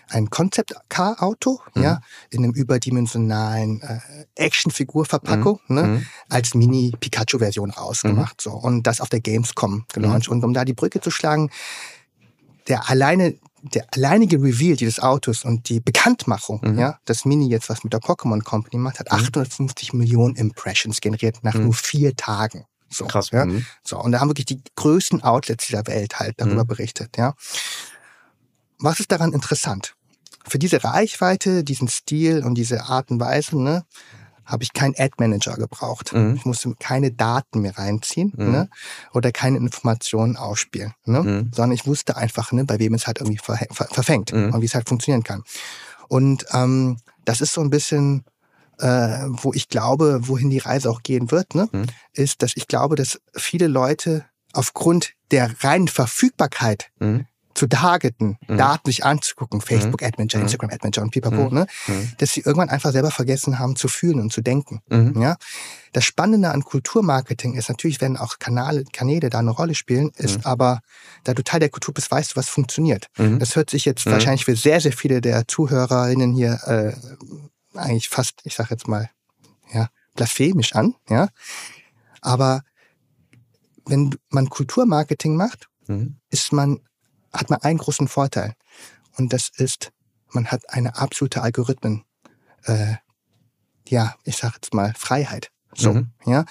ein 0.10 0.30
Concept-Car-Auto, 0.30 1.60
Mhm. 1.74 1.82
ja, 1.82 2.02
in 2.30 2.44
einem 2.44 2.54
überdimensionalen 2.54 3.82
äh, 3.82 4.00
Actionfigur-Verpackung, 4.36 5.60
ne? 5.68 5.84
Mhm. 5.84 6.06
als 6.30 6.54
Mini-Pikachu-Version 6.54 7.72
rausgemacht. 7.72 8.40
So. 8.42 8.52
Und 8.52 8.84
das 8.86 9.02
auf 9.02 9.10
der 9.10 9.20
Gamescom 9.22 9.86
gelauncht. 9.94 10.28
Und 10.30 10.44
um 10.44 10.54
da 10.54 10.64
die 10.66 10.74
Brücke 10.74 11.02
zu 11.02 11.10
schlagen, 11.12 11.50
der 12.70 12.90
alleine, 12.90 13.36
der 13.62 13.86
alleinige 13.94 14.38
Reveal 14.42 14.78
dieses 14.78 15.00
Autos 15.02 15.44
und 15.44 15.68
die 15.68 15.82
Bekanntmachung, 15.82 16.62
Mhm. 16.64 16.80
ja, 16.80 17.00
das 17.06 17.26
Mini 17.26 17.50
jetzt, 17.50 17.68
was 17.70 17.84
mit 17.84 17.92
der 17.92 18.00
Pokémon 18.00 18.42
Company 18.44 18.78
macht, 18.78 19.00
hat 19.00 19.12
Mhm. 19.12 19.18
850 19.18 19.92
Millionen 19.94 20.36
Impressions 20.38 21.02
generiert 21.02 21.44
nach 21.44 21.56
Mhm. 21.56 21.64
nur 21.66 21.74
vier 21.74 22.16
Tagen. 22.16 22.64
So, 22.90 23.06
Krass. 23.06 23.30
Ja? 23.32 23.46
Mhm. 23.46 23.66
So, 23.84 24.00
und 24.00 24.14
da 24.14 24.20
haben 24.22 24.30
wirklich 24.30 24.46
die 24.48 24.62
größten 24.76 25.22
Outlets 25.24 25.68
dieser 25.68 25.86
Welt 25.88 26.20
halt 26.20 26.36
darüber 26.38 26.64
Mhm. 26.64 26.68
berichtet, 26.68 27.18
ja. 27.18 27.34
Was 28.80 29.00
ist 29.00 29.12
daran 29.12 29.34
interessant? 29.34 29.96
Für 30.48 30.58
diese 30.58 30.84
Reichweite, 30.84 31.64
diesen 31.64 31.88
Stil 31.90 32.44
und 32.44 32.56
diese 32.56 32.86
Art 32.86 33.12
und 33.12 33.20
Weise, 33.20 33.62
ne, 33.62 33.84
habe 34.50 34.64
ich 34.64 34.74
keinen 34.74 34.96
Ad-Manager 34.98 35.56
gebraucht. 35.56 36.12
Mhm. 36.14 36.36
Ich 36.36 36.46
musste 36.46 36.74
keine 36.80 37.12
Daten 37.12 37.62
mehr 37.62 37.78
reinziehen, 37.78 38.34
Mhm. 38.36 38.52
ne, 38.52 38.70
oder 39.14 39.32
keine 39.32 39.58
Informationen 39.58 40.36
ausspielen, 40.36 40.94
ne, 41.06 41.22
Mhm. 41.24 41.52
sondern 41.54 41.72
ich 41.72 41.86
wusste 41.88 42.18
einfach, 42.18 42.52
ne, 42.52 42.66
bei 42.66 42.80
wem 42.80 42.94
es 42.94 43.08
halt 43.08 43.20
irgendwie 43.20 43.38
ver 43.38 43.58
ver 43.72 43.88
verfängt 43.92 44.34
Mhm. 44.34 44.54
und 44.54 44.62
wie 44.62 44.66
es 44.66 44.76
halt 44.76 44.90
funktionieren 44.90 45.24
kann. 45.24 45.44
Und 46.08 46.46
ähm, 46.52 46.98
das 47.26 47.42
ist 47.42 47.54
so 47.54 47.62
ein 47.62 47.70
bisschen 47.70 48.26
äh, 48.82 49.26
wo 49.28 49.52
ich 49.54 49.68
glaube, 49.68 50.22
wohin 50.30 50.50
die 50.50 50.60
Reise 50.60 50.90
auch 50.90 51.04
gehen 51.04 51.32
wird, 51.32 51.54
ne, 51.54 51.68
Mhm. 51.72 51.88
ist, 52.14 52.42
dass 52.42 52.54
ich 52.56 52.66
glaube, 52.68 52.96
dass 52.96 53.20
viele 53.36 53.68
Leute 53.68 54.24
aufgrund 54.54 55.12
der 55.32 55.52
reinen 55.64 55.90
Verfügbarkeit 55.90 56.90
Mhm. 57.00 57.26
Zu 57.60 57.68
targeten, 57.68 58.38
Mhm. 58.48 58.58
Daten 58.58 58.90
sich 58.90 59.04
anzugucken, 59.04 59.60
Facebook 59.60 60.02
Ad 60.02 60.14
Manager, 60.18 60.38
Mhm. 60.38 60.44
Instagram 60.46 60.70
Ad 60.70 60.80
Manager 60.82 61.02
und 61.02 61.12
pipapo, 61.12 61.50
Mhm. 61.50 61.54
ne, 61.56 61.68
Mhm. 61.88 62.12
dass 62.18 62.32
sie 62.32 62.40
irgendwann 62.40 62.70
einfach 62.70 62.92
selber 62.94 63.12
vergessen 63.12 63.60
haben 63.60 63.76
zu 63.76 63.90
fühlen 63.90 64.22
und 64.22 64.32
zu 64.32 64.42
denken. 64.42 64.82
Mhm. 64.90 65.22
Ja, 65.22 65.36
das 65.92 66.06
Spannende 66.06 66.52
an 66.52 66.64
Kulturmarketing 66.64 67.56
ist 67.56 67.68
natürlich, 67.68 68.00
wenn 68.00 68.16
auch 68.16 68.40
Kanäle, 68.40 68.86
Kanäle 68.94 69.30
da 69.30 69.40
eine 69.40 69.52
Rolle 69.52 69.76
spielen, 69.76 70.12
ist 70.16 70.38
Mhm. 70.38 70.44
aber, 70.46 70.80
da 71.26 71.34
du 71.34 71.44
Teil 71.44 71.60
der 71.60 71.70
Kultur 71.70 71.94
bist, 71.94 72.10
weißt 72.10 72.32
du, 72.32 72.36
was 72.38 72.48
funktioniert. 72.48 73.08
Mhm. 73.18 73.40
Das 73.40 73.56
hört 73.58 73.70
sich 73.70 73.84
jetzt 73.84 74.06
Mhm. 74.06 74.12
wahrscheinlich 74.12 74.46
für 74.46 74.56
sehr, 74.56 74.80
sehr 74.80 74.94
viele 74.94 75.20
der 75.20 75.46
Zuhörerinnen 75.48 76.34
hier 76.34 76.54
äh, 76.66 77.78
eigentlich 77.78 78.08
fast, 78.10 78.40
ich 78.46 78.56
sag 78.56 78.72
jetzt 78.72 78.88
mal, 78.88 79.10
ja, 79.74 79.90
blasphemisch 80.16 80.74
an, 80.76 80.96
ja. 81.10 81.28
Aber 82.22 82.62
wenn 83.86 84.16
man 84.30 84.50
Kulturmarketing 84.50 85.36
macht, 85.36 85.68
Mhm. 85.88 86.18
ist 86.30 86.54
man, 86.54 86.80
hat 87.34 87.50
man 87.50 87.62
einen 87.62 87.78
großen 87.80 88.08
Vorteil. 88.08 88.54
Und 89.18 89.34
das 89.34 89.50
ist, 89.56 89.92
man 90.32 90.48
hat 90.48 90.70
eine 90.70 90.98
absolute 90.98 91.42
Algorithmen, 91.42 92.04
äh, 92.66 92.96
ja, 93.88 94.16
ich 94.24 94.38
sag 94.38 94.54
jetzt 94.56 94.74
mal 94.74 94.94
Freiheit. 94.98 95.50
So, 95.76 95.94
Mhm. 95.94 96.10
ja. 96.26 96.46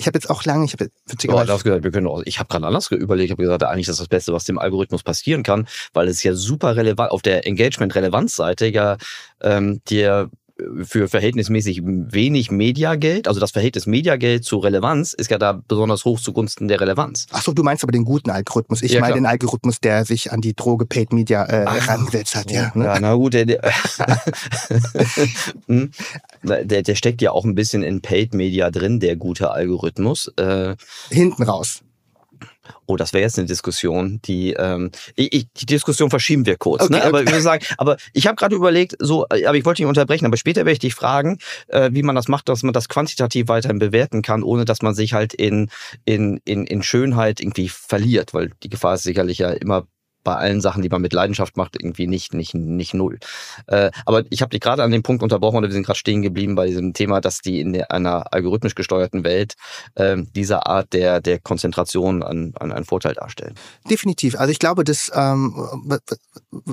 Ich 0.00 0.06
habe 0.06 0.16
jetzt 0.16 0.30
auch 0.30 0.44
lange, 0.44 0.64
ich 0.64 0.72
habe 0.74 0.90
witzigerweise, 1.06 1.52
hast 1.52 1.64
gesagt, 1.64 1.82
wir 1.82 1.90
können 1.90 2.06
auch, 2.06 2.22
ich 2.24 2.38
habe 2.38 2.48
gerade 2.48 2.66
anders 2.66 2.88
überlegt, 2.92 3.26
ich 3.26 3.30
habe 3.32 3.42
gesagt, 3.42 3.64
eigentlich 3.64 3.86
das 3.86 3.94
ist 3.94 4.00
das 4.00 4.08
Beste, 4.08 4.32
was 4.32 4.44
dem 4.44 4.58
Algorithmus 4.58 5.02
passieren 5.02 5.42
kann, 5.42 5.66
weil 5.92 6.06
es 6.06 6.22
ja 6.22 6.34
super 6.34 6.76
relevant, 6.76 7.10
auf 7.10 7.20
der 7.20 7.44
Engagement-Relevanz-Seite 7.48 8.66
ja 8.66 8.96
ähm, 9.40 9.80
dir 9.88 10.30
für 10.82 11.08
verhältnismäßig 11.08 11.82
wenig 11.84 12.50
Mediageld, 12.50 13.28
also 13.28 13.38
das 13.40 13.52
Verhältnis 13.52 13.86
Mediageld 13.86 14.44
zu 14.44 14.58
Relevanz 14.58 15.12
ist 15.12 15.30
ja 15.30 15.38
da 15.38 15.52
besonders 15.52 16.04
hoch 16.04 16.20
zugunsten 16.20 16.66
der 16.68 16.80
Relevanz. 16.80 17.26
ach 17.30 17.42
so, 17.42 17.52
du 17.52 17.62
meinst 17.62 17.84
aber 17.84 17.92
den 17.92 18.04
guten 18.04 18.30
Algorithmus. 18.30 18.82
Ich 18.82 18.92
Ja, 18.92 19.00
meine 19.00 19.12
klar. 19.12 19.20
den 19.20 19.26
Algorithmus, 19.26 19.80
der 19.80 20.04
sich 20.04 20.32
an 20.32 20.40
die 20.40 20.54
Droge 20.54 20.84
Paid 20.86 21.12
Media 21.12 21.44
äh, 21.44 21.66
herangesetzt 21.66 22.34
hat, 22.34 22.50
ja. 22.50 22.72
ne? 22.74 22.84
ja 22.84 23.00
na 23.00 23.14
gut, 23.14 23.34
der, 23.34 23.46
der, 23.46 23.60
Hm. 25.66 25.90
der, 26.42 26.82
der 26.82 26.94
steckt 26.94 27.22
ja 27.22 27.30
auch 27.32 27.44
ein 27.44 27.54
bisschen 27.54 27.82
in 27.82 28.00
Paid 28.00 28.34
Media 28.34 28.70
drin, 28.70 29.00
der 29.00 29.16
gute 29.16 29.50
Algorithmus. 29.50 30.28
Äh, 30.36 30.76
Hinten 31.10 31.42
raus. 31.44 31.82
Oh, 32.86 32.96
das 32.96 33.12
wäre 33.12 33.22
jetzt 33.22 33.38
eine 33.38 33.46
Diskussion, 33.46 34.20
die 34.24 34.52
ähm, 34.52 34.90
ich, 35.14 35.32
ich, 35.32 35.46
die 35.52 35.66
Diskussion 35.66 36.10
verschieben 36.10 36.46
wir 36.46 36.56
kurz. 36.56 36.82
Okay, 36.84 36.94
ne? 36.94 37.04
Aber 37.04 37.20
okay. 37.20 37.36
ich 37.36 37.42
sagen, 37.42 37.64
aber 37.76 37.96
ich 38.12 38.26
habe 38.26 38.36
gerade 38.36 38.56
überlegt, 38.56 38.96
so, 38.98 39.26
äh, 39.30 39.44
aber 39.44 39.56
ich 39.56 39.64
wollte 39.64 39.82
nicht 39.82 39.88
unterbrechen, 39.88 40.26
aber 40.26 40.36
später 40.36 40.60
werde 40.60 40.72
ich 40.72 40.78
dich 40.78 40.94
fragen, 40.94 41.38
äh, 41.68 41.90
wie 41.92 42.02
man 42.02 42.14
das 42.14 42.28
macht, 42.28 42.48
dass 42.48 42.62
man 42.62 42.72
das 42.72 42.88
quantitativ 42.88 43.48
weiterhin 43.48 43.78
bewerten 43.78 44.22
kann, 44.22 44.42
ohne 44.42 44.64
dass 44.64 44.82
man 44.82 44.94
sich 44.94 45.12
halt 45.12 45.34
in 45.34 45.70
in 46.04 46.40
in, 46.44 46.66
in 46.66 46.82
Schönheit 46.82 47.40
irgendwie 47.40 47.68
verliert, 47.68 48.34
weil 48.34 48.50
die 48.62 48.68
Gefahr 48.68 48.94
ist 48.94 49.02
sicherlich 49.02 49.38
ja 49.38 49.50
immer 49.50 49.86
bei 50.24 50.34
allen 50.34 50.60
Sachen, 50.60 50.82
die 50.82 50.88
man 50.88 51.00
mit 51.00 51.12
Leidenschaft 51.12 51.56
macht, 51.56 51.76
irgendwie 51.80 52.06
nicht 52.06 52.34
nicht 52.34 52.54
nicht 52.54 52.94
null. 52.94 53.18
Äh, 53.66 53.90
aber 54.04 54.24
ich 54.30 54.42
habe 54.42 54.50
dich 54.50 54.60
gerade 54.60 54.82
an 54.82 54.90
dem 54.90 55.02
Punkt 55.02 55.22
unterbrochen 55.22 55.56
oder 55.56 55.68
wir 55.68 55.72
sind 55.72 55.86
gerade 55.86 55.98
stehen 55.98 56.22
geblieben 56.22 56.54
bei 56.54 56.66
diesem 56.66 56.92
Thema, 56.92 57.20
dass 57.20 57.38
die 57.40 57.60
in 57.60 57.80
einer 57.84 58.32
algorithmisch 58.32 58.74
gesteuerten 58.74 59.24
Welt 59.24 59.54
ähm, 59.96 60.28
diese 60.34 60.66
Art 60.66 60.92
der 60.92 61.20
der 61.20 61.38
Konzentration 61.38 62.22
an, 62.22 62.52
an 62.58 62.72
einen 62.72 62.84
Vorteil 62.84 63.14
darstellen. 63.14 63.54
Definitiv. 63.90 64.38
Also 64.38 64.50
ich 64.52 64.58
glaube, 64.58 64.84
das, 64.84 65.10
ähm, 65.14 65.54
wa- 65.56 65.98
wa- 66.06 66.16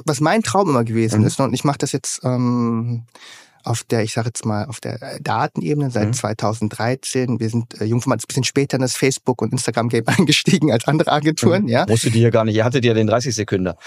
was 0.05 0.19
mein 0.21 0.43
Traum 0.43 0.69
immer 0.69 0.83
gewesen 0.83 1.21
Mhm. 1.21 1.27
ist, 1.27 1.39
und 1.39 1.53
ich 1.53 1.63
mache 1.63 1.77
das 1.77 1.91
jetzt 1.91 2.21
ähm, 2.23 3.05
auf 3.65 3.83
der, 3.83 4.03
ich 4.03 4.13
sage 4.13 4.27
jetzt 4.27 4.45
mal, 4.45 4.65
auf 4.65 4.79
der 4.79 5.01
äh, 5.01 5.19
Datenebene 5.21 5.89
seit 5.91 6.07
Mhm. 6.09 6.13
2013. 6.13 7.39
Wir 7.39 7.49
sind, 7.49 7.79
äh, 7.81 7.85
Jungformat 7.85 8.19
ist 8.19 8.25
ein 8.25 8.27
bisschen 8.27 8.43
später 8.43 8.75
in 8.77 8.81
das 8.81 8.95
Facebook- 8.95 9.41
und 9.41 9.51
Instagram-Game 9.51 10.03
eingestiegen 10.19 10.71
als 10.71 10.87
andere 10.87 11.11
Agenturen, 11.11 11.67
ja. 11.67 11.85
Musst 11.89 12.05
du 12.05 12.09
die 12.09 12.21
ja 12.21 12.29
gar 12.29 12.45
nicht, 12.45 12.55
ihr 12.55 12.63
hattet 12.65 12.85
ja 12.85 12.93
den 12.93 13.07
30 13.07 13.33
Sekünder. 13.35 13.77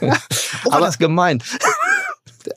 oh, 0.00 0.06
war 0.06 0.16
Aber- 0.72 0.86
das 0.86 0.98
gemeint. 0.98 1.44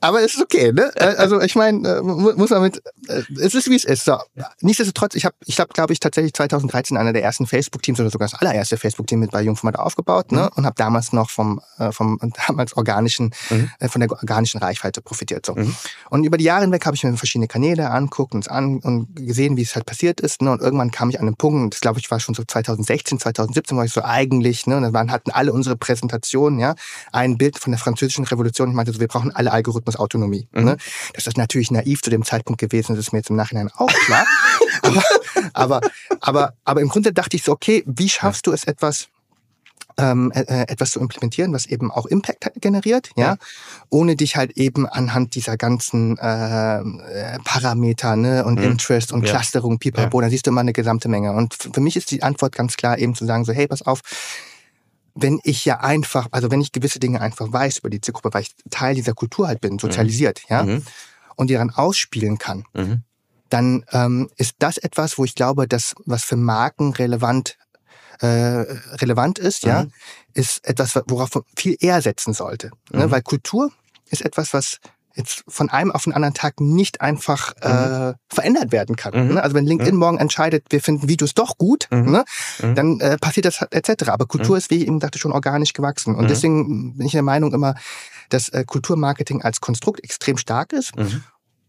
Aber 0.03 0.21
es 0.21 0.35
ist 0.35 0.41
okay, 0.41 0.71
ne? 0.71 0.91
Also 1.17 1.39
ich 1.41 1.55
meine, 1.55 1.87
äh, 1.87 2.01
mu- 2.01 2.33
muss 2.35 2.49
man 2.49 2.61
mit, 2.63 2.81
äh, 3.07 3.23
es 3.41 3.55
ist 3.55 3.69
wie 3.69 3.75
es 3.75 3.85
ist. 3.85 4.05
So. 4.05 4.17
Nichtsdestotrotz, 4.61 5.15
ich 5.15 5.25
habe, 5.25 5.35
ich 5.45 5.59
habe, 5.59 5.71
glaube 5.73 5.93
ich, 5.93 5.99
tatsächlich 5.99 6.33
2013 6.33 6.97
einer 6.97 7.13
der 7.13 7.23
ersten 7.23 7.47
Facebook-Teams 7.47 7.99
oder 7.99 8.09
sogar 8.09 8.27
das 8.29 8.39
allererste 8.39 8.77
Facebook-Team 8.77 9.19
mit 9.19 9.31
bei 9.31 9.41
Jungformat 9.41 9.77
aufgebaut, 9.79 10.31
ne? 10.31 10.49
Und 10.55 10.65
habe 10.65 10.75
damals 10.77 11.13
noch 11.13 11.29
vom, 11.29 11.61
äh, 11.79 11.91
vom 11.91 12.19
damals 12.47 12.75
organischen, 12.75 13.31
Mhm. 13.49 13.69
von 13.89 14.01
der 14.01 14.11
organischen 14.11 14.59
Reichweite 14.61 15.01
profitiert. 15.01 15.45
So. 15.45 15.55
Mhm. 15.55 15.75
Und 16.09 16.23
über 16.25 16.37
die 16.37 16.43
Jahre 16.45 16.61
hinweg 16.61 16.85
habe 16.85 16.95
ich 16.95 17.03
mir 17.03 17.15
verschiedene 17.17 17.47
Kanäle 17.47 17.89
anguckt 17.89 18.33
und 18.35 18.49
an 18.51 18.79
und 18.79 19.15
gesehen, 19.15 19.57
wie 19.57 19.61
es 19.61 19.75
halt 19.75 19.85
passiert 19.85 20.19
ist. 20.21 20.41
Ne? 20.41 20.51
Und 20.51 20.61
irgendwann 20.61 20.91
kam 20.91 21.09
ich 21.09 21.19
an 21.19 21.27
einen 21.27 21.35
Punkt, 21.37 21.73
das 21.73 21.81
glaube 21.81 21.99
ich 21.99 22.11
war 22.11 22.19
schon 22.19 22.35
so 22.35 22.43
2016, 22.45 23.19
2017, 23.19 23.77
war 23.77 23.85
ich 23.85 23.93
so 23.93 24.01
eigentlich, 24.03 24.67
ne? 24.67 24.77
Und 24.77 24.83
dann 24.83 24.93
waren, 24.93 25.11
hatten 25.11 25.31
alle 25.31 25.53
unsere 25.53 25.75
Präsentationen, 25.77 26.59
ja, 26.59 26.75
ein 27.11 27.37
Bild 27.37 27.57
von 27.59 27.71
der 27.71 27.79
französischen 27.79 28.25
Revolution. 28.25 28.69
Ich 28.69 28.75
meinte 28.75 28.91
so, 28.91 28.99
wir 28.99 29.07
brauchen 29.07 29.31
alle 29.31 29.51
Algorithmusautonomie. 29.95 30.47
Mhm. 30.51 30.63
Ne? 30.63 30.77
Das 31.13 31.27
ist 31.27 31.37
natürlich 31.37 31.71
naiv 31.71 32.01
zu 32.01 32.09
dem 32.09 32.23
Zeitpunkt 32.23 32.59
gewesen, 32.59 32.95
das 32.95 33.05
ist 33.05 33.11
mir 33.13 33.19
jetzt 33.19 33.29
im 33.29 33.35
Nachhinein 33.35 33.69
auch 33.75 33.91
klar. 34.05 34.25
aber, 34.81 35.03
aber, 35.53 35.81
aber, 36.19 36.53
aber 36.63 36.81
im 36.81 36.89
Grunde 36.89 37.13
dachte 37.13 37.35
ich 37.35 37.43
so, 37.43 37.51
okay, 37.51 37.83
wie 37.85 38.09
schaffst 38.09 38.47
du 38.47 38.51
es 38.51 38.63
etwas, 38.65 39.07
ähm, 39.97 40.31
äh, 40.33 40.41
äh, 40.41 40.61
etwas 40.69 40.89
zu 40.91 40.99
implementieren, 40.99 41.53
was 41.53 41.67
eben 41.67 41.91
auch 41.91 42.07
Impact 42.07 42.49
generiert, 42.59 43.11
ja, 43.15 43.23
Ja. 43.33 43.37
ohne 43.89 44.15
dich 44.15 44.35
halt 44.35 44.57
eben 44.57 44.87
anhand 44.87 45.35
dieser 45.35 45.55
ganzen 45.55 46.17
äh, 46.17 46.79
äh, 46.79 47.37
Parameter 47.43 48.15
ne, 48.15 48.43
und 48.43 48.57
Mhm. 48.59 48.71
Interest 48.71 49.11
und 49.11 49.23
Ja. 49.23 49.33
Clusterung, 49.33 49.77
pipapo, 49.77 50.19
da 50.19 50.29
siehst 50.29 50.47
du 50.47 50.51
immer 50.51 50.61
eine 50.61 50.73
gesamte 50.73 51.09
Menge. 51.09 51.33
Und 51.33 51.55
für 51.73 51.81
mich 51.81 51.95
ist 51.95 52.09
die 52.09 52.23
Antwort 52.23 52.55
ganz 52.55 52.75
klar 52.75 52.97
eben 52.97 53.13
zu 53.13 53.25
sagen, 53.25 53.45
so, 53.45 53.53
hey, 53.53 53.67
pass 53.67 53.83
auf, 53.83 54.01
wenn 55.15 55.39
ich 55.43 55.63
ja 55.65 55.79
einfach, 55.79 56.27
also 56.31 56.49
wenn 56.51 56.61
ich 56.61 56.71
gewisse 56.71 56.99
Dinge 56.99 57.21
einfach 57.21 57.51
weiß 57.51 57.79
über 57.79 57.89
die 57.89 58.01
Zielgruppe, 58.01 58.33
weil 58.33 58.41
ich 58.43 58.55
Teil 58.71 58.95
dieser 58.95 59.13
Kultur 59.13 59.47
halt 59.47 59.61
bin, 59.61 59.77
sozialisiert, 59.79 60.41
ja, 60.49 60.63
Mhm. 60.63 60.83
und 61.35 61.49
die 61.49 61.53
dann 61.53 61.69
ausspielen 61.69 62.37
kann, 62.37 62.65
Mhm. 62.73 63.03
dann 63.49 63.85
ähm, 63.91 64.29
ist 64.37 64.55
das 64.59 64.77
etwas, 64.77 65.17
wo 65.17 65.25
ich 65.25 65.35
glaube, 65.35 65.67
dass 65.67 65.93
was 66.05 66.23
für 66.23 66.35
Marken 66.37 66.93
relevant 66.93 67.57
äh, 68.19 68.27
relevant 69.01 69.39
ist, 69.39 69.63
ja, 69.63 69.83
Mhm. 69.83 69.91
ist 70.33 70.65
etwas, 70.67 70.95
worauf 71.07 71.33
man 71.33 71.43
viel 71.57 71.75
eher 71.79 72.01
setzen 72.01 72.33
sollte. 72.33 72.69
Ne? 72.91 73.07
Mhm. 73.07 73.11
Weil 73.11 73.21
Kultur 73.23 73.71
ist 74.09 74.21
etwas, 74.23 74.53
was 74.53 74.77
jetzt 75.15 75.43
von 75.47 75.69
einem 75.69 75.91
auf 75.91 76.03
den 76.05 76.13
anderen 76.13 76.33
Tag 76.33 76.59
nicht 76.59 77.01
einfach 77.01 77.53
äh, 77.61 78.13
verändert 78.29 78.71
werden 78.71 78.95
kann. 78.95 79.13
Mhm. 79.27 79.33
Ne? 79.35 79.43
Also 79.43 79.55
wenn 79.55 79.65
LinkedIn 79.65 79.95
morgen 79.95 80.17
entscheidet, 80.17 80.65
wir 80.69 80.81
finden 80.81 81.07
Videos 81.07 81.33
doch 81.33 81.57
gut, 81.57 81.87
Mhm. 81.91 82.11
ne? 82.11 82.25
Mhm. 82.61 82.75
dann 82.75 82.99
äh, 82.99 83.17
passiert 83.17 83.45
das 83.45 83.61
etc. 83.71 84.09
Aber 84.09 84.25
Kultur 84.25 84.57
ist, 84.57 84.69
wie 84.71 84.77
ich 84.77 84.87
eben 84.87 84.99
dachte, 84.99 85.19
schon 85.19 85.31
organisch 85.31 85.73
gewachsen. 85.73 86.15
Und 86.15 86.23
Mhm. 86.25 86.27
deswegen 86.29 86.97
bin 86.97 87.05
ich 87.05 87.11
der 87.11 87.21
Meinung 87.21 87.53
immer, 87.53 87.75
dass 88.29 88.49
äh, 88.49 88.63
Kulturmarketing 88.65 89.41
als 89.43 89.61
Konstrukt 89.61 90.03
extrem 90.03 90.37
stark 90.37 90.73
ist. 90.73 90.95
Mhm. 90.97 91.23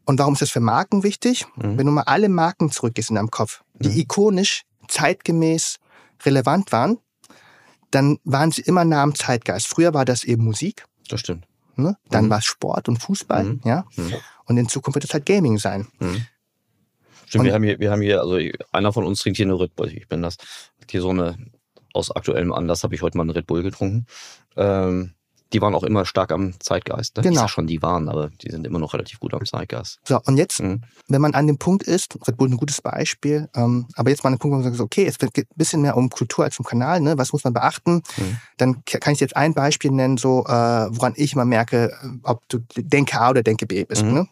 Und 0.07 0.19
warum 0.19 0.35
ist 0.35 0.43
das 0.43 0.51
für 0.51 0.61
Marken 0.61 1.03
wichtig? 1.03 1.47
Mhm. 1.57 1.79
Wenn 1.79 1.87
du 1.87 1.93
mal 1.93 2.03
alle 2.03 2.29
Marken 2.29 2.71
zurückgehst 2.71 3.11
in 3.11 3.17
deinem 3.17 3.31
Kopf, 3.31 3.63
die 3.75 3.89
Mhm. 3.91 3.97
ikonisch, 3.99 4.63
zeitgemäß, 4.89 5.77
relevant 6.25 6.73
waren, 6.73 6.99
dann 7.91 8.19
waren 8.25 8.51
sie 8.51 8.63
immer 8.63 8.85
nah 8.85 9.03
am 9.03 9.15
Zeitgeist. 9.15 9.67
Früher 9.69 9.93
war 9.95 10.05
das 10.05 10.25
eben 10.25 10.45
Musik, 10.45 10.85
Das 11.09 11.21
stimmt. 11.21 11.47
Ne? 11.77 11.97
dann 12.11 12.27
Mhm. 12.27 12.31
war 12.31 12.39
es 12.39 12.45
Sport 12.45 12.89
und 12.89 12.99
Fußball, 12.99 13.45
Mhm. 13.45 13.61
ja. 13.65 13.85
Mhm. 13.97 14.15
Und 14.47 14.57
in 14.59 14.69
Zukunft 14.69 14.95
wird 14.97 15.05
es 15.05 15.13
halt 15.15 15.27
Gaming 15.27 15.59
sein. 15.59 15.89
Mhm. 15.99 16.27
Stimmt, 17.27 17.41
Und- 17.41 17.47
wir 17.47 17.55
haben 17.55 17.63
hier, 17.65 17.79
wir 17.79 17.91
haben 17.91 18.03
hier, 18.03 18.21
also 18.21 18.39
einer 18.73 18.93
von 18.93 19.05
uns 19.05 19.21
trinkt 19.21 19.37
hier 19.39 19.47
eine 19.47 19.59
Red 19.59 19.75
Bull. 19.77 19.89
Ich 19.93 20.09
bin 20.09 20.23
das. 20.23 20.37
Hier 20.91 21.01
so 21.01 21.11
eine, 21.11 21.37
aus 21.93 22.11
aktuellem 22.15 22.53
Anlass 22.53 22.83
habe 22.85 22.95
ich 22.95 23.03
heute 23.03 23.17
mal 23.17 23.23
eine 23.25 23.35
Red 23.35 23.47
Bull 23.47 23.63
getrunken. 23.63 24.07
Ähm, 24.57 25.15
die 25.55 25.61
waren 25.63 25.75
auch 25.75 25.85
immer 25.85 26.05
stark 26.05 26.33
am 26.33 26.59
Zeitgeist. 26.61 27.17
Ne? 27.17 27.23
Genau. 27.23 27.33
Ich 27.35 27.39
sag 27.39 27.49
schon, 27.49 27.67
die 27.67 27.81
waren, 27.81 28.09
aber 28.09 28.29
die 28.43 28.51
sind 28.51 28.67
immer 28.67 28.79
noch 28.81 28.93
relativ 28.93 29.21
gut 29.21 29.33
am 29.33 29.45
Zeitgeist. 29.47 30.01
So, 30.07 30.21
und 30.27 30.37
jetzt, 30.37 30.61
Mhm. 30.61 30.83
wenn 31.09 31.21
man 31.23 31.33
an 31.35 31.47
dem 31.47 31.59
Punkt 31.59 31.85
ist, 31.85 32.17
Red 32.27 32.37
Bull 32.37 32.49
ein 32.51 32.57
gutes 32.57 32.83
Beispiel, 32.83 33.49
ähm, 33.55 33.87
aber 33.95 34.11
jetzt 34.11 34.25
mal 34.25 34.29
an 34.29 34.35
den 34.35 34.39
Punkt, 34.41 34.57
wo 34.57 34.61
man 34.61 34.71
sagt, 34.71 34.81
okay, 34.81 35.07
es 35.07 35.17
geht 35.19 35.39
ein 35.39 35.57
bisschen 35.57 35.81
mehr 35.81 35.97
um 35.97 36.11
Kultur 36.11 36.45
als 36.45 36.59
um 36.59 36.65
Kanal, 36.65 37.01
ne? 37.01 37.17
was 37.17 37.33
muss 37.33 37.45
man 37.45 37.53
beachten? 37.53 38.03
Mhm. 38.17 38.37
Dann 38.59 38.85
kann 38.85 39.13
ich 39.15 39.21
jetzt 39.21 39.37
ein 39.37 39.55
Beispiel 39.55 39.93
nennen, 39.93 40.17
so 40.19 40.45
äh, 40.45 40.51
woran 40.51 41.15
ich 41.17 41.33
immer 41.35 41.45
merke, 41.45 41.93
äh, 41.93 42.07
ob 42.25 42.47
du 42.49 42.59
Denke 42.77 43.19
A 43.21 43.31
oder 43.31 43.43
Denke 43.43 43.67
B 43.67 43.85
bist. 43.85 44.03
Mhm. 44.05 44.13
Ne? 44.15 44.27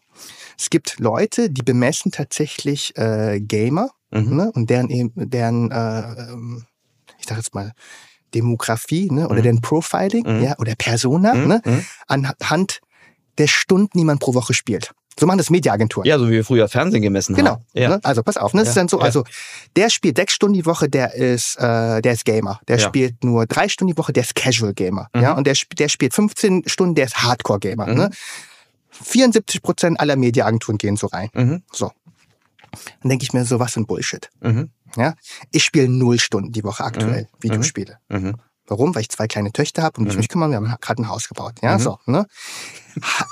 Es 0.59 0.69
gibt 0.71 0.99
Leute, 0.99 1.49
die 1.51 1.63
bemessen 1.63 2.13
tatsächlich 2.13 2.97
äh, 2.97 3.41
Gamer 3.41 3.91
Mhm. 4.11 4.37
ne? 4.37 4.53
und 4.55 4.69
deren, 4.69 4.91
eben- 4.91 5.13
deren 5.31 5.71
äh, 5.71 6.01
ähm, 6.33 6.65
ich 7.19 7.27
sag 7.29 7.37
jetzt 7.39 7.55
mal, 7.55 7.73
Demografie 8.35 9.11
ne? 9.11 9.27
oder 9.29 9.39
Mhm. 9.39 9.43
deren 9.43 9.61
Profiling 9.61 10.39
Mhm. 10.39 10.43
ja? 10.45 10.55
oder 10.59 10.75
Persona 10.75 11.35
Mhm. 11.35 11.47
ne? 11.49 11.63
Mhm. 11.65 11.85
anhand 12.09 12.81
der 13.39 13.47
Stunden, 13.47 13.99
die 13.99 14.05
man 14.05 14.19
pro 14.19 14.35
Woche 14.35 14.53
spielt. 14.55 14.93
So 15.19 15.27
machen 15.27 15.37
das 15.39 15.51
Mediaagenturen. 15.51 16.07
Ja, 16.09 16.19
so 16.19 16.27
wie 16.29 16.33
wir 16.33 16.45
früher 16.45 16.69
Fernsehen 16.69 17.03
gemessen 17.03 17.35
Genau. 17.35 17.51
haben. 17.53 17.65
Ja. 17.75 17.89
Ne? 17.91 18.01
Also 18.03 18.23
pass 18.23 18.39
auf, 18.39 18.55
ne? 18.55 18.61
Das 18.61 18.71
ist 18.71 18.77
Ja, 18.77 18.81
dann 18.81 18.89
so, 18.89 18.99
also 18.99 19.25
der 19.77 19.91
spielt 19.91 20.17
sechs 20.17 20.33
Stunden 20.33 20.55
die 20.55 20.65
Woche, 20.65 20.89
der 20.89 21.15
ist, 21.15 21.57
äh, 21.57 22.01
der 22.01 22.13
ist 22.13 22.25
Gamer. 22.25 22.61
Der 22.67 22.79
Ja. 22.79 22.87
spielt 22.89 23.23
nur 23.23 23.45
drei 23.47 23.69
Stunden 23.69 23.93
die 23.93 23.99
Woche, 23.99 24.15
der 24.15 24.23
ist 24.23 24.35
Casual 24.35 24.73
Gamer. 24.73 25.09
Mhm. 25.15 25.21
Ja, 25.23 25.33
und 25.35 25.47
der, 25.47 25.55
der 25.79 25.89
spielt 25.89 26.15
15 26.15 26.63
Stunden, 26.67 26.95
der 26.95 27.05
ist 27.07 27.23
Hardcore 27.23 27.59
Gamer. 27.61 27.87
Mhm. 27.89 27.95
Ne? 27.95 28.11
74 28.91 29.63
Prozent 29.63 30.01
aller 30.01 30.17
Mediaagenturen 30.17 30.79
gehen 30.79 30.97
so 30.97 31.07
rein. 31.09 31.29
Mhm. 31.35 31.63
So. 31.73 31.93
Dann 33.03 33.11
denke 33.11 33.25
ich 33.25 33.33
mir 33.35 33.45
so, 33.45 33.59
was 33.59 33.75
für 33.75 33.81
ein 33.81 33.87
Bullshit. 33.87 34.31
Mhm. 34.41 34.71
Ja, 34.97 35.15
ich 35.51 35.65
spiele 35.65 35.89
null 35.89 36.19
Stunden 36.19 36.53
die 36.53 36.65
Woche 36.65 36.85
aktuell 36.85 37.23
Mhm. 37.23 37.43
Videospiele. 37.43 37.99
Mhm. 38.09 38.35
Warum? 38.67 38.95
Weil 38.95 39.03
ich 39.03 39.09
zwei 39.11 39.27
kleine 39.27 39.53
Töchter 39.53 39.83
habe 39.83 39.99
und 39.99 40.05
mich 40.05 40.15
Mhm. 40.15 40.19
mich 40.21 40.29
kümmern. 40.29 40.51
Wir 40.51 40.57
haben 40.59 40.77
gerade 40.81 41.03
ein 41.03 41.09
Haus 41.09 41.29
gebaut. 41.29 41.55
Ja, 41.63 41.77
Mhm. 41.79 41.83
so. 41.83 41.99
Ne? 42.07 42.27
He- 42.95 43.25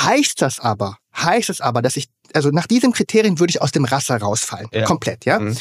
Heißt 0.00 0.42
das 0.42 0.60
aber, 0.60 0.96
heißt 1.16 1.50
es 1.50 1.60
aber, 1.60 1.82
dass 1.82 1.96
ich, 1.96 2.08
also 2.32 2.50
nach 2.50 2.66
diesen 2.68 2.92
Kriterien 2.92 3.40
würde 3.40 3.50
ich 3.50 3.60
aus 3.60 3.72
dem 3.72 3.84
Raster 3.84 4.16
rausfallen. 4.18 4.68
Ja. 4.72 4.84
Komplett, 4.84 5.24
ja. 5.24 5.40
Mhm. 5.40 5.56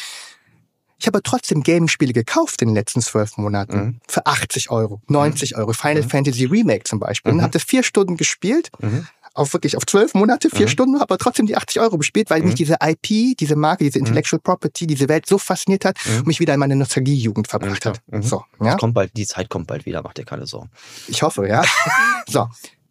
Ich 0.99 1.05
habe 1.07 1.21
trotzdem 1.23 1.61
Gaming-Spiele 1.63 2.13
gekauft 2.13 2.61
in 2.61 2.69
den 2.69 2.75
letzten 2.75 3.01
zwölf 3.01 3.37
Monaten. 3.37 3.77
Mhm. 3.77 3.99
Für 4.07 4.25
80 4.27 4.69
Euro, 4.71 5.01
90 5.07 5.55
Euro. 5.55 5.73
Final 5.73 6.03
Mhm. 6.03 6.09
Fantasy 6.09 6.45
Remake 6.45 6.83
zum 6.85 6.99
Beispiel. 6.99 7.31
Und 7.31 7.37
Mhm. 7.39 7.41
habe 7.43 7.51
das 7.53 7.63
vier 7.63 7.81
Stunden 7.83 8.15
gespielt. 8.17 8.69
Mhm. 9.37 9.41
Auf 9.41 9.53
wirklich 9.53 9.77
auf 9.77 9.85
zwölf 9.85 10.13
Monate, 10.13 10.49
vier 10.49 10.65
Mhm. 10.65 10.69
Stunden, 10.71 10.95
aber 10.97 11.17
trotzdem 11.17 11.45
die 11.45 11.55
80 11.55 11.79
Euro 11.79 11.97
gespielt, 11.97 12.29
weil 12.29 12.41
Mhm. 12.41 12.47
mich 12.47 12.55
diese 12.55 12.77
IP, 12.81 13.35
diese 13.35 13.55
Marke, 13.55 13.83
diese 13.83 13.99
Intellectual 13.99 14.39
Property, 14.39 14.87
diese 14.87 15.07
Welt 15.09 15.25
so 15.27 15.37
fasziniert 15.37 15.85
hat 15.85 15.97
Mhm. 16.05 16.17
und 16.19 16.27
mich 16.27 16.39
wieder 16.39 16.53
in 16.53 16.59
meine 16.59 16.75
Nostalgie-Jugend 16.75 17.47
verbracht 17.47 17.85
hat. 17.85 18.01
Mhm. 18.07 18.23
So, 18.23 18.43
ja. 18.61 18.75
Kommt 18.75 18.93
bald, 18.93 19.11
die 19.15 19.25
Zeit 19.25 19.49
kommt 19.49 19.67
bald 19.67 19.85
wieder, 19.85 20.01
macht 20.01 20.17
dir 20.17 20.25
keine 20.25 20.45
Sorgen. 20.47 20.69
Ich 21.07 21.21
hoffe, 21.21 21.47
ja. 21.47 21.63
so. 22.27 22.47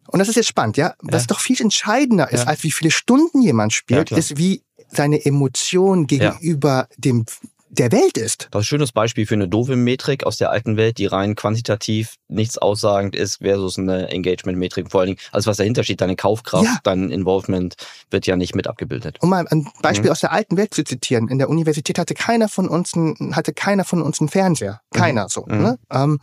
Und 0.09 0.19
das 0.19 0.29
ist 0.29 0.35
jetzt 0.35 0.47
spannend, 0.47 0.77
ja. 0.77 0.93
Was 1.01 1.23
Ja. 1.23 1.27
doch 1.27 1.39
viel 1.41 1.59
entscheidender 1.61 2.31
ist, 2.31 2.41
Ja. 2.43 2.47
als 2.47 2.63
wie 2.63 2.71
viele 2.71 2.91
Stunden 2.91 3.41
jemand 3.41 3.73
Ja, 3.73 3.77
spielt, 3.77 4.07
klar. 4.07 4.17
ist, 4.19 4.37
wie 4.37 4.63
seine 4.89 5.25
Emotion 5.25 6.07
gegenüber 6.07 6.87
dem 6.97 7.25
der 7.69 7.91
Welt 7.91 8.17
ist. 8.17 8.47
Das 8.51 8.61
ist 8.61 8.65
ein 8.65 8.69
schönes 8.69 8.91
Beispiel 8.91 9.25
für 9.25 9.33
eine 9.35 9.47
doofe 9.47 9.75
Metrik 9.75 10.23
aus 10.25 10.37
der 10.37 10.51
alten 10.51 10.77
Welt, 10.77 10.97
die 10.97 11.05
rein 11.05 11.35
quantitativ 11.35 12.15
nichts 12.27 12.57
aussagend 12.57 13.15
ist, 13.15 13.37
versus 13.41 13.77
eine 13.77 14.07
Engagement-Metrik. 14.09 14.89
Vor 14.91 15.01
allen 15.01 15.07
Dingen, 15.09 15.19
alles 15.31 15.47
was 15.47 15.57
dahinter 15.57 15.83
steht, 15.83 16.01
deine 16.01 16.15
Kaufkraft, 16.15 16.65
Ja. 16.65 16.77
dein 16.83 17.09
Involvement, 17.11 17.75
wird 18.09 18.25
ja 18.25 18.35
nicht 18.35 18.55
mit 18.55 18.67
abgebildet. 18.67 19.17
Um 19.21 19.29
mal 19.29 19.45
ein 19.49 19.67
Beispiel 19.81 20.05
Mhm. 20.05 20.11
aus 20.11 20.19
der 20.21 20.31
alten 20.31 20.55
Welt 20.57 20.73
zu 20.73 20.83
zitieren. 20.83 21.27
In 21.27 21.39
der 21.39 21.49
Universität 21.49 21.99
hatte 21.99 22.13
keiner 22.13 22.47
von 22.49 22.67
uns 22.69 22.93
einen, 22.93 23.35
hatte 23.35 23.53
keiner 23.53 23.83
von 23.85 24.01
uns 24.01 24.19
einen 24.19 24.29
Fernseher. 24.29 24.81
Keiner 24.93 25.27
so. 25.29 25.45
Mhm. 25.47 25.61
Ne? 25.61 25.79
Ähm, 25.91 26.19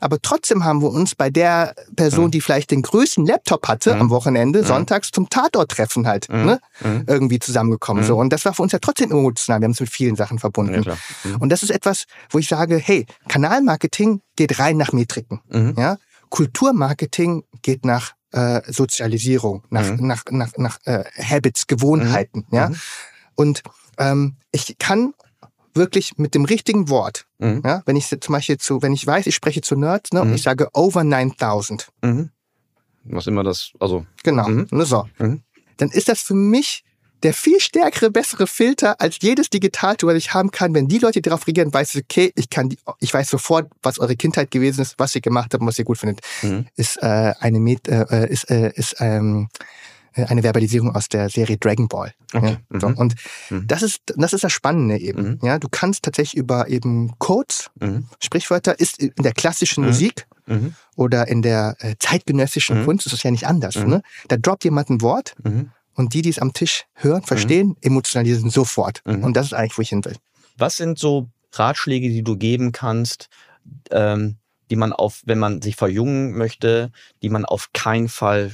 aber 0.00 0.20
trotzdem 0.22 0.64
haben 0.64 0.82
wir 0.82 0.90
uns 0.90 1.14
bei 1.14 1.30
der 1.30 1.74
Person, 1.96 2.26
Mhm. 2.26 2.30
die 2.32 2.40
vielleicht 2.40 2.70
den 2.70 2.82
größten 2.82 3.26
Laptop 3.26 3.66
hatte 3.68 3.94
Mhm. 3.94 4.00
am 4.02 4.10
Wochenende, 4.10 4.62
Mhm. 4.62 4.66
sonntags 4.66 5.10
zum 5.10 5.28
Tatorttreffen 5.28 6.06
halt, 6.06 6.28
Mhm. 6.28 6.44
ne? 6.44 6.60
Mhm. 6.80 7.04
irgendwie 7.06 7.38
zusammengekommen. 7.38 8.02
Mhm. 8.04 8.06
So. 8.08 8.16
Und 8.18 8.30
das 8.32 8.44
war 8.44 8.54
für 8.54 8.62
uns 8.62 8.72
ja 8.72 8.78
trotzdem 8.78 9.10
emotional. 9.10 9.60
Wir 9.60 9.64
haben 9.64 9.72
es 9.72 9.80
mit 9.80 9.90
vielen 9.90 10.16
Sachen 10.16 10.38
verbunden. 10.38 10.82
Ja. 10.82 10.96
Mhm. 11.24 11.36
Und 11.36 11.48
das 11.50 11.62
ist 11.62 11.70
etwas, 11.70 12.04
wo 12.30 12.38
ich 12.38 12.48
sage, 12.48 12.76
hey, 12.78 13.06
Kanalmarketing 13.28 14.20
geht 14.36 14.58
rein 14.58 14.76
nach 14.76 14.92
Metriken. 14.92 15.40
Mhm. 15.48 15.74
Ja? 15.76 15.96
Kulturmarketing 16.30 17.44
geht 17.62 17.84
nach 17.84 18.12
äh, 18.32 18.60
Sozialisierung, 18.70 19.64
nach, 19.70 19.90
Mhm. 19.90 20.06
nach, 20.06 20.22
nach, 20.30 20.50
nach 20.58 20.78
äh, 20.84 21.02
Habits, 21.18 21.66
Gewohnheiten. 21.66 22.46
Ja? 22.50 22.68
Mhm. 22.68 22.76
Und 23.36 23.62
ähm, 23.96 24.36
ich 24.52 24.76
kann 24.78 25.14
wirklich 25.74 26.16
mit 26.18 26.34
dem 26.34 26.44
richtigen 26.44 26.88
Wort, 26.88 27.26
Mhm. 27.38 27.62
ja, 27.64 27.82
wenn 27.86 27.96
ich 27.96 28.06
zum 28.08 28.32
Beispiel 28.32 28.58
zu, 28.58 28.82
wenn 28.82 28.92
ich 28.92 29.06
weiß, 29.06 29.26
ich 29.26 29.34
spreche 29.34 29.60
zu 29.60 29.76
Nerds, 29.76 30.12
ne, 30.12 30.20
und 30.22 30.28
Mhm. 30.28 30.34
ich 30.34 30.42
sage 30.42 30.68
over 30.74 31.04
9000, 31.04 31.88
Mhm. 32.02 32.30
Was 33.10 33.26
immer 33.26 33.42
das, 33.42 33.72
also, 33.80 34.04
genau, 34.22 34.48
Mhm. 34.48 34.66
ne, 34.70 34.84
so, 34.84 35.06
Mhm. 35.18 35.42
dann 35.78 35.90
ist 35.90 36.08
das 36.08 36.20
für 36.20 36.34
mich 36.34 36.84
der 37.24 37.34
viel 37.34 37.58
stärkere, 37.58 38.10
bessere 38.12 38.46
Filter 38.46 39.00
als 39.00 39.18
jedes 39.20 39.50
Digitaltool, 39.50 40.14
das 40.14 40.22
ich 40.22 40.34
haben 40.34 40.52
kann. 40.52 40.72
Wenn 40.72 40.86
die 40.86 40.98
Leute 40.98 41.20
darauf 41.20 41.48
reagieren, 41.48 41.74
weiß 41.74 41.96
ich, 41.96 42.04
okay, 42.04 42.32
ich 42.36 42.48
kann, 42.48 42.68
die, 42.68 42.78
ich 43.00 43.12
weiß 43.12 43.28
sofort, 43.28 43.68
was 43.82 43.98
eure 43.98 44.14
Kindheit 44.14 44.52
gewesen 44.52 44.82
ist, 44.82 44.94
was 44.98 45.16
ihr 45.16 45.20
gemacht 45.20 45.52
habt 45.52 45.60
und 45.60 45.66
was 45.66 45.78
ihr 45.80 45.84
gut 45.84 45.98
findet. 45.98 46.20
mhm. 46.42 46.66
Ist 46.76 46.96
äh, 47.02 47.34
eine 47.40 47.58
Met, 47.58 47.88
äh, 47.88 48.28
ist, 48.28 48.48
äh, 48.50 48.70
ist 48.76 48.94
ähm, 49.00 49.48
äh, 49.54 49.64
eine 50.26 50.42
Verbalisierung 50.42 50.94
aus 50.94 51.08
der 51.08 51.28
Serie 51.28 51.56
Dragon 51.58 51.88
Ball. 51.88 52.12
Okay. 52.32 52.56
Ja, 52.72 52.80
so. 52.80 52.88
Mhm. 52.88 52.96
Und 52.96 53.14
Mhm. 53.50 53.66
das 53.66 53.82
ist 53.82 54.00
das 54.16 54.32
ist 54.32 54.44
das 54.44 54.52
Spannende 54.52 54.98
eben. 54.98 55.22
Mhm. 55.22 55.38
Ja, 55.42 55.58
du 55.58 55.68
kannst 55.70 56.02
tatsächlich 56.04 56.36
über 56.36 56.68
eben 56.68 57.12
Codes, 57.18 57.70
Mhm. 57.80 58.06
Sprichwörter, 58.20 58.78
ist 58.78 58.98
in 58.98 59.12
der 59.22 59.32
klassischen 59.32 59.82
Mhm. 59.82 59.90
Musik 59.90 60.26
oder 60.96 61.28
in 61.28 61.42
der 61.42 61.76
äh, 61.80 61.94
zeitgenössischen. 61.98 62.86
Kunst 62.86 63.06
ist 63.06 63.12
es 63.12 63.22
ja 63.22 63.30
nicht 63.30 63.46
anders. 63.46 63.76
Ne? 63.76 64.00
Da 64.28 64.38
droppt 64.38 64.64
jemand 64.64 64.88
ein 64.88 65.02
Wort 65.02 65.34
und 65.94 66.14
die, 66.14 66.22
die 66.22 66.30
es 66.30 66.38
am 66.38 66.54
Tisch 66.54 66.84
hören, 66.94 67.22
verstehen, 67.22 67.76
emotionalisieren 67.82 68.48
sofort. 68.50 69.02
Und 69.04 69.36
das 69.36 69.46
ist 69.46 69.52
eigentlich, 69.52 69.76
wo 69.76 69.82
ich 69.82 69.90
hin 69.90 70.02
will. 70.06 70.16
Was 70.56 70.76
sind 70.78 70.98
so 70.98 71.28
Ratschläge, 71.52 72.08
die 72.08 72.22
du 72.22 72.36
geben 72.36 72.72
kannst, 72.72 73.28
ähm, 73.90 74.36
die 74.70 74.76
man 74.76 74.92
auf, 74.94 75.20
wenn 75.26 75.38
man 75.38 75.60
sich 75.60 75.76
verjüngen 75.76 76.32
möchte, 76.36 76.92
die 77.22 77.28
man 77.28 77.44
auf 77.44 77.70
keinen 77.74 78.08
Fall, 78.08 78.52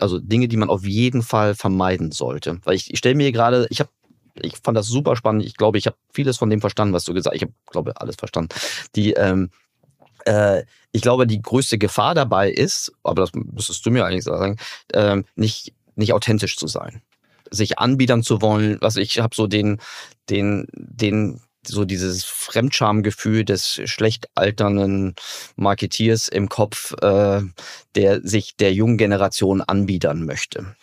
also 0.00 0.18
Dinge, 0.18 0.48
die 0.48 0.56
man 0.56 0.70
auf 0.70 0.84
jeden 0.84 1.22
Fall 1.22 1.54
vermeiden 1.54 2.12
sollte? 2.12 2.60
Weil 2.64 2.74
ich, 2.74 2.92
ich 2.92 2.98
stelle 2.98 3.14
mir 3.14 3.32
gerade, 3.32 3.66
ich 3.70 3.80
habe 3.80 3.90
ich 4.42 4.56
fand 4.62 4.76
das 4.76 4.86
super 4.86 5.16
spannend. 5.16 5.44
Ich 5.44 5.56
glaube, 5.56 5.78
ich 5.78 5.86
habe 5.86 5.96
vieles 6.12 6.38
von 6.38 6.50
dem 6.50 6.60
verstanden, 6.60 6.94
was 6.94 7.04
du 7.04 7.14
gesagt 7.14 7.34
hast. 7.34 7.36
Ich 7.36 7.42
habe, 7.42 7.54
glaube, 7.70 8.00
alles 8.00 8.16
verstanden. 8.16 8.48
Die, 8.96 9.12
ähm, 9.12 9.50
äh, 10.24 10.64
ich 10.92 11.02
glaube, 11.02 11.26
die 11.26 11.40
größte 11.40 11.78
Gefahr 11.78 12.14
dabei 12.14 12.50
ist, 12.50 12.92
aber 13.02 13.22
das 13.22 13.32
müsstest 13.34 13.84
du 13.86 13.90
mir 13.90 14.04
eigentlich 14.04 14.24
sagen, 14.24 14.58
ähm, 14.92 15.24
nicht, 15.36 15.72
nicht 15.96 16.12
authentisch 16.12 16.56
zu 16.56 16.66
sein. 16.66 17.02
Sich 17.50 17.78
anbiedern 17.78 18.22
zu 18.22 18.42
wollen. 18.42 18.80
Also 18.82 19.00
ich 19.00 19.18
habe 19.18 19.34
so 19.34 19.46
den, 19.46 19.80
den, 20.30 20.66
den, 20.72 21.40
so 21.66 21.84
dieses 21.84 22.24
Fremdschamgefühl 22.24 23.44
des 23.44 23.80
schlecht 23.84 24.28
alternden 24.34 25.14
Marketeers 25.56 26.28
im 26.28 26.48
Kopf, 26.48 26.92
äh, 27.02 27.42
der 27.94 28.20
sich 28.22 28.56
der 28.56 28.72
jungen 28.72 28.98
Generation 28.98 29.60
anbiedern 29.60 30.24
möchte. 30.24 30.74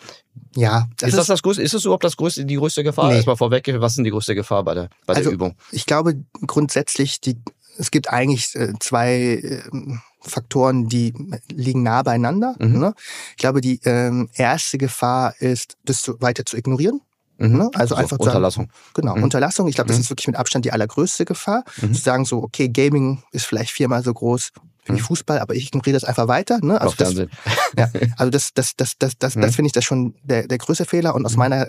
Ja, 0.56 0.88
das 0.98 1.10
ist 1.10 1.18
das 1.18 1.28
das 1.28 1.44
größte, 1.44 1.62
ist 1.62 1.74
das 1.74 1.86
überhaupt 1.86 2.04
das 2.04 2.18
größte, 2.18 2.46
die 2.46 2.56
größte 2.56 2.84
Gefahr? 2.84 3.10
Nee. 3.10 3.16
Erstmal 3.16 3.38
vorweg, 3.38 3.68
was 3.80 3.94
ist 3.94 3.98
denn 3.98 4.06
die 4.06 4.12
größte 4.12 4.36
Gefahr 4.36 4.64
bei 4.64 4.74
der, 4.74 4.90
bei 5.06 5.14
Also, 5.16 5.30
der 5.30 5.34
Übung? 5.34 5.56
ich 5.72 5.86
glaube 5.86 6.24
grundsätzlich, 6.46 7.22
die, 7.22 7.38
es 7.78 7.92
gibt 7.92 8.10
eigentlich 8.10 8.56
äh, 8.56 8.74
zwei 8.80 9.62
ähm, 9.72 10.02
Faktoren, 10.22 10.88
die 10.88 11.14
liegen 11.52 11.84
nah 11.84 12.04
beieinander. 12.04 12.56
Mhm. 12.60 12.80
Ne? 12.80 12.94
Ich 13.32 13.38
glaube, 13.38 13.62
die 13.62 13.80
ähm, 13.86 14.30
erste 14.34 14.78
Gefahr 14.78 15.36
ist, 15.40 15.78
das 15.84 16.04
zu, 16.04 16.22
weiter 16.22 16.46
zu 16.46 16.58
ignorieren. 16.58 17.02
Mhm. 17.50 17.58
Ne? 17.58 17.70
Also 17.74 17.96
einfach 17.96 18.18
zu 18.18 18.24
sagen, 18.26 18.36
Unterlassung. 18.38 18.70
Genau, 18.94 19.16
Mhm. 19.16 19.24
Unterlassung. 19.24 19.68
Ich 19.68 19.76
glaube, 19.76 19.88
das 19.90 19.98
Mhm. 19.98 20.02
ist 20.04 20.10
wirklich 20.10 20.28
mit 20.28 20.36
Abstand 20.36 20.66
die 20.66 20.72
allergrößte 20.72 21.26
Gefahr. 21.26 21.64
Mhm. 21.82 21.94
Zu 21.94 22.02
sagen 22.02 22.26
so, 22.26 22.42
okay, 22.44 22.70
Gaming 22.70 23.24
ist 23.32 23.46
vielleicht 23.46 23.72
viermal 23.72 24.04
so 24.04 24.14
groß 24.14 24.52
finde 24.84 25.00
ich 25.00 25.06
Fußball, 25.06 25.38
aber 25.38 25.54
ich 25.54 25.68
ignoriere 25.68 25.94
das 25.94 26.04
einfach 26.04 26.28
weiter. 26.28 26.58
Ne? 26.64 26.74
Auf 26.82 26.82
Also 26.82 26.96
das, 26.98 27.08
Fernsehen. 27.14 27.30
ja, 27.78 27.92
also 28.18 28.32
das, 28.32 28.50
das, 28.56 28.74
das, 28.76 28.94
das, 28.98 29.14
das, 29.20 29.36
Mhm. 29.36 29.42
das 29.42 29.56
finde 29.56 29.68
ich 29.68 29.74
das 29.74 29.84
schon 29.86 30.16
der, 30.24 30.48
der 30.48 30.58
größte 30.58 30.86
Fehler 30.86 31.14
und 31.14 31.24
aus 31.24 31.36
meiner, 31.38 31.68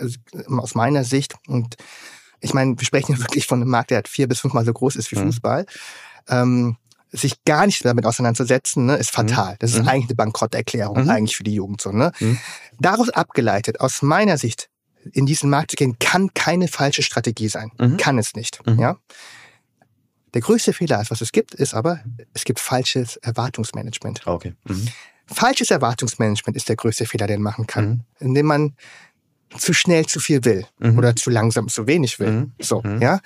aus 0.57 0.73
meiner 0.73 1.03
Sicht 1.03 1.35
und 1.47 1.75
ich 2.41 2.53
meine, 2.55 2.77
wir 2.77 2.85
sprechen 2.85 3.13
ja 3.13 3.19
wirklich 3.19 3.45
von 3.45 3.61
einem 3.61 3.69
Markt, 3.69 3.91
der 3.91 4.01
vier 4.07 4.27
bis 4.27 4.39
fünfmal 4.39 4.65
so 4.65 4.73
groß 4.73 4.95
ist 4.95 5.11
wie 5.11 5.15
Mhm. 5.15 5.25
Fußball. 5.27 5.65
Ähm, 6.27 6.77
sich 7.11 7.43
gar 7.45 7.67
nicht 7.67 7.85
damit 7.85 8.07
auseinanderzusetzen, 8.07 8.87
ne, 8.87 8.95
ist 8.95 9.11
fatal. 9.11 9.55
Das 9.59 9.71
ist 9.73 9.83
Mhm. 9.83 9.87
eigentlich 9.87 10.09
eine 10.09 10.15
Bankrotterklärung 10.15 11.03
Mhm. 11.03 11.09
eigentlich 11.11 11.37
für 11.37 11.43
die 11.43 11.53
Jugend 11.53 11.79
so. 11.81 11.91
Ne? 11.91 12.11
Mhm. 12.19 12.39
Daraus 12.79 13.09
abgeleitet, 13.11 13.79
aus 13.79 14.01
meiner 14.01 14.39
Sicht, 14.39 14.69
in 15.11 15.25
diesen 15.25 15.49
Markt 15.49 15.71
zu 15.71 15.75
gehen, 15.75 15.97
kann 15.99 16.33
keine 16.33 16.67
falsche 16.67 17.03
Strategie 17.03 17.49
sein. 17.49 17.71
Mhm. 17.77 17.97
Kann 17.97 18.17
es 18.17 18.35
nicht. 18.35 18.65
Mhm. 18.65 18.79
Ja. 18.79 18.97
Der 20.33 20.41
größte 20.41 20.73
Fehler, 20.73 21.03
was 21.09 21.21
es 21.21 21.31
gibt, 21.31 21.53
ist 21.53 21.73
aber, 21.73 21.99
es 22.33 22.43
gibt 22.43 22.59
falsches 22.59 23.17
Erwartungsmanagement. 23.17 24.25
Okay. 24.25 24.53
Mhm. 24.63 24.87
Falsches 25.27 25.71
Erwartungsmanagement 25.71 26.57
ist 26.57 26.69
der 26.69 26.75
größte 26.75 27.05
Fehler, 27.05 27.27
den 27.27 27.41
man 27.41 27.51
machen 27.51 27.67
kann, 27.67 27.89
Mhm. 27.89 28.01
indem 28.19 28.45
man 28.47 28.75
zu 29.57 29.73
schnell 29.73 30.05
zu 30.05 30.19
viel 30.19 30.43
will 30.45 30.65
Mhm. 30.79 30.97
oder 30.97 31.15
zu 31.15 31.29
langsam 31.29 31.67
zu 31.67 31.87
wenig 31.87 32.19
will. 32.19 32.31
Mhm. 32.31 32.51
So, 32.59 32.81
Mhm. 32.83 33.01
ja. 33.01 33.19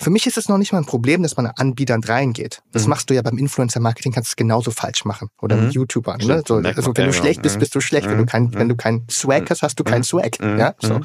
Für 0.00 0.10
mich 0.10 0.26
ist 0.26 0.36
es 0.36 0.48
noch 0.48 0.58
nicht 0.58 0.72
mal 0.72 0.78
ein 0.78 0.86
Problem, 0.86 1.22
dass 1.22 1.36
man 1.36 1.46
an 1.46 1.52
Anbietern 1.56 2.02
reingeht. 2.04 2.62
Das 2.72 2.84
Mhm. 2.84 2.90
machst 2.90 3.10
du 3.10 3.14
ja 3.14 3.22
beim 3.22 3.38
Influencer-Marketing, 3.38 4.12
kannst 4.12 4.30
du 4.30 4.32
es 4.32 4.36
genauso 4.36 4.70
falsch 4.70 5.04
machen. 5.04 5.28
Oder 5.40 5.56
Mhm. 5.56 5.64
mit 5.64 5.74
YouTubern. 5.74 6.18
Ne? 6.18 6.42
So, 6.46 6.56
also 6.56 6.92
wenn 6.96 7.06
du 7.06 7.12
schlecht 7.12 7.42
bist, 7.42 7.56
Mhm. 7.56 7.60
bist 7.60 7.74
du 7.74 7.80
schlecht. 7.80 8.06
Wenn 8.08 8.16
du 8.16 8.22
Mhm. 8.22 8.26
kein, 8.26 8.54
wenn 8.54 8.66
Mhm. 8.66 8.70
du 8.70 8.76
keinen 8.76 9.06
Swag 9.10 9.48
hast, 9.50 9.62
hast 9.62 9.78
du 9.78 9.84
keinen 9.84 10.00
Mhm. 10.00 10.04
Swag. 10.04 10.40
Mhm. 10.40 10.58
Ja, 10.58 10.74
so. 10.80 11.00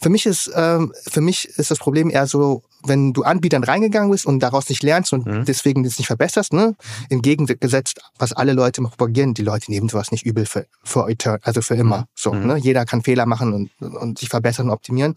Mhm. 0.00 0.04
Für 0.04 0.08
mich 0.10 0.26
ist, 0.26 0.50
ähm, 0.54 0.92
für 1.08 1.20
mich 1.20 1.46
ist 1.56 1.70
das 1.70 1.78
Problem 1.78 2.10
eher 2.10 2.26
so, 2.26 2.62
wenn 2.84 3.12
du 3.12 3.22
Anbietern 3.22 3.62
reingegangen 3.64 4.10
bist 4.10 4.24
und 4.26 4.40
daraus 4.40 4.68
nicht 4.68 4.82
lernst 4.82 5.12
und 5.12 5.26
Mhm. 5.26 5.44
deswegen 5.44 5.84
das 5.84 5.98
nicht 5.98 6.06
verbesserst, 6.06 6.52
ne? 6.52 6.74
Im 7.10 7.20
Gegensatz, 7.22 7.92
was 8.18 8.32
alle 8.32 8.52
Leute 8.54 8.80
immer 8.80 8.88
propagieren, 8.88 9.34
die 9.34 9.42
Leute 9.42 9.70
nehmen 9.70 9.88
sowas 9.88 10.10
nicht 10.10 10.24
übel 10.24 10.46
für, 10.46 10.66
für 10.82 11.08
etern, 11.08 11.38
also 11.42 11.60
für 11.60 11.74
immer. 11.74 12.06
So, 12.14 12.32
Mhm. 12.32 12.46
ne? 12.46 12.56
Jeder 12.56 12.84
kann 12.86 13.02
Fehler 13.02 13.26
machen 13.26 13.52
und, 13.52 13.70
und 13.96 14.18
sich 14.18 14.28
verbessern 14.30 14.66
und 14.68 14.72
optimieren. 14.72 15.14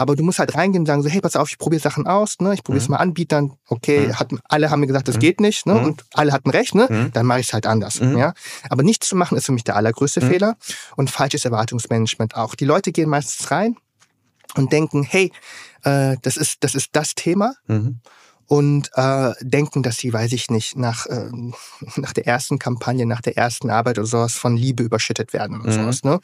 Aber 0.00 0.14
du 0.14 0.22
musst 0.22 0.38
halt 0.38 0.54
reingehen 0.54 0.82
und 0.82 0.86
sagen 0.86 1.02
so, 1.02 1.08
hey, 1.08 1.20
pass 1.20 1.34
auf, 1.34 1.50
ich 1.50 1.58
probiere 1.58 1.82
Sachen 1.82 2.06
aus, 2.06 2.36
ne? 2.38 2.54
Ich 2.54 2.62
probiere 2.62 2.82
es 2.82 2.88
Mhm. 2.88 2.92
mal 2.92 2.98
Anbietern. 2.98 3.54
Okay, 3.66 4.06
Mhm. 4.06 4.18
hatten, 4.18 4.40
alle 4.48 4.70
haben 4.70 4.78
mir 4.80 4.86
gesagt, 4.86 5.08
das 5.08 5.16
Mhm. 5.16 5.20
geht 5.20 5.40
nicht, 5.40 5.66
ne? 5.66 5.74
Mhm. 5.74 5.84
Und 5.84 6.04
alle 6.14 6.32
hatten 6.32 6.50
recht, 6.50 6.74
ne? 6.76 6.86
Mhm. 6.88 7.12
Dann 7.12 7.26
mache 7.26 7.40
ich 7.40 7.48
es 7.48 7.52
halt 7.52 7.66
anders. 7.66 8.00
Mhm. 8.00 8.16
Ja? 8.16 8.32
Aber 8.70 8.84
nichts 8.84 9.08
zu 9.08 9.16
machen 9.16 9.36
ist 9.36 9.46
für 9.46 9.52
mich 9.52 9.64
der 9.64 9.74
allergrößte 9.76 10.20
Mhm. 10.22 10.28
Fehler 10.28 10.56
und 10.96 11.10
falsches 11.10 11.44
Erwartungsmanagement 11.44 12.36
auch. 12.36 12.54
Die 12.54 12.64
Leute 12.64 12.92
gehen 12.92 13.10
meistens 13.10 13.50
rein 13.50 13.76
und 14.56 14.72
denken, 14.72 15.02
hey, 15.02 15.32
äh, 15.84 16.16
das 16.22 16.36
ist 16.36 16.56
das 16.60 16.74
ist 16.74 16.90
das 16.92 17.14
Thema 17.14 17.54
Mhm. 17.66 18.00
und 18.46 18.90
äh, 18.94 19.32
denken, 19.42 19.82
dass 19.82 19.98
sie, 19.98 20.12
weiß 20.12 20.32
ich 20.32 20.50
nicht, 20.50 20.76
nach 20.76 21.06
äh, 21.06 21.30
nach 21.96 22.12
der 22.14 22.26
ersten 22.26 22.58
Kampagne, 22.58 23.04
nach 23.06 23.20
der 23.20 23.36
ersten 23.36 23.70
Arbeit 23.70 23.98
oder 23.98 24.06
sowas 24.06 24.34
von 24.34 24.56
Liebe 24.56 24.82
überschüttet 24.82 25.32
werden 25.32 25.60
oder 25.60 25.70
Mhm. 25.70 25.74
sowas. 25.82 26.02
Ne? 26.04 26.18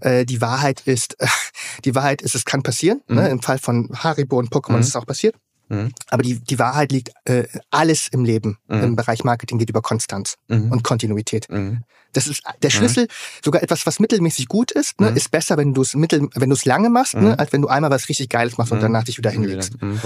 Äh, 0.00 0.24
die 0.24 0.40
Wahrheit 0.40 0.82
ist, 0.86 1.16
die 1.84 1.94
Wahrheit 1.94 2.22
ist, 2.22 2.34
es 2.34 2.44
kann 2.44 2.62
passieren. 2.62 3.02
Mhm. 3.08 3.16
Ne? 3.16 3.28
Im 3.28 3.42
Fall 3.42 3.58
von 3.58 3.88
Haribo 3.92 4.38
und 4.38 4.50
Pokémon 4.50 4.74
Mhm. 4.76 4.80
ist 4.80 4.88
es 4.88 4.96
auch 4.96 5.06
passiert. 5.06 5.34
Mhm. 5.70 5.92
Aber 6.08 6.22
die, 6.22 6.40
die 6.40 6.58
Wahrheit 6.58 6.92
liegt, 6.92 7.12
äh, 7.24 7.44
alles 7.70 8.08
im 8.08 8.24
Leben, 8.24 8.58
Mhm. 8.68 8.82
im 8.82 8.96
Bereich 8.96 9.24
Marketing 9.24 9.58
geht 9.58 9.70
über 9.70 9.80
Konstanz 9.82 10.36
Mhm. 10.48 10.72
und 10.72 10.82
Kontinuität. 10.84 11.48
Mhm. 11.48 11.84
Das 12.12 12.26
ist 12.26 12.42
der 12.62 12.70
Schlüssel. 12.70 13.06
Sogar 13.44 13.62
etwas, 13.62 13.86
was 13.86 14.00
mittelmäßig 14.00 14.48
gut 14.48 14.72
ist, 14.72 15.00
ne, 15.00 15.12
Mhm. 15.12 15.16
ist 15.16 15.30
besser, 15.30 15.56
wenn 15.56 15.74
du 15.74 15.82
es 15.82 15.94
mittel, 15.94 16.28
wenn 16.34 16.50
du 16.50 16.56
es 16.56 16.64
lange 16.64 16.90
machst, 16.90 17.14
Mhm. 17.14 17.22
ne, 17.22 17.38
als 17.38 17.52
wenn 17.52 17.62
du 17.62 17.68
einmal 17.68 17.90
was 17.90 18.08
richtig 18.08 18.28
Geiles 18.28 18.58
machst 18.58 18.72
und 18.72 18.78
Mhm. 18.78 18.82
danach 18.82 19.04
dich 19.04 19.16
wieder 19.16 19.30
hinlegst. 19.30 19.80
Mhm. 19.80 20.00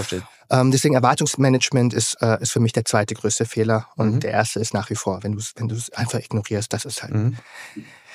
Ähm, 0.50 0.70
deswegen 0.70 0.94
Erwartungsmanagement 0.94 1.94
ist, 1.94 2.16
äh, 2.20 2.42
ist 2.42 2.52
für 2.52 2.60
mich 2.60 2.72
der 2.74 2.84
zweite 2.84 3.14
größte 3.14 3.46
Fehler 3.46 3.88
und 3.96 4.16
Mhm. 4.16 4.20
der 4.20 4.32
erste 4.32 4.60
ist 4.60 4.74
nach 4.74 4.90
wie 4.90 4.96
vor, 4.96 5.22
wenn 5.22 5.32
du 5.32 5.38
es 5.38 5.54
wenn 5.56 5.68
du 5.68 5.74
es 5.74 5.88
einfach 5.94 6.18
ignorierst, 6.20 6.70
das 6.74 6.84
ist 6.84 7.02
halt. 7.02 7.14
Mhm. 7.14 7.36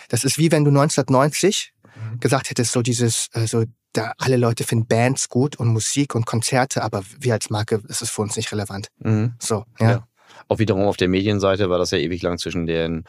Das 0.10 0.24
ist 0.24 0.38
wie 0.38 0.52
wenn 0.52 0.64
du 0.66 0.72
1990 0.72 1.74
Mhm. 1.96 2.20
gesagt 2.20 2.50
hättest, 2.50 2.72
so 2.72 2.82
dieses, 2.82 3.30
äh, 3.34 3.48
so 3.48 3.66
da 3.94 4.14
alle 4.18 4.38
Leute 4.38 4.64
finden 4.64 4.88
Bands 4.88 5.30
gut 5.30 5.56
und 5.58 5.68
Musik 5.70 6.16
und 6.16 6.26
Konzerte, 6.26 6.84
aber 6.84 7.04
wir 7.20 7.34
als 7.34 7.50
Marke 7.50 7.82
ist 7.88 8.02
es 8.02 8.10
für 8.10 8.22
uns 8.22 8.36
nicht 8.36 8.52
relevant. 8.52 8.90
Mhm. 9.00 9.34
So, 9.40 9.66
ja. 9.80 9.92
Ja. 9.92 10.08
Auch 10.48 10.60
wiederum 10.60 10.84
auf 10.84 10.98
der 10.98 11.10
Medienseite 11.10 11.70
war 11.70 11.78
das 11.78 11.92
ja 11.92 12.00
ewig 12.00 12.22
lang 12.22 12.40
zwischen 12.40 12.66
den, 12.66 13.04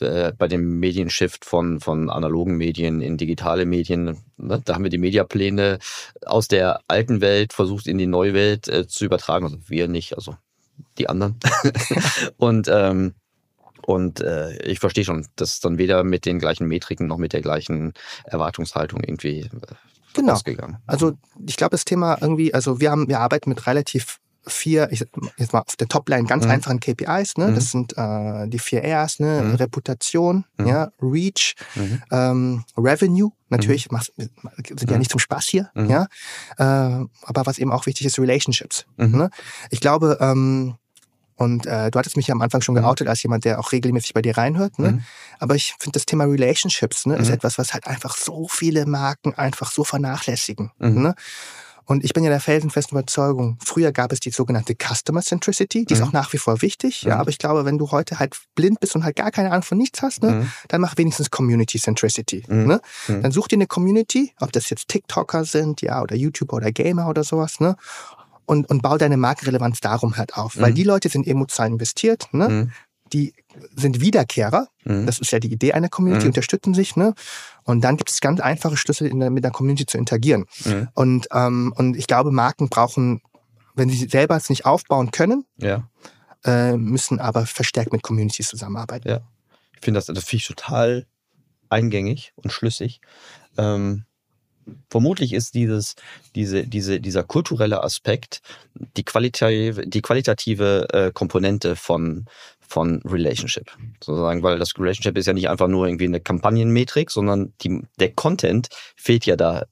äh, 0.00 0.32
bei 0.32 0.48
dem 0.48 0.78
Medienshift 0.78 1.44
von, 1.44 1.80
von 1.80 2.08
analogen 2.08 2.56
Medien 2.56 3.02
in 3.02 3.18
digitale 3.18 3.66
Medien. 3.66 4.18
Ne? 4.38 4.62
Da 4.64 4.74
haben 4.74 4.82
wir 4.82 4.90
die 4.90 4.98
Mediapläne 4.98 5.78
aus 6.24 6.48
der 6.48 6.80
alten 6.88 7.20
Welt 7.20 7.52
versucht 7.52 7.86
in 7.86 7.98
die 7.98 8.06
neue 8.06 8.32
Welt 8.32 8.68
äh, 8.68 8.86
zu 8.86 9.04
übertragen. 9.04 9.44
Also 9.44 9.58
wir 9.66 9.88
nicht, 9.88 10.16
also 10.16 10.36
die 10.96 11.08
anderen. 11.08 11.38
und 12.38 12.68
ähm, 12.72 13.14
und 13.86 14.20
äh, 14.20 14.56
ich 14.64 14.80
verstehe 14.80 15.04
schon, 15.04 15.26
dass 15.36 15.60
dann 15.60 15.78
weder 15.78 16.02
mit 16.04 16.26
den 16.26 16.38
gleichen 16.38 16.66
Metriken 16.66 17.06
noch 17.06 17.18
mit 17.18 17.32
der 17.32 17.40
gleichen 17.40 17.92
Erwartungshaltung 18.24 19.00
irgendwie 19.02 19.40
äh, 19.42 19.48
Genau. 20.14 20.32
ausgegangen. 20.32 20.78
Also 20.86 21.12
ich 21.46 21.56
glaube, 21.56 21.72
das 21.72 21.84
Thema 21.84 22.16
irgendwie, 22.20 22.52
also 22.54 22.80
wir 22.80 22.90
haben, 22.90 23.06
wir 23.06 23.20
arbeiten 23.20 23.50
mit 23.50 23.66
relativ 23.66 24.18
vier, 24.48 24.88
ich 24.92 25.04
jetzt 25.36 25.52
mal 25.52 25.58
auf 25.60 25.76
der 25.76 25.88
Topline 25.88 26.24
ganz 26.26 26.44
Mhm. 26.44 26.50
einfachen 26.52 26.80
KPIs, 26.80 27.36
ne? 27.36 27.48
Mhm. 27.48 27.54
Das 27.54 27.70
sind 27.72 27.98
äh, 27.98 28.48
die 28.48 28.58
vier 28.60 28.82
R's, 28.82 29.18
ne? 29.20 29.42
Mhm. 29.42 29.54
Reputation, 29.56 30.44
Mhm. 30.56 30.66
ja, 30.66 30.90
Reach, 31.02 31.54
Mhm. 31.74 32.02
ähm, 32.12 32.64
Revenue, 32.78 33.30
natürlich, 33.50 33.90
machst, 33.90 34.12
sind 34.16 34.30
ja 34.88 34.92
Mhm. 34.92 34.98
nicht 35.00 35.10
zum 35.10 35.20
Spaß 35.20 35.46
hier, 35.48 35.70
Mhm. 35.74 35.90
ja. 35.90 36.06
Äh, 36.58 37.04
aber 37.22 37.44
was 37.44 37.58
eben 37.58 37.72
auch 37.72 37.86
wichtig 37.86 38.06
ist, 38.06 38.18
Relationships. 38.18 38.86
Mhm. 38.96 39.18
Ne? 39.18 39.30
Ich 39.70 39.80
glaube, 39.80 40.16
ähm, 40.20 40.76
und 41.36 41.66
äh, 41.66 41.90
du 41.90 41.98
hattest 41.98 42.16
mich 42.16 42.26
ja 42.28 42.34
am 42.34 42.40
Anfang 42.42 42.60
schon 42.62 42.74
Mhm. 42.74 42.80
geoutet 42.80 43.08
als 43.08 43.22
jemand, 43.22 43.44
der 43.44 43.60
auch 43.60 43.72
regelmäßig 43.72 44.14
bei 44.14 44.22
dir 44.22 44.36
reinhört. 44.36 44.78
Ne? 44.78 44.92
Mhm. 44.92 45.02
Aber 45.38 45.54
ich 45.54 45.74
finde 45.78 45.92
das 45.98 46.06
Thema 46.06 46.24
Relationships 46.24 47.06
ne, 47.06 47.16
ist 47.16 47.28
Mhm. 47.28 47.34
etwas, 47.34 47.58
was 47.58 47.72
halt 47.74 47.86
einfach 47.86 48.16
so 48.16 48.48
viele 48.48 48.86
Marken 48.86 49.34
einfach 49.34 49.70
so 49.70 49.84
vernachlässigen. 49.84 50.72
Mhm. 50.78 51.02
Ne? 51.02 51.14
Und 51.88 52.04
ich 52.04 52.12
bin 52.14 52.24
ja 52.24 52.30
der 52.30 52.40
felsenfesten 52.40 52.98
Überzeugung, 52.98 53.58
früher 53.64 53.92
gab 53.92 54.10
es 54.10 54.18
die 54.18 54.30
sogenannte 54.32 54.74
Customer 54.74 55.22
Centricity, 55.22 55.84
die 55.84 55.94
ist 55.94 56.00
Mhm. 56.00 56.06
auch 56.08 56.12
nach 56.12 56.32
wie 56.32 56.38
vor 56.38 56.60
wichtig, 56.60 57.02
ja, 57.02 57.16
aber 57.16 57.30
ich 57.30 57.38
glaube, 57.38 57.64
wenn 57.64 57.78
du 57.78 57.92
heute 57.92 58.18
halt 58.18 58.36
blind 58.56 58.80
bist 58.80 58.96
und 58.96 59.04
halt 59.04 59.14
gar 59.14 59.30
keine 59.30 59.52
Ahnung 59.52 59.62
von 59.62 59.78
nichts 59.78 60.02
hast, 60.02 60.20
ne, 60.24 60.48
dann 60.66 60.80
mach 60.80 60.96
wenigstens 60.96 61.30
Community 61.30 61.78
Centricity. 61.78 62.42
Ne? 62.48 62.80
Dann 63.06 63.30
such 63.30 63.46
dir 63.46 63.54
eine 63.54 63.68
Community, 63.68 64.32
ob 64.40 64.50
das 64.50 64.68
jetzt 64.68 64.88
TikToker 64.88 65.44
sind, 65.44 65.80
ja, 65.80 66.02
oder 66.02 66.16
YouTuber 66.16 66.56
oder 66.56 66.72
Gamer 66.72 67.08
oder 67.08 67.22
sowas, 67.22 67.60
ne? 67.60 67.76
Und, 68.46 68.68
und 68.70 68.80
bau 68.82 68.96
deine 68.96 69.16
Markenrelevanz 69.16 69.80
darum 69.80 70.16
halt 70.16 70.36
auf. 70.36 70.56
Weil 70.58 70.70
Mhm. 70.70 70.74
die 70.76 70.84
Leute 70.84 71.08
sind 71.08 71.26
emotional 71.26 71.70
investiert, 71.70 72.32
ne? 72.32 72.48
Mhm. 72.48 72.72
Die 73.12 73.34
sind 73.74 74.00
Wiederkehrer. 74.00 74.68
Mhm. 74.84 75.06
Das 75.06 75.18
ist 75.18 75.30
ja 75.32 75.38
die 75.38 75.52
Idee 75.52 75.72
einer 75.72 75.88
Community, 75.88 76.24
Mhm. 76.26 76.30
unterstützen 76.30 76.74
sich, 76.74 76.96
ne? 76.96 77.14
Und 77.64 77.82
dann 77.82 77.96
gibt 77.96 78.10
es 78.10 78.20
ganz 78.20 78.40
einfache 78.40 78.76
Schlüssel, 78.76 79.08
in 79.08 79.20
der, 79.20 79.30
mit 79.30 79.44
der 79.44 79.50
Community 79.50 79.86
zu 79.86 79.98
interagieren. 79.98 80.46
Mhm. 80.64 80.88
Und, 80.94 81.26
ähm, 81.32 81.72
und 81.76 81.96
ich 81.96 82.06
glaube, 82.06 82.30
Marken 82.30 82.68
brauchen, 82.68 83.20
wenn 83.74 83.88
sie 83.90 84.06
selber 84.08 84.36
es 84.36 84.48
nicht 84.48 84.64
aufbauen 84.64 85.10
können, 85.10 85.44
Ja. 85.58 85.88
äh, 86.44 86.76
müssen 86.76 87.18
aber 87.20 87.46
verstärkt 87.46 87.92
mit 87.92 88.02
Communities 88.02 88.48
zusammenarbeiten. 88.48 89.08
Ja. 89.08 89.20
Ich 89.74 89.80
finde 89.84 89.98
das, 89.98 90.06
das 90.06 90.24
finde 90.24 90.36
ich 90.40 90.46
total 90.46 91.06
eingängig 91.68 92.32
und 92.36 92.52
schlüssig. 92.52 93.00
Ähm, 93.58 94.04
vermutlich 94.90 95.32
ist 95.32 95.54
dieses, 95.54 95.94
diese, 96.34 96.66
diese, 96.66 97.00
dieser 97.00 97.22
kulturelle 97.22 97.82
Aspekt 97.82 98.40
die 98.96 99.04
qualitative, 99.04 99.86
die 99.86 100.02
qualitative 100.02 100.88
äh, 100.92 101.12
Komponente 101.12 101.76
von, 101.76 102.26
von 102.60 103.00
Relationship. 103.04 103.70
Sozusagen, 104.02 104.42
weil 104.42 104.58
das 104.58 104.78
Relationship 104.78 105.16
ist 105.16 105.26
ja 105.26 105.32
nicht 105.32 105.48
einfach 105.48 105.68
nur 105.68 105.86
irgendwie 105.86 106.06
eine 106.06 106.20
Kampagnenmetrik, 106.20 107.10
sondern 107.10 107.52
die, 107.62 107.82
der 107.98 108.12
Content 108.12 108.68
fehlt 108.96 109.26
ja 109.26 109.36
da. 109.36 109.66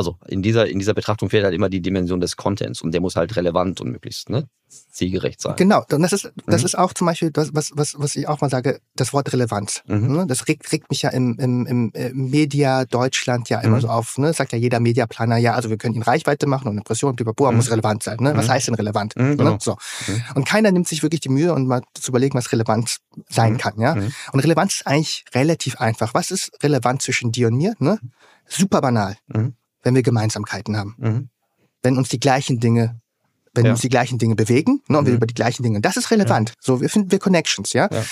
Also 0.00 0.16
in 0.28 0.40
dieser, 0.40 0.66
in 0.66 0.78
dieser 0.78 0.94
Betrachtung 0.94 1.28
fehlt 1.28 1.44
halt 1.44 1.52
immer 1.54 1.68
die 1.68 1.82
Dimension 1.82 2.20
des 2.20 2.36
Contents 2.38 2.80
und 2.80 2.92
der 2.92 3.02
muss 3.02 3.16
halt 3.16 3.36
relevant 3.36 3.82
und 3.82 3.90
möglichst 3.92 4.30
ne, 4.30 4.46
zielgerecht 4.90 5.42
sein. 5.42 5.56
Genau, 5.56 5.84
und 5.92 6.00
das 6.00 6.14
ist, 6.14 6.32
das 6.46 6.62
Mhm. 6.62 6.66
ist 6.66 6.78
auch 6.78 6.94
zum 6.94 7.06
Beispiel 7.06 7.30
das, 7.30 7.50
was, 7.54 7.72
was, 7.74 7.96
was 7.98 8.16
ich 8.16 8.26
auch 8.26 8.40
mal 8.40 8.48
sage, 8.48 8.80
das 8.96 9.12
Wort 9.12 9.30
Relevanz. 9.30 9.82
Mhm. 9.86 10.16
Ne? 10.16 10.26
Das 10.26 10.48
regt, 10.48 10.72
regt 10.72 10.88
mich 10.88 11.02
ja 11.02 11.10
im, 11.10 11.36
im, 11.38 11.66
im 11.66 11.90
äh, 11.92 12.14
Media 12.14 12.86
Deutschland 12.86 13.50
ja 13.50 13.60
immer 13.60 13.76
Mhm. 13.76 13.80
so 13.82 13.88
auf. 13.88 14.16
Ne? 14.16 14.32
Sagt 14.32 14.52
ja 14.52 14.58
jeder 14.58 14.80
Mediaplaner, 14.80 15.36
ja, 15.36 15.52
also 15.52 15.68
wir 15.68 15.76
können 15.76 15.94
ihn 15.96 16.02
Reichweite 16.02 16.46
machen 16.46 16.68
und 16.68 16.78
Impression, 16.78 17.14
blablabla, 17.14 17.50
Mhm. 17.50 17.56
muss 17.58 17.70
relevant 17.70 18.02
sein. 18.02 18.16
Ne? 18.20 18.32
Was 18.34 18.46
Mhm. 18.46 18.50
heißt 18.52 18.68
denn 18.68 18.74
relevant? 18.76 19.16
Mhm, 19.16 19.36
genau. 19.36 19.50
Ne? 19.52 19.58
So. 19.60 19.76
Mhm. 20.06 20.22
Und 20.36 20.44
keiner 20.48 20.72
nimmt 20.72 20.88
sich 20.88 21.02
wirklich 21.02 21.20
die 21.20 21.28
Mühe, 21.28 21.52
und 21.52 21.66
mal 21.66 21.82
zu 21.92 22.10
überlegen, 22.10 22.38
was 22.38 22.50
relevant 22.52 22.96
sein 23.28 23.58
kann. 23.58 23.78
Ja? 23.78 23.92
Und 24.32 24.40
Relevanz 24.40 24.76
ist 24.76 24.86
eigentlich 24.86 25.24
relativ 25.34 25.78
einfach. 25.78 26.14
Was 26.14 26.30
ist 26.30 26.52
relevant 26.62 27.02
zwischen 27.02 27.32
dir 27.32 27.48
und 27.48 27.56
mir? 27.56 27.74
Ne? 27.80 27.98
Super 28.52 28.80
banal, 28.80 29.16
Mhm. 29.28 29.54
Wenn 29.82 29.94
wir 29.94 30.02
Gemeinsamkeiten 30.02 30.76
haben. 30.76 30.94
Mhm. 30.98 31.28
Wenn 31.82 31.96
uns 31.96 32.08
die 32.08 32.20
gleichen 32.20 32.60
Dinge, 32.60 33.00
wenn 33.54 33.64
Ja. 33.64 33.72
uns 33.72 33.80
die 33.80 33.88
gleichen 33.88 34.18
Dinge 34.18 34.36
bewegen 34.36 34.80
ne, 34.86 34.98
und 34.98 35.06
wir 35.06 35.12
Mhm. 35.12 35.16
über 35.16 35.26
die 35.26 35.34
gleichen 35.34 35.62
Dinge. 35.64 35.80
Das 35.80 35.96
ist 35.96 36.10
relevant. 36.12 36.52
So, 36.60 36.80
wir 36.80 36.88
finden 36.88 37.10
wir 37.10 37.18
Connections, 37.18 37.72
ja. 37.72 37.88
Ja. 37.90 38.04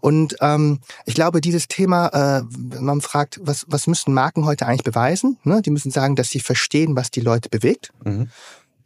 Und 0.00 0.36
ähm, 0.40 0.80
ich 1.04 1.14
glaube, 1.14 1.40
dieses 1.42 1.68
Thema, 1.68 2.06
äh, 2.40 2.42
wenn 2.48 2.84
man 2.84 3.00
fragt, 3.02 3.38
was, 3.42 3.66
was 3.68 3.86
müssen 3.86 4.14
Marken 4.14 4.46
heute 4.46 4.66
eigentlich 4.66 4.84
beweisen? 4.84 5.38
Ne? 5.44 5.60
Die 5.60 5.70
müssen 5.70 5.90
sagen, 5.90 6.16
dass 6.16 6.30
sie 6.30 6.40
verstehen, 6.40 6.96
was 6.96 7.10
die 7.10 7.20
Leute 7.20 7.48
bewegt. 7.50 7.92
Mhm. 8.04 8.30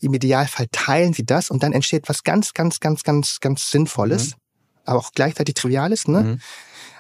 Im 0.01 0.15
Idealfall 0.15 0.67
teilen 0.73 1.13
sie 1.13 1.25
das 1.25 1.51
und 1.51 1.63
dann 1.63 1.73
entsteht 1.73 2.09
was 2.09 2.25
ganz, 2.25 2.55
ganz, 2.55 2.81
ganz, 2.81 3.05
ganz, 3.05 3.39
ganz 3.41 3.71
Sinnvolles. 3.71 4.31
Mhm. 4.31 4.35
aber 4.87 4.99
auch 4.99 5.13
gleichzeitig 5.15 5.55
trivial 5.55 5.93
ist. 5.93 6.09
Ne? 6.09 6.21
Mhm. 6.23 6.41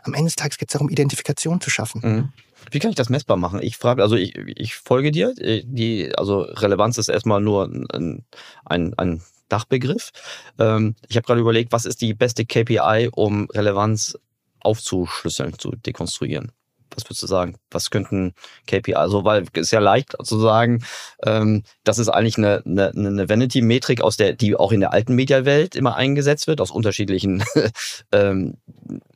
Am 0.04 0.14
Ende 0.14 0.26
des 0.26 0.36
Tages 0.36 0.58
geht 0.58 0.68
es 0.68 0.74
darum, 0.74 0.88
Identifikation 0.90 1.60
zu 1.60 1.70
schaffen. 1.70 2.32
Wie 2.70 2.78
kann 2.78 2.90
ich 2.90 2.96
das 2.96 3.08
messbar 3.08 3.36
machen? 3.36 3.60
Ich 3.62 3.76
frage, 3.76 4.02
also 4.02 4.16
ich, 4.16 4.36
ich 4.36 4.74
folge 4.74 5.10
dir. 5.10 5.34
äh, 5.38 5.62
Die, 5.64 6.12
also 6.16 6.40
Relevanz 6.40 6.98
ist 6.98 7.08
erstmal 7.08 7.40
nur 7.40 7.64
ein, 7.64 8.24
ein, 8.64 8.94
ein 8.96 9.22
Dachbegriff. 9.48 10.10
Ähm, 10.58 10.94
ich 11.08 11.16
habe 11.16 11.26
gerade 11.26 11.40
überlegt, 11.40 11.72
was 11.72 11.84
ist 11.84 12.00
die 12.00 12.14
beste 12.14 12.44
KPI, 12.44 13.10
um 13.12 13.48
Relevanz 13.50 14.18
aufzuschlüsseln, 14.60 15.58
zu 15.58 15.72
dekonstruieren? 15.72 16.52
Was 16.94 17.04
würdest 17.04 17.22
du 17.22 17.26
sagen? 17.28 17.56
Was 17.70 17.90
könnten 17.90 18.34
KPI, 18.66 18.94
also 18.94 19.24
weil 19.24 19.44
es 19.52 19.60
ist 19.60 19.70
ja 19.70 19.78
leicht 19.78 20.16
zu 20.24 20.40
sagen, 20.40 20.84
ähm, 21.24 21.62
das 21.84 21.98
ist 21.98 22.08
eigentlich 22.08 22.36
eine, 22.36 22.62
eine, 22.66 22.88
eine 22.90 23.28
Vanity-Metrik, 23.28 24.00
aus 24.00 24.16
der, 24.16 24.32
die 24.32 24.56
auch 24.56 24.72
in 24.72 24.80
der 24.80 24.92
alten 24.92 25.14
Mediawelt 25.14 25.76
immer 25.76 25.94
eingesetzt 25.94 26.48
wird, 26.48 26.60
aus 26.60 26.72
unterschiedlichen 26.72 27.44
ähm, 28.12 28.56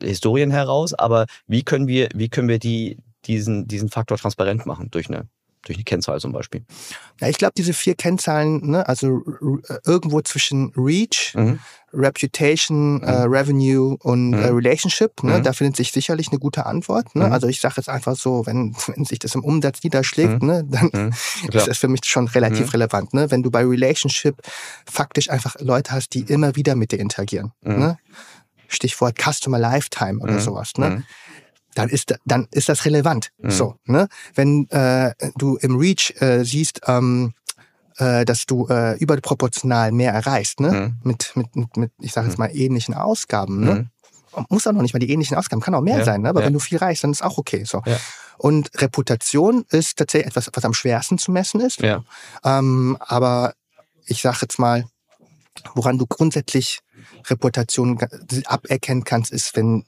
Historien 0.00 0.50
heraus. 0.52 0.94
Aber 0.94 1.26
wie 1.48 1.64
können 1.64 1.88
wir, 1.88 2.08
wie 2.14 2.28
können 2.28 2.48
wir 2.48 2.60
die, 2.60 2.98
diesen, 3.26 3.66
diesen 3.68 3.88
Faktor 3.90 4.18
transparent 4.18 4.66
machen 4.66 4.90
durch 4.90 5.08
eine, 5.08 5.28
durch 5.64 5.76
eine 5.78 5.84
Kennzahl 5.84 6.20
zum 6.20 6.32
Beispiel? 6.32 6.64
Ja, 7.20 7.28
ich 7.28 7.38
glaube, 7.38 7.54
diese 7.56 7.72
vier 7.72 7.94
Kennzahlen, 7.94 8.70
ne, 8.70 8.86
also 8.88 9.22
r- 9.40 9.80
irgendwo 9.86 10.20
zwischen 10.20 10.72
Reach, 10.76 11.32
Mhm. 11.34 11.58
Reputation, 11.92 13.02
äh, 13.02 13.10
Revenue 13.22 13.96
und 14.02 14.30
Mhm. 14.30 14.34
äh, 14.42 14.46
Relationship, 14.48 15.22
ne, 15.22 15.38
Mhm. 15.38 15.42
da 15.44 15.52
findet 15.52 15.76
sich 15.76 15.92
sicherlich 15.92 16.28
eine 16.30 16.38
gute 16.38 16.66
Antwort. 16.66 17.14
Ne? 17.14 17.26
Mhm. 17.26 17.32
Also 17.32 17.46
ich 17.46 17.60
sage 17.60 17.74
jetzt 17.78 17.88
einfach 17.88 18.16
so, 18.16 18.44
wenn, 18.46 18.74
wenn 18.88 19.04
sich 19.04 19.18
das 19.20 19.34
im 19.34 19.44
Umsatz 19.44 19.82
niederschlägt, 19.82 20.42
Mhm. 20.42 20.48
ne, 20.48 20.64
dann 20.68 20.90
Mhm. 20.92 21.12
ist 21.54 21.66
das 21.68 21.78
für 21.78 21.88
mich 21.88 22.00
schon 22.04 22.28
relativ 22.28 22.66
Mhm. 22.66 22.70
relevant. 22.72 23.14
Ne? 23.14 23.30
Wenn 23.30 23.42
du 23.42 23.50
bei 23.50 23.64
Relationship 23.64 24.36
faktisch 24.90 25.30
einfach 25.30 25.56
Leute 25.60 25.92
hast, 25.92 26.14
die 26.14 26.20
immer 26.22 26.56
wieder 26.56 26.74
mit 26.74 26.92
dir 26.92 26.98
interagieren. 26.98 27.52
Mhm. 27.62 27.78
Ne? 27.78 27.98
Stichwort 28.68 29.16
Customer 29.22 29.58
Lifetime 29.58 30.18
oder 30.20 30.34
Mhm. 30.34 30.40
sowas. 30.40 30.72
Ne? 30.78 31.04
Mhm. 31.74 31.80
dann 31.80 31.88
ist 31.88 32.14
dann 32.24 32.48
ist 32.50 32.68
das 32.68 32.84
relevant. 32.84 33.30
Mhm. 33.38 33.50
So, 33.50 33.76
ne? 33.84 34.08
Wenn 34.34 34.68
äh, 34.70 35.14
du 35.36 35.56
im 35.56 35.76
Reach 35.76 36.14
äh, 36.20 36.44
siehst, 36.44 36.80
ähm, 36.86 37.34
äh, 37.96 38.24
dass 38.24 38.46
du 38.46 38.66
äh, 38.68 38.96
überproportional 38.98 39.92
mehr 39.92 40.12
erreichst, 40.12 40.60
ne? 40.60 40.72
Mhm. 40.72 41.08
Mit, 41.08 41.32
mit, 41.36 41.56
mit, 41.56 41.76
mit, 41.76 41.92
ich 42.00 42.12
sage 42.12 42.28
jetzt 42.28 42.38
mal, 42.38 42.50
ähnlichen 42.54 42.94
Ausgaben, 42.94 43.60
ne? 43.60 43.74
Mhm. 43.74 43.90
Muss 44.48 44.66
auch 44.66 44.72
noch 44.72 44.82
nicht 44.82 44.94
mal 44.94 44.98
die 44.98 45.12
ähnlichen 45.12 45.36
Ausgaben, 45.36 45.62
kann 45.62 45.74
auch 45.74 45.80
mehr 45.80 45.98
Ja, 45.98 46.04
sein, 46.04 46.22
ne? 46.22 46.28
aber 46.28 46.40
ja. 46.40 46.46
wenn 46.46 46.52
du 46.52 46.58
viel 46.58 46.78
reichst, 46.78 47.04
dann 47.04 47.12
ist 47.12 47.22
auch 47.22 47.38
okay. 47.38 47.62
So. 47.64 47.82
Ja. 47.86 47.96
Und 48.36 48.70
Reputation 48.80 49.64
ist 49.70 49.96
tatsächlich 49.96 50.26
etwas, 50.26 50.50
was 50.52 50.64
am 50.64 50.74
schwersten 50.74 51.18
zu 51.18 51.30
messen 51.30 51.60
ist. 51.60 51.80
Ja. 51.80 52.02
Ähm, 52.42 52.96
aber 52.98 53.54
ich 54.06 54.22
sage 54.22 54.38
jetzt 54.42 54.58
mal, 54.58 54.86
woran 55.76 55.98
du 55.98 56.06
grundsätzlich 56.06 56.80
Reputation 57.26 57.96
aberkennen 58.46 59.04
kannst, 59.04 59.30
ist, 59.30 59.54
wenn 59.56 59.84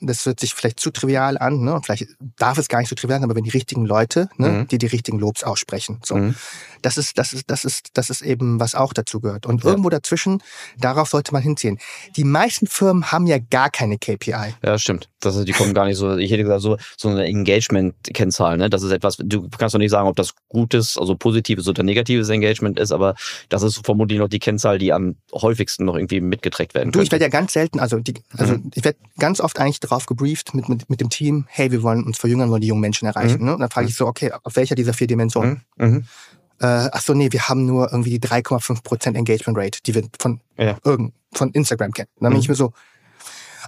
das 0.00 0.26
hört 0.26 0.40
sich 0.40 0.54
vielleicht 0.54 0.78
zu 0.80 0.90
trivial 0.90 1.38
an, 1.38 1.60
ne? 1.60 1.74
Und 1.74 1.84
vielleicht 1.86 2.06
darf 2.38 2.58
es 2.58 2.68
gar 2.68 2.80
nicht 2.80 2.88
so 2.88 2.94
trivial 2.94 3.18
sein, 3.20 3.24
aber 3.24 3.36
wenn 3.36 3.44
die 3.44 3.50
richtigen 3.50 3.84
Leute, 3.86 4.28
ne, 4.36 4.48
Mhm. 4.48 4.68
die 4.68 4.78
die 4.78 4.86
richtigen 4.86 5.18
Lobs 5.18 5.42
aussprechen. 5.44 6.00
So. 6.04 6.16
Mhm. 6.16 6.34
Das 6.82 6.96
ist, 6.98 7.18
das 7.18 7.32
ist, 7.32 7.50
das 7.50 7.64
ist, 7.64 7.88
das 7.94 8.08
ist 8.10 8.22
eben, 8.22 8.58
was 8.60 8.74
auch 8.74 8.92
dazu 8.92 9.20
gehört. 9.20 9.46
Und 9.46 9.64
Ja. 9.64 9.70
irgendwo 9.70 9.88
dazwischen, 9.90 10.42
darauf 10.78 11.08
sollte 11.08 11.32
man 11.32 11.42
hinziehen. 11.42 11.78
Die 12.16 12.24
meisten 12.24 12.66
Firmen 12.66 13.10
haben 13.12 13.26
ja 13.26 13.38
gar 13.38 13.70
keine 13.70 13.98
KPI. 13.98 14.54
Ja, 14.62 14.78
stimmt. 14.78 15.08
Das 15.20 15.36
ist, 15.36 15.46
die 15.48 15.52
kommen 15.52 15.74
gar 15.74 15.84
nicht 15.86 15.96
so, 15.98 16.16
ich 16.16 16.30
hätte 16.30 16.42
gesagt, 16.44 16.62
so, 16.62 16.76
so 16.96 17.08
eine 17.08 17.24
Engagement-Kennzahl, 17.74 18.56
ne? 18.56 18.70
Das 18.70 18.82
ist 18.82 18.90
etwas, 18.90 19.16
du 19.18 19.48
kannst 19.56 19.74
doch 19.74 19.78
nicht 19.78 19.90
sagen, 19.90 20.08
ob 20.08 20.16
das 20.16 20.34
gutes, 20.48 20.96
also 20.98 21.14
positives 21.14 21.68
oder 21.68 21.82
negatives 21.82 22.28
Engagement 22.28 22.78
ist, 22.78 22.92
aber 22.92 23.14
das 23.48 23.62
ist 23.62 23.84
vermutlich 23.84 24.18
noch 24.18 24.28
die 24.28 24.38
Kennzahl, 24.38 24.78
die 24.78 24.92
am 24.92 25.16
häufigsten 25.32 25.84
noch 25.84 25.96
irgendwie 25.96 26.20
mitgetragen 26.20 26.74
werden 26.74 26.92
Du, 26.92 27.00
ich 27.00 27.10
könnte. 27.10 27.12
werde 27.12 27.24
ja 27.24 27.40
ganz 27.40 27.52
selten, 27.52 27.80
also, 27.80 27.98
die, 27.98 28.14
also 28.36 28.54
Mhm. 28.54 28.70
ich 28.74 28.84
werde 28.84 28.98
ganz 29.18 29.40
oft 29.40 29.58
eigentlich 29.58 29.69
darauf 29.78 30.06
gebrieft 30.06 30.54
mit, 30.54 30.68
mit, 30.68 30.90
mit 30.90 31.00
dem 31.00 31.10
Team, 31.10 31.44
hey, 31.48 31.70
wir 31.70 31.84
wollen 31.84 32.02
uns 32.02 32.18
verjüngern, 32.18 32.50
wollen 32.50 32.62
die 32.62 32.66
jungen 32.66 32.80
Menschen 32.80 33.06
erreichen. 33.06 33.38
Mhm. 33.40 33.44
Ne? 33.46 33.54
Und 33.54 33.60
dann 33.60 33.70
frage 33.70 33.86
ich 33.86 33.94
so, 33.94 34.06
okay, 34.08 34.32
auf 34.42 34.56
welcher 34.56 34.74
dieser 34.74 34.92
vier 34.94 35.06
Dimensionen? 35.06 35.62
Mhm. 35.76 35.86
Mhm. 35.86 36.04
Äh, 36.60 36.88
ach 36.92 37.00
so, 37.00 37.14
nee, 37.14 37.28
wir 37.30 37.48
haben 37.48 37.64
nur 37.66 37.90
irgendwie 37.92 38.18
die 38.18 38.26
3,5% 38.26 39.14
Engagement 39.14 39.56
Rate, 39.58 39.78
die 39.86 39.94
wir 39.94 40.02
von, 40.18 40.40
Ja. 40.58 40.76
irgend, 40.84 41.14
von 41.32 41.50
Instagram 41.52 41.92
kennen. 41.92 42.08
Und 42.16 42.24
dann 42.24 42.30
bin 42.32 42.38
Mhm. 42.38 42.42
ich 42.42 42.48
mir 42.48 42.54
so, 42.56 42.72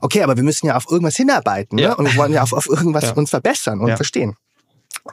okay, 0.01 0.23
aber 0.23 0.37
wir 0.37 0.43
müssen 0.43 0.67
ja 0.67 0.77
auf 0.77 0.91
irgendwas 0.91 1.17
hinarbeiten 1.17 1.77
ne? 1.77 1.83
Ja. 1.83 1.93
und 1.95 2.07
wir 2.07 2.17
wollen 2.17 2.33
ja 2.33 2.43
auf, 2.43 2.53
auf 2.53 2.67
irgendwas 2.69 3.05
Ja. 3.05 3.13
uns 3.13 3.31
verbessern 3.31 3.81
und 3.81 3.95
verstehen. 3.97 4.35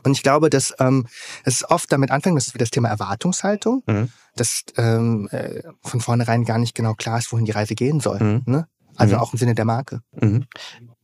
Und 0.04 0.12
ich 0.12 0.24
glaube, 0.24 0.50
dass 0.50 0.74
ähm, 0.80 1.08
es 1.46 1.68
oft 1.70 1.92
damit 1.92 2.12
anfängt, 2.12 2.38
das 2.38 2.48
ist 2.48 2.54
wieder 2.54 2.64
das 2.66 2.72
Thema 2.72 2.90
Erwartungshaltung, 2.90 3.82
Mhm. 3.88 4.10
dass 4.36 4.64
ähm, 4.78 5.28
äh, 5.32 5.64
von 5.84 6.00
vornherein 6.02 6.44
gar 6.46 6.58
nicht 6.58 6.76
genau 6.76 6.94
klar 6.94 7.18
ist, 7.18 7.32
wohin 7.32 7.46
die 7.46 7.52
Reise 7.52 7.76
gehen 7.76 8.00
soll. 8.00 8.20
Mhm. 8.20 8.42
Ne? 8.46 8.68
Also 9.00 9.16
Mhm. 9.16 9.22
auch 9.22 9.34
im 9.34 9.40
Sinne 9.40 9.56
der 9.56 9.66
Marke. 9.66 10.02
Mhm. 10.20 10.46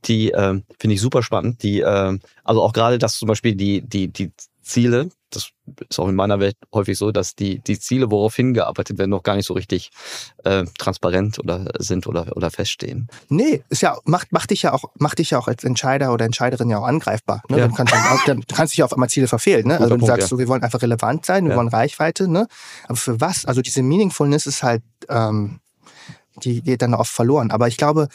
Die 0.06 0.30
ähm, 0.32 0.64
finde 0.80 0.94
ich 0.94 1.02
super 1.02 1.24
spannend. 1.24 1.64
Die, 1.64 1.80
ähm, 1.80 2.20
also 2.44 2.62
auch 2.62 2.74
gerade, 2.74 3.00
dass 3.00 3.18
zum 3.18 3.28
Beispiel 3.28 3.56
die, 3.56 3.82
die, 3.82 4.08
die 4.14 4.32
Ziele, 4.62 5.10
das 5.32 5.50
ist 5.90 6.00
auch 6.00 6.08
in 6.08 6.16
meiner 6.16 6.40
Welt 6.40 6.56
häufig 6.74 6.98
so, 6.98 7.12
dass 7.12 7.36
die, 7.36 7.60
die 7.60 7.80
Ziele, 7.80 8.10
worauf 8.12 8.36
hingearbeitet 8.36 8.98
werden, 8.98 9.10
noch 9.12 9.22
gar 9.24 9.36
nicht 9.36 9.46
so 9.48 9.54
richtig 9.54 9.90
äh, 10.44 10.64
transparent 10.78 11.40
oder 11.40 11.72
sind 11.80 12.06
oder, 12.08 12.36
oder 12.36 12.50
feststehen. 12.52 13.08
Nee, 13.30 13.64
ist 13.70 13.82
ja, 13.82 13.98
macht, 14.06 14.32
macht 14.32 14.50
dich 14.52 14.62
ja 14.64 14.74
auch, 14.74 14.86
macht 14.98 15.18
dich 15.20 15.32
ja 15.32 15.40
auch 15.40 15.48
als 15.48 15.64
Entscheider 15.64 16.14
oder 16.14 16.26
Entscheiderin 16.26 16.70
ja 16.70 16.78
auch 16.80 16.86
angreifbar. 16.86 17.42
Ne? 17.50 17.60
Ja. 17.60 17.68
Du 17.68 17.74
kannst, 17.76 17.94
dann 17.94 18.02
dann 18.28 18.42
du 18.42 18.56
kannst 18.56 18.74
dich 18.74 18.78
ja 18.80 18.86
auf 18.86 18.94
einmal 18.94 19.10
Ziele 19.10 19.28
verfehlen. 19.28 19.68
Ne? 19.68 19.74
Also 19.74 19.86
wenn 19.86 20.00
du 20.00 20.06
Punkt, 20.06 20.08
sagst, 20.08 20.22
ja. 20.22 20.28
so, 20.28 20.40
wir 20.40 20.48
wollen 20.48 20.64
einfach 20.64 20.82
relevant 20.82 21.26
sein, 21.26 21.46
wir 21.46 21.52
Ja. 21.52 21.58
wollen 21.58 21.68
Reichweite, 21.70 22.28
ne? 22.28 22.48
Aber 22.86 22.96
für 22.96 23.20
was? 23.22 23.46
Also 23.46 23.62
diese 23.62 23.82
Meaningfulness 23.84 24.46
ist 24.48 24.62
halt, 24.64 24.84
ähm, 25.10 25.60
die 26.44 26.62
geht 26.62 26.82
dann 26.82 26.94
oft 26.94 27.12
verloren. 27.12 27.52
Aber 27.52 27.68
ich 27.68 27.78
glaube, 27.78 28.08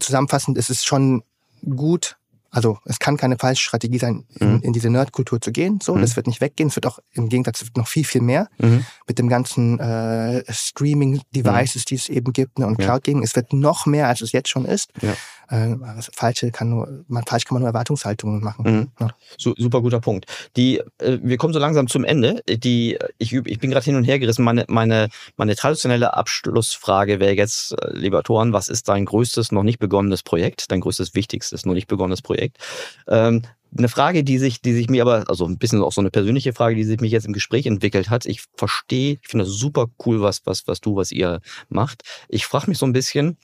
zusammenfassend 0.00 0.56
ist 0.58 0.70
es 0.70 0.84
schon 0.84 1.22
gut, 1.68 2.16
also 2.50 2.78
es 2.86 2.98
kann 2.98 3.16
keine 3.16 3.36
falsche 3.36 3.62
Strategie 3.64 3.98
sein, 3.98 4.24
in, 4.40 4.54
Mhm. 4.54 4.60
in 4.62 4.72
diese 4.72 4.88
Nerdkultur 4.90 5.40
zu 5.40 5.52
gehen. 5.52 5.80
So, 5.82 5.94
Mhm. 5.94 6.00
das 6.00 6.16
wird 6.16 6.26
nicht 6.26 6.40
weggehen. 6.40 6.68
Es 6.70 6.76
wird 6.76 6.86
auch 6.86 6.98
im 7.12 7.28
Gegensatz 7.28 7.62
noch 7.76 7.86
viel, 7.88 8.04
viel 8.04 8.22
mehr 8.22 8.48
Mhm. 8.58 8.86
mit 9.06 9.18
dem 9.18 9.28
ganzen 9.28 9.78
äh, 9.78 10.42
Streaming-Devices, 10.50 11.84
die 11.84 11.96
es 11.96 12.08
eben 12.08 12.32
gibt, 12.32 12.58
ne, 12.58 12.66
und 12.66 12.78
Ja. 12.80 12.86
Cloud 12.86 13.04
Gaming. 13.04 13.22
Es 13.22 13.36
wird 13.36 13.52
noch 13.52 13.84
mehr, 13.86 14.08
als 14.08 14.22
es 14.22 14.32
jetzt 14.32 14.48
schon 14.48 14.64
ist. 14.64 14.92
Ja. 15.02 15.14
Äh, 15.48 15.76
Falsche 16.12 16.50
kann 16.50 16.70
nur, 16.70 17.04
man, 17.08 17.24
falsch 17.24 17.44
kann 17.44 17.54
man 17.54 17.62
nur 17.62 17.68
Erwartungshaltungen 17.68 18.42
machen. 18.42 18.64
Mhm. 18.64 18.88
Ja. 19.00 19.14
Su 19.36 19.54
super 19.56 19.80
guter 19.80 20.00
Punkt. 20.00 20.26
Die, 20.56 20.78
äh, 20.98 21.18
wir 21.22 21.36
kommen 21.36 21.52
so 21.52 21.58
langsam 21.58 21.88
zum 21.88 22.04
Ende. 22.04 22.42
Die, 22.48 22.98
ich, 23.18 23.32
ich 23.32 23.58
bin 23.58 23.70
gerade 23.70 23.84
hin 23.84 23.96
und 23.96 24.04
her 24.04 24.18
gerissen. 24.18 24.44
Meine, 24.44 24.64
meine, 24.68 25.08
meine 25.36 25.56
traditionelle 25.56 26.14
Abschlussfrage 26.14 27.20
wäre 27.20 27.34
jetzt, 27.34 27.72
äh, 27.72 27.92
lieber 27.92 28.22
Thoran, 28.22 28.52
was 28.52 28.68
ist 28.68 28.88
dein 28.88 29.04
größtes 29.04 29.52
noch 29.52 29.62
nicht 29.62 29.78
begonnenes 29.78 30.22
Projekt? 30.22 30.70
Dein 30.70 30.80
größtes, 30.80 31.14
wichtigstes 31.14 31.64
noch 31.64 31.74
nicht 31.74 31.88
begonnenes 31.88 32.22
Projekt? 32.22 32.58
Ähm, 33.06 33.42
eine 33.76 33.88
Frage, 33.88 34.24
die 34.24 34.38
sich, 34.38 34.62
die 34.62 34.72
sich 34.72 34.88
mir 34.88 35.02
aber, 35.02 35.24
also 35.28 35.44
ein 35.44 35.58
bisschen 35.58 35.82
auch 35.82 35.92
so 35.92 36.00
eine 36.00 36.10
persönliche 36.10 36.52
Frage, 36.52 36.74
die 36.74 36.84
sich 36.84 37.00
mich 37.00 37.12
jetzt 37.12 37.26
im 37.26 37.32
Gespräch 37.32 37.66
entwickelt 37.66 38.08
hat. 38.08 38.24
Ich 38.26 38.44
verstehe, 38.56 39.18
ich 39.20 39.28
finde 39.28 39.44
das 39.44 39.54
super 39.54 39.86
cool, 40.06 40.20
was, 40.20 40.46
was, 40.46 40.66
was 40.66 40.80
du, 40.80 40.96
was 40.96 41.12
ihr 41.12 41.40
macht. 41.68 42.02
Ich 42.28 42.46
frage 42.46 42.68
mich 42.68 42.78
so 42.78 42.86
ein 42.86 42.92
bisschen, 42.92 43.36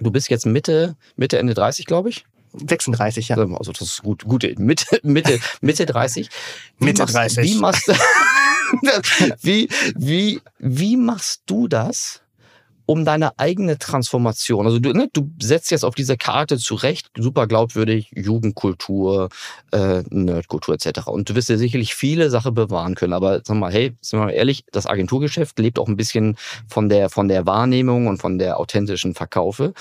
du 0.00 0.10
bist 0.10 0.28
jetzt 0.28 0.46
Mitte, 0.46 0.96
Mitte, 1.16 1.38
Ende 1.38 1.54
30, 1.54 1.86
glaube 1.86 2.08
ich. 2.08 2.24
36, 2.54 3.28
ja. 3.28 3.36
Also 3.36 3.72
das 3.72 3.80
ist 3.80 4.02
gut, 4.02 4.24
gute 4.24 4.54
Mitte, 4.58 5.00
Mitte, 5.02 5.40
Mitte 5.60 5.86
30. 5.86 6.28
Wie 6.78 6.84
Mitte 6.84 7.02
machst, 7.02 7.14
30. 7.14 7.44
Wie 7.44 7.58
machst, 7.58 7.88
wie, 9.42 9.68
wie, 9.96 10.40
wie 10.58 10.96
machst 10.96 11.42
du 11.46 11.68
das, 11.68 12.21
um 12.92 13.06
deine 13.06 13.38
eigene 13.38 13.78
Transformation? 13.78 14.66
Also 14.66 14.78
du, 14.78 14.92
ne, 14.92 15.08
du 15.14 15.30
setzt 15.40 15.70
jetzt 15.70 15.82
auf 15.82 15.94
diese 15.94 16.18
Karte 16.18 16.58
zurecht, 16.58 17.10
super 17.16 17.46
glaubwürdig, 17.46 18.10
Jugendkultur, 18.14 19.30
äh, 19.72 20.02
Nerdkultur 20.10 20.74
etc. 20.74 21.06
Und 21.06 21.30
du 21.30 21.34
wirst 21.34 21.48
dir 21.48 21.56
sicherlich 21.56 21.94
viele 21.94 22.28
Sachen 22.28 22.52
bewahren 22.52 22.94
können. 22.94 23.14
Aber 23.14 23.40
sag 23.44 23.56
mal, 23.56 23.72
hey, 23.72 23.94
sind 24.02 24.18
wir 24.18 24.26
mal 24.26 24.32
ehrlich, 24.32 24.64
das 24.72 24.86
Agenturgeschäft 24.86 25.58
lebt 25.58 25.78
auch 25.78 25.88
ein 25.88 25.96
bisschen 25.96 26.36
von 26.68 26.90
der 26.90 27.08
von 27.08 27.28
der 27.28 27.46
Wahrnehmung 27.46 28.08
und 28.08 28.18
von 28.18 28.38
der 28.38 28.60
authentischen 28.60 29.14
Verkaufe. 29.14 29.72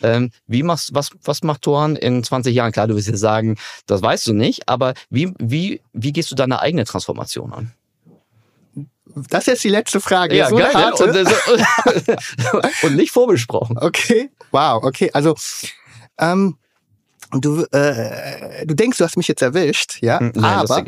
Ähm, 0.00 0.30
wie 0.46 0.62
machst, 0.62 0.94
was, 0.94 1.10
was 1.24 1.42
macht 1.42 1.62
Toran 1.62 1.96
in 1.96 2.22
20 2.22 2.54
Jahren? 2.54 2.70
Klar, 2.70 2.86
du 2.86 2.94
wirst 2.94 3.08
jetzt 3.08 3.18
sagen, 3.18 3.56
das 3.86 4.00
weißt 4.00 4.28
du 4.28 4.32
nicht, 4.32 4.68
aber 4.68 4.94
wie, 5.10 5.32
wie, 5.40 5.80
wie 5.92 6.12
gehst 6.12 6.30
du 6.30 6.36
deine 6.36 6.60
eigene 6.60 6.84
Transformation 6.84 7.52
an? 7.52 7.72
Das 9.28 9.42
ist 9.42 9.46
jetzt 9.48 9.64
die 9.64 9.68
letzte 9.70 10.00
Frage. 10.00 10.36
Ja, 10.36 10.48
so 10.48 10.56
geil. 10.56 10.92
Und, 10.92 11.16
und 12.84 12.96
nicht 12.96 13.10
vorbesprochen. 13.10 13.76
Okay, 13.78 14.30
wow, 14.52 14.82
okay. 14.84 15.10
Also, 15.12 15.34
ähm, 16.18 16.56
du, 17.32 17.64
äh, 17.72 18.64
du 18.66 18.74
denkst, 18.74 18.98
du 18.98 19.04
hast 19.04 19.16
mich 19.16 19.26
jetzt 19.28 19.42
erwischt, 19.42 19.98
ja, 20.00 20.20
Hm, 20.20 20.32
Nein, 20.36 20.58
aber 20.58 20.84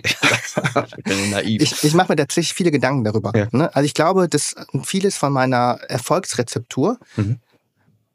ich 1.43 1.62
ich, 1.62 1.85
ich 1.85 1.95
mache 1.95 2.12
mir 2.12 2.16
tatsächlich 2.16 2.55
viele 2.55 2.70
Gedanken 2.70 3.05
darüber. 3.05 3.33
Ja. 3.35 3.49
Ne? 3.51 3.74
Also 3.74 3.87
ich 3.87 3.95
glaube, 3.95 4.28
dass 4.28 4.55
vieles 4.85 5.16
von 5.16 5.33
meiner 5.33 5.78
Erfolgsrezeptur 5.89 6.99
Mhm. 7.16 7.41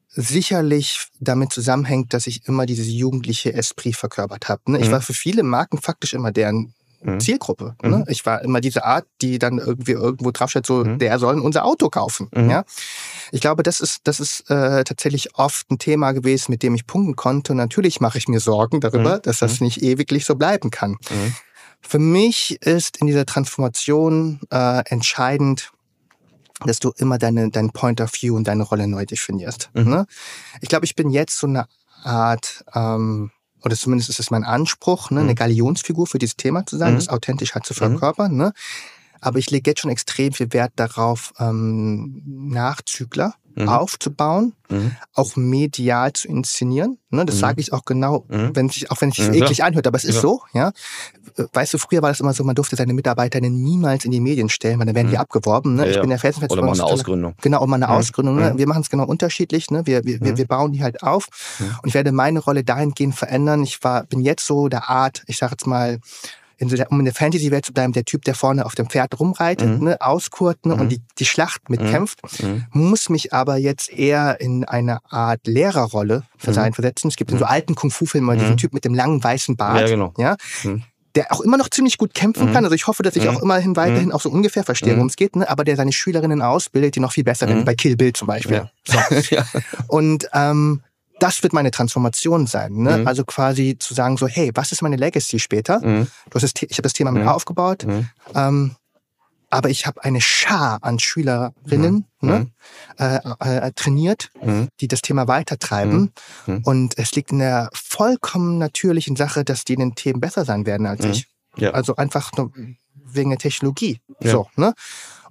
sicherlich 0.09 1.07
damit 1.19 1.51
zusammenhängt, 1.53 2.13
dass 2.13 2.27
ich 2.27 2.47
immer 2.47 2.65
dieses 2.65 2.87
jugendliche 2.87 3.53
Esprit 3.53 3.95
verkörpert 3.95 4.49
habe. 4.49 4.71
Ne? 4.71 4.79
Ich 4.79 4.87
Mhm. 4.87 4.91
war 4.93 5.01
für 5.01 5.13
viele 5.13 5.43
Marken 5.43 5.79
faktisch 5.79 6.13
immer 6.13 6.31
deren 6.31 6.73
mhm. 7.01 7.19
Zielgruppe. 7.19 7.75
Ne? 7.81 7.97
Mhm. 7.97 8.05
Ich 8.07 8.25
war 8.25 8.41
immer 8.41 8.61
diese 8.61 8.85
Art, 8.85 9.05
die 9.21 9.39
dann 9.39 9.57
irgendwie 9.57 9.93
irgendwo 9.93 10.31
draufsteht, 10.31 10.65
so, 10.65 10.83
mhm. 10.83 10.99
der 10.99 11.19
soll 11.19 11.39
unser 11.39 11.65
Auto 11.65 11.89
kaufen. 11.89 12.29
Mhm. 12.33 12.49
Ja? 12.49 12.65
Ich 13.31 13.41
glaube, 13.41 13.63
das 13.63 13.79
ist, 13.79 14.01
das 14.05 14.19
ist 14.19 14.49
äh, 14.49 14.83
tatsächlich 14.83 15.35
oft 15.35 15.69
ein 15.71 15.79
Thema 15.79 16.11
gewesen, 16.11 16.51
mit 16.51 16.63
dem 16.63 16.75
ich 16.75 16.87
punkten 16.87 17.15
konnte. 17.15 17.53
Und 17.53 17.57
natürlich 17.57 18.01
mache 18.01 18.17
ich 18.17 18.27
mir 18.27 18.39
Sorgen 18.39 18.79
darüber, 18.81 19.17
mhm. 19.17 19.21
dass 19.23 19.39
das 19.39 19.61
nicht 19.61 19.81
ewiglich 19.81 20.25
so 20.25 20.35
bleiben 20.35 20.71
kann. 20.71 20.97
Für 21.81 21.99
mich 21.99 22.61
ist 22.61 22.97
in 22.97 23.07
dieser 23.07 23.25
Transformation 23.25 24.39
äh, 24.51 24.83
entscheidend, 24.85 25.71
dass 26.65 26.79
du 26.79 26.91
immer 26.97 27.19
deine, 27.19 27.51
dein 27.51 27.69
Point 27.69 28.01
of 28.01 28.11
View 28.19 28.35
und 28.35 28.47
deine 28.47 28.63
Rolle 28.63 28.87
neu 28.87 29.05
definierst. 29.05 29.69
Ne? 29.73 30.07
Ich 30.59 30.69
glaube, 30.69 30.85
ich 30.85 30.95
bin 30.95 31.11
jetzt 31.11 31.37
so 31.37 31.45
eine 31.45 31.67
Art, 32.03 32.63
ähm, 32.73 33.31
oder 33.67 33.75
zumindest 33.75 34.09
ist 34.09 34.19
es 34.19 34.31
mein 34.31 34.43
Anspruch, 34.43 35.11
ne, 35.11 35.19
mhm. 35.19 35.27
eine 35.27 35.35
Galionsfigur 35.35 36.07
für 36.07 36.17
dieses 36.17 36.37
Thema 36.37 36.65
zu 36.65 36.77
sein, 36.77 36.93
mhm. 36.93 36.97
das 36.97 37.09
authentisch 37.09 37.53
halt 37.53 37.65
zu 37.65 37.73
mhm. 37.73 37.77
verkörpern. 37.77 38.35
Ne? 38.35 38.53
Aber 39.21 39.39
ich 39.39 39.51
lege 39.51 39.71
jetzt 39.71 39.81
schon 39.81 39.91
extrem 39.91 40.33
viel 40.33 40.53
Wert 40.53 40.73
darauf, 40.75 41.33
ähm, 41.39 42.21
Nachzügler 42.25 43.35
mhm. 43.57 43.69
aufzubauen, 43.69 44.53
mhm. 44.69 44.95
auch 45.13 45.35
medial 45.35 46.13
zu 46.13 46.27
inszenieren. 46.27 46.97
Ne, 47.09 47.25
das 47.25 47.35
mhm. 47.35 47.39
sage 47.39 47.61
ich 47.61 47.73
auch 47.73 47.85
genau, 47.85 48.25
mhm. 48.27 48.55
wenn 48.55 48.69
sich, 48.69 48.91
auch 48.91 49.01
wenn 49.01 49.09
es 49.09 49.15
sich 49.15 49.27
mhm. 49.27 49.35
eklig 49.35 49.63
anhört, 49.63 49.87
aber 49.87 49.97
es 49.97 50.03
ist 50.03 50.21
so, 50.21 50.41
ja. 50.53 50.71
Weißt 51.53 51.73
du, 51.73 51.77
früher 51.77 52.01
war 52.01 52.09
das 52.09 52.19
immer 52.19 52.33
so, 52.33 52.43
man 52.43 52.55
durfte 52.55 52.75
seine 52.75 52.93
Mitarbeiterinnen 52.93 53.61
niemals 53.61 54.05
in 54.05 54.11
die 54.11 54.19
Medien 54.19 54.49
stellen, 54.49 54.79
weil 54.79 54.87
dann 54.87 54.95
werden 54.95 55.09
die 55.09 55.15
mhm. 55.15 55.21
abgeworben. 55.21 55.75
Ne? 55.75 55.85
Ja, 55.85 55.91
ich 55.91 56.01
bin 56.01 56.09
der 56.09 56.17
felsenfest 56.17 56.51
Oder 56.51 56.63
mal 56.63 56.73
eine 56.73 56.83
Ausgründung. 56.83 57.35
Genau, 57.41 57.63
um 57.63 57.71
eine 57.73 57.89
Ausgründung. 57.89 58.37
Ne? 58.37 58.53
Wir 58.55 58.67
machen 58.67 58.81
es 58.81 58.89
genau 58.89 59.05
unterschiedlich. 59.05 59.69
Ne? 59.69 59.85
Wir, 59.85 60.03
wir, 60.03 60.19
wir, 60.19 60.37
wir 60.37 60.47
bauen 60.47 60.71
die 60.71 60.81
halt 60.81 61.03
auf. 61.03 61.27
Und 61.59 61.89
ich 61.89 61.93
werde 61.93 62.11
meine 62.11 62.39
Rolle 62.39 62.63
dahingehend 62.63 63.13
verändern. 63.13 63.61
Ich 63.61 63.83
war, 63.83 64.05
bin 64.05 64.19
jetzt 64.21 64.47
so 64.47 64.67
der 64.67 64.89
Art, 64.89 65.23
ich 65.27 65.37
sage 65.37 65.51
jetzt 65.51 65.67
mal, 65.67 65.99
in 66.57 66.69
der, 66.69 66.91
um 66.91 66.99
in 66.99 67.05
der 67.05 67.13
Fantasy-Welt 67.13 67.65
zu 67.65 67.73
bleiben, 67.73 67.93
der 67.93 68.05
Typ, 68.05 68.25
der 68.25 68.35
vorne 68.35 68.65
auf 68.65 68.75
dem 68.75 68.89
Pferd 68.89 69.19
rumreitet, 69.19 69.67
mhm. 69.67 69.85
ne, 69.85 70.01
auskurt 70.01 70.65
ne, 70.65 70.75
mhm. 70.75 70.81
und 70.81 70.89
die, 70.89 71.01
die 71.19 71.25
Schlacht 71.25 71.69
mitkämpft, 71.69 72.19
mhm. 72.41 72.65
muss 72.71 73.09
mich 73.09 73.33
aber 73.33 73.57
jetzt 73.57 73.91
eher 73.91 74.41
in 74.41 74.65
eine 74.65 74.99
Art 75.09 75.45
Lehrerrolle 75.45 76.23
mhm. 76.45 76.73
versetzen. 76.73 77.09
Es 77.09 77.15
gibt 77.15 77.31
in 77.31 77.37
so 77.37 77.45
mhm. 77.45 77.51
alten 77.51 77.75
Kung-Fu-Filmen 77.75 78.25
mal 78.25 78.37
diesen 78.37 78.51
mhm. 78.51 78.57
Typ 78.57 78.73
mit 78.73 78.85
dem 78.85 78.93
langen 78.93 79.23
weißen 79.23 79.55
Bart. 79.55 79.81
Ja, 79.81 79.87
genau. 79.87 80.13
Ja? 80.17 80.35
der 81.17 81.31
auch 81.31 81.41
immer 81.41 81.57
noch 81.57 81.69
ziemlich 81.69 81.97
gut 81.97 82.13
kämpfen 82.13 82.53
kann. 82.53 82.63
Also 82.63 82.75
ich 82.75 82.85
hoffe, 82.85 83.01
dass 83.01 83.15
ich 83.15 83.27
auch 83.27 83.41
immerhin 83.41 83.75
weiterhin 83.75 84.11
auch 84.11 84.21
so 84.21 84.29
ungefähr 84.29 84.63
verstehe, 84.63 84.93
worum 84.93 85.07
es 85.07 85.15
geht, 85.15 85.35
ne? 85.35 85.49
aber 85.49 85.63
der 85.63 85.75
seine 85.75 85.91
Schülerinnen 85.91 86.43
ausbildet, 86.43 86.95
die 86.95 86.99
noch 86.99 87.11
viel 87.11 87.23
besser 87.23 87.47
werden, 87.47 87.65
bei 87.65 87.73
Kill 87.73 87.95
Bill 87.97 88.13
zum 88.13 88.27
Beispiel. 88.27 88.67
Ja. 88.87 89.09
So. 89.09 89.35
ja. 89.35 89.43
Und 89.87 90.29
ähm, 90.33 90.81
das 91.19 91.43
wird 91.43 91.53
meine 91.53 91.71
Transformation 91.71 92.47
sein. 92.47 92.73
Ne? 92.73 92.99
Mhm. 92.99 93.07
Also 93.07 93.23
quasi 93.23 93.77
zu 93.79 93.93
sagen 93.93 94.17
so, 94.17 94.27
hey, 94.27 94.51
was 94.53 94.71
ist 94.71 94.81
meine 94.81 94.95
Legacy 94.95 95.39
später? 95.39 95.79
Mhm. 95.79 96.07
Du 96.29 96.35
hast 96.35 96.43
das, 96.43 96.51
ich 96.61 96.77
habe 96.77 96.83
das 96.83 96.93
Thema 96.93 97.11
mit 97.11 97.23
mhm. 97.23 97.29
aufgebaut, 97.29 97.85
mhm. 97.85 98.09
ähm, 98.35 98.75
aber 99.49 99.69
ich 99.69 99.85
habe 99.85 100.03
eine 100.03 100.19
Schar 100.19 100.79
an 100.81 100.99
Schülerinnen 100.99 102.05
mhm. 102.19 102.29
ne? 102.29 102.39
Mhm. 102.39 102.51
Äh, 102.97 103.67
äh, 103.67 103.71
trainiert, 103.73 104.29
die 104.81 104.89
das 104.89 105.01
Thema 105.01 105.29
weitertreiben. 105.29 106.11
Und 106.63 106.97
es 106.97 107.13
liegt 107.13 107.31
in 107.31 107.39
der 107.39 107.69
vollkommen 107.73 108.57
natürlichen 108.57 109.15
Sache, 109.15 109.45
dass 109.45 109.63
die 109.63 109.75
in 109.75 109.79
den 109.79 109.95
Themen 109.95 110.19
besser 110.19 110.43
sein 110.43 110.65
werden 110.65 110.85
als 110.85 111.05
ich. 111.05 111.27
Ja. 111.55 111.71
Also 111.71 111.95
einfach 111.95 112.33
nur 112.33 112.51
wegen 112.93 113.29
der 113.29 113.39
Technologie. 113.39 114.01
Ja. 114.19 114.31
So, 114.31 114.49
ne? 114.57 114.73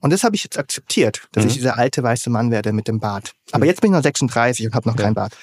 Und 0.00 0.12
das 0.12 0.24
habe 0.24 0.36
ich 0.36 0.44
jetzt 0.44 0.58
akzeptiert, 0.58 1.28
dass 1.32 1.44
ich 1.44 1.54
dieser 1.54 1.78
alte 1.78 2.02
weiße 2.02 2.30
Mann 2.30 2.50
werde 2.50 2.72
mit 2.72 2.86
dem 2.88 3.00
Bart. 3.00 3.32
Aber 3.52 3.66
jetzt 3.66 3.80
bin 3.80 3.90
ich 3.90 3.96
noch 3.96 4.02
36 4.02 4.66
und 4.66 4.74
habe 4.74 4.88
noch 4.88 4.96
ja. 4.96 5.04
kein 5.04 5.14
Bart. 5.14 5.36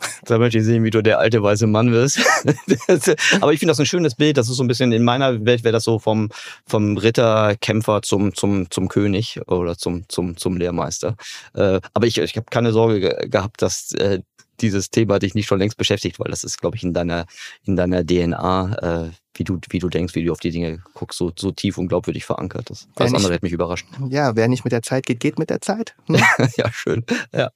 Da 0.24 0.38
möchte 0.38 0.58
ich 0.58 0.64
sehen, 0.64 0.84
wie 0.84 0.90
du 0.90 1.02
der 1.02 1.18
alte 1.18 1.42
weiße 1.42 1.66
Mann 1.66 1.92
wirst. 1.92 2.20
Aber 3.40 3.52
ich 3.52 3.58
finde 3.58 3.70
das 3.70 3.80
ein 3.80 3.86
schönes 3.86 4.14
Bild. 4.14 4.36
Das 4.36 4.48
ist 4.48 4.56
so 4.56 4.62
ein 4.62 4.68
bisschen 4.68 4.92
in 4.92 5.02
meiner 5.02 5.44
Welt 5.44 5.64
wäre 5.64 5.72
das 5.72 5.84
so 5.84 5.98
vom 5.98 6.28
vom 6.66 6.96
Ritterkämpfer 6.96 8.02
zum 8.02 8.34
zum 8.34 8.70
zum 8.70 8.88
König 8.88 9.40
oder 9.46 9.76
zum 9.76 10.08
zum 10.08 10.36
zum 10.36 10.56
Lehrmeister. 10.56 11.16
Äh, 11.54 11.80
aber 11.94 12.06
ich 12.06 12.18
ich 12.18 12.36
habe 12.36 12.46
keine 12.50 12.72
Sorge 12.72 13.28
gehabt, 13.28 13.62
dass 13.62 13.92
äh, 13.92 14.20
dieses 14.62 14.90
Thema 14.90 15.18
dich 15.18 15.34
nicht 15.34 15.46
schon 15.46 15.58
längst 15.58 15.76
beschäftigt, 15.76 16.18
weil 16.18 16.30
das 16.30 16.44
ist, 16.44 16.60
glaube 16.60 16.76
ich, 16.76 16.82
in 16.82 16.94
deiner 16.94 17.26
in 17.64 17.76
deiner 17.76 18.04
DNA 18.04 19.06
äh, 19.06 19.10
wie 19.34 19.44
du, 19.44 19.58
wie 19.70 19.78
du 19.78 19.88
denkst, 19.88 20.14
wie 20.14 20.24
du 20.24 20.32
auf 20.32 20.40
die 20.40 20.50
Dinge 20.50 20.82
guckst, 20.92 21.18
so, 21.18 21.32
so 21.36 21.50
tief 21.50 21.78
und 21.78 21.88
glaubwürdig 21.88 22.24
verankert 22.24 22.68
ist. 22.70 22.88
Alles 22.96 23.14
andere 23.14 23.32
hätte 23.32 23.44
mich 23.44 23.52
überrascht. 23.52 23.86
Ja, 24.08 24.36
wer 24.36 24.48
nicht 24.48 24.64
mit 24.64 24.72
der 24.72 24.82
Zeit 24.82 25.06
geht, 25.06 25.20
geht 25.20 25.38
mit 25.38 25.50
der 25.50 25.60
Zeit. 25.60 25.94
Hm? 26.06 26.16
ja, 26.56 26.70
schön. 26.72 27.04
Ja. 27.32 27.50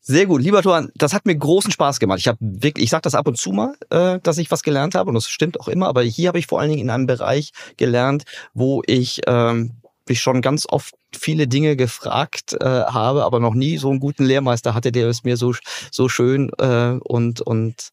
Sehr 0.00 0.26
gut. 0.26 0.42
Lieber 0.42 0.62
Toran, 0.62 0.90
das 0.94 1.14
hat 1.14 1.26
mir 1.26 1.34
großen 1.34 1.72
Spaß 1.72 1.98
gemacht. 1.98 2.20
Ich 2.20 2.28
habe 2.28 2.38
wirklich, 2.40 2.84
ich 2.84 2.90
sage 2.90 3.02
das 3.02 3.14
ab 3.14 3.26
und 3.26 3.36
zu 3.36 3.50
mal, 3.50 3.74
äh, 3.90 4.20
dass 4.22 4.38
ich 4.38 4.50
was 4.50 4.62
gelernt 4.62 4.94
habe 4.94 5.08
und 5.08 5.14
das 5.14 5.28
stimmt 5.28 5.58
auch 5.58 5.68
immer, 5.68 5.88
aber 5.88 6.02
hier 6.02 6.28
habe 6.28 6.38
ich 6.38 6.46
vor 6.46 6.60
allen 6.60 6.70
Dingen 6.70 6.82
in 6.82 6.90
einem 6.90 7.06
Bereich 7.06 7.52
gelernt, 7.76 8.24
wo 8.54 8.82
ich 8.86 9.20
ähm, 9.26 9.72
mich 10.08 10.20
schon 10.20 10.42
ganz 10.42 10.66
oft 10.68 10.94
viele 11.14 11.48
Dinge 11.48 11.76
gefragt 11.76 12.54
äh, 12.60 12.64
habe, 12.64 13.24
aber 13.24 13.40
noch 13.40 13.54
nie 13.54 13.78
so 13.78 13.90
einen 13.90 14.00
guten 14.00 14.24
Lehrmeister 14.24 14.74
hatte, 14.74 14.92
der 14.92 15.08
es 15.08 15.24
mir 15.24 15.36
so, 15.36 15.54
so 15.90 16.08
schön 16.08 16.50
äh, 16.58 16.98
und, 17.02 17.40
und 17.40 17.90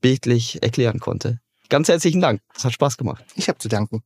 bildlich 0.00 0.62
erklären 0.62 1.00
konnte. 1.00 1.40
Ganz 1.68 1.88
herzlichen 1.88 2.20
Dank. 2.20 2.40
Es 2.54 2.64
hat 2.64 2.72
Spaß 2.72 2.96
gemacht. 2.96 3.24
Ich 3.36 3.48
habe 3.48 3.58
zu 3.58 3.68
danken. 3.68 4.02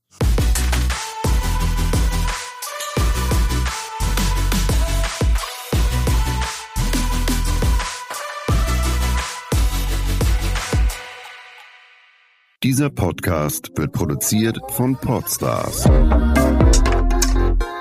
Dieser 12.64 12.90
Podcast 12.90 13.70
wird 13.76 13.92
produziert 13.92 14.58
von 14.70 14.96
Podstars 14.96 15.84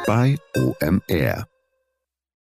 bei 0.07 0.37
OMR. 0.55 1.56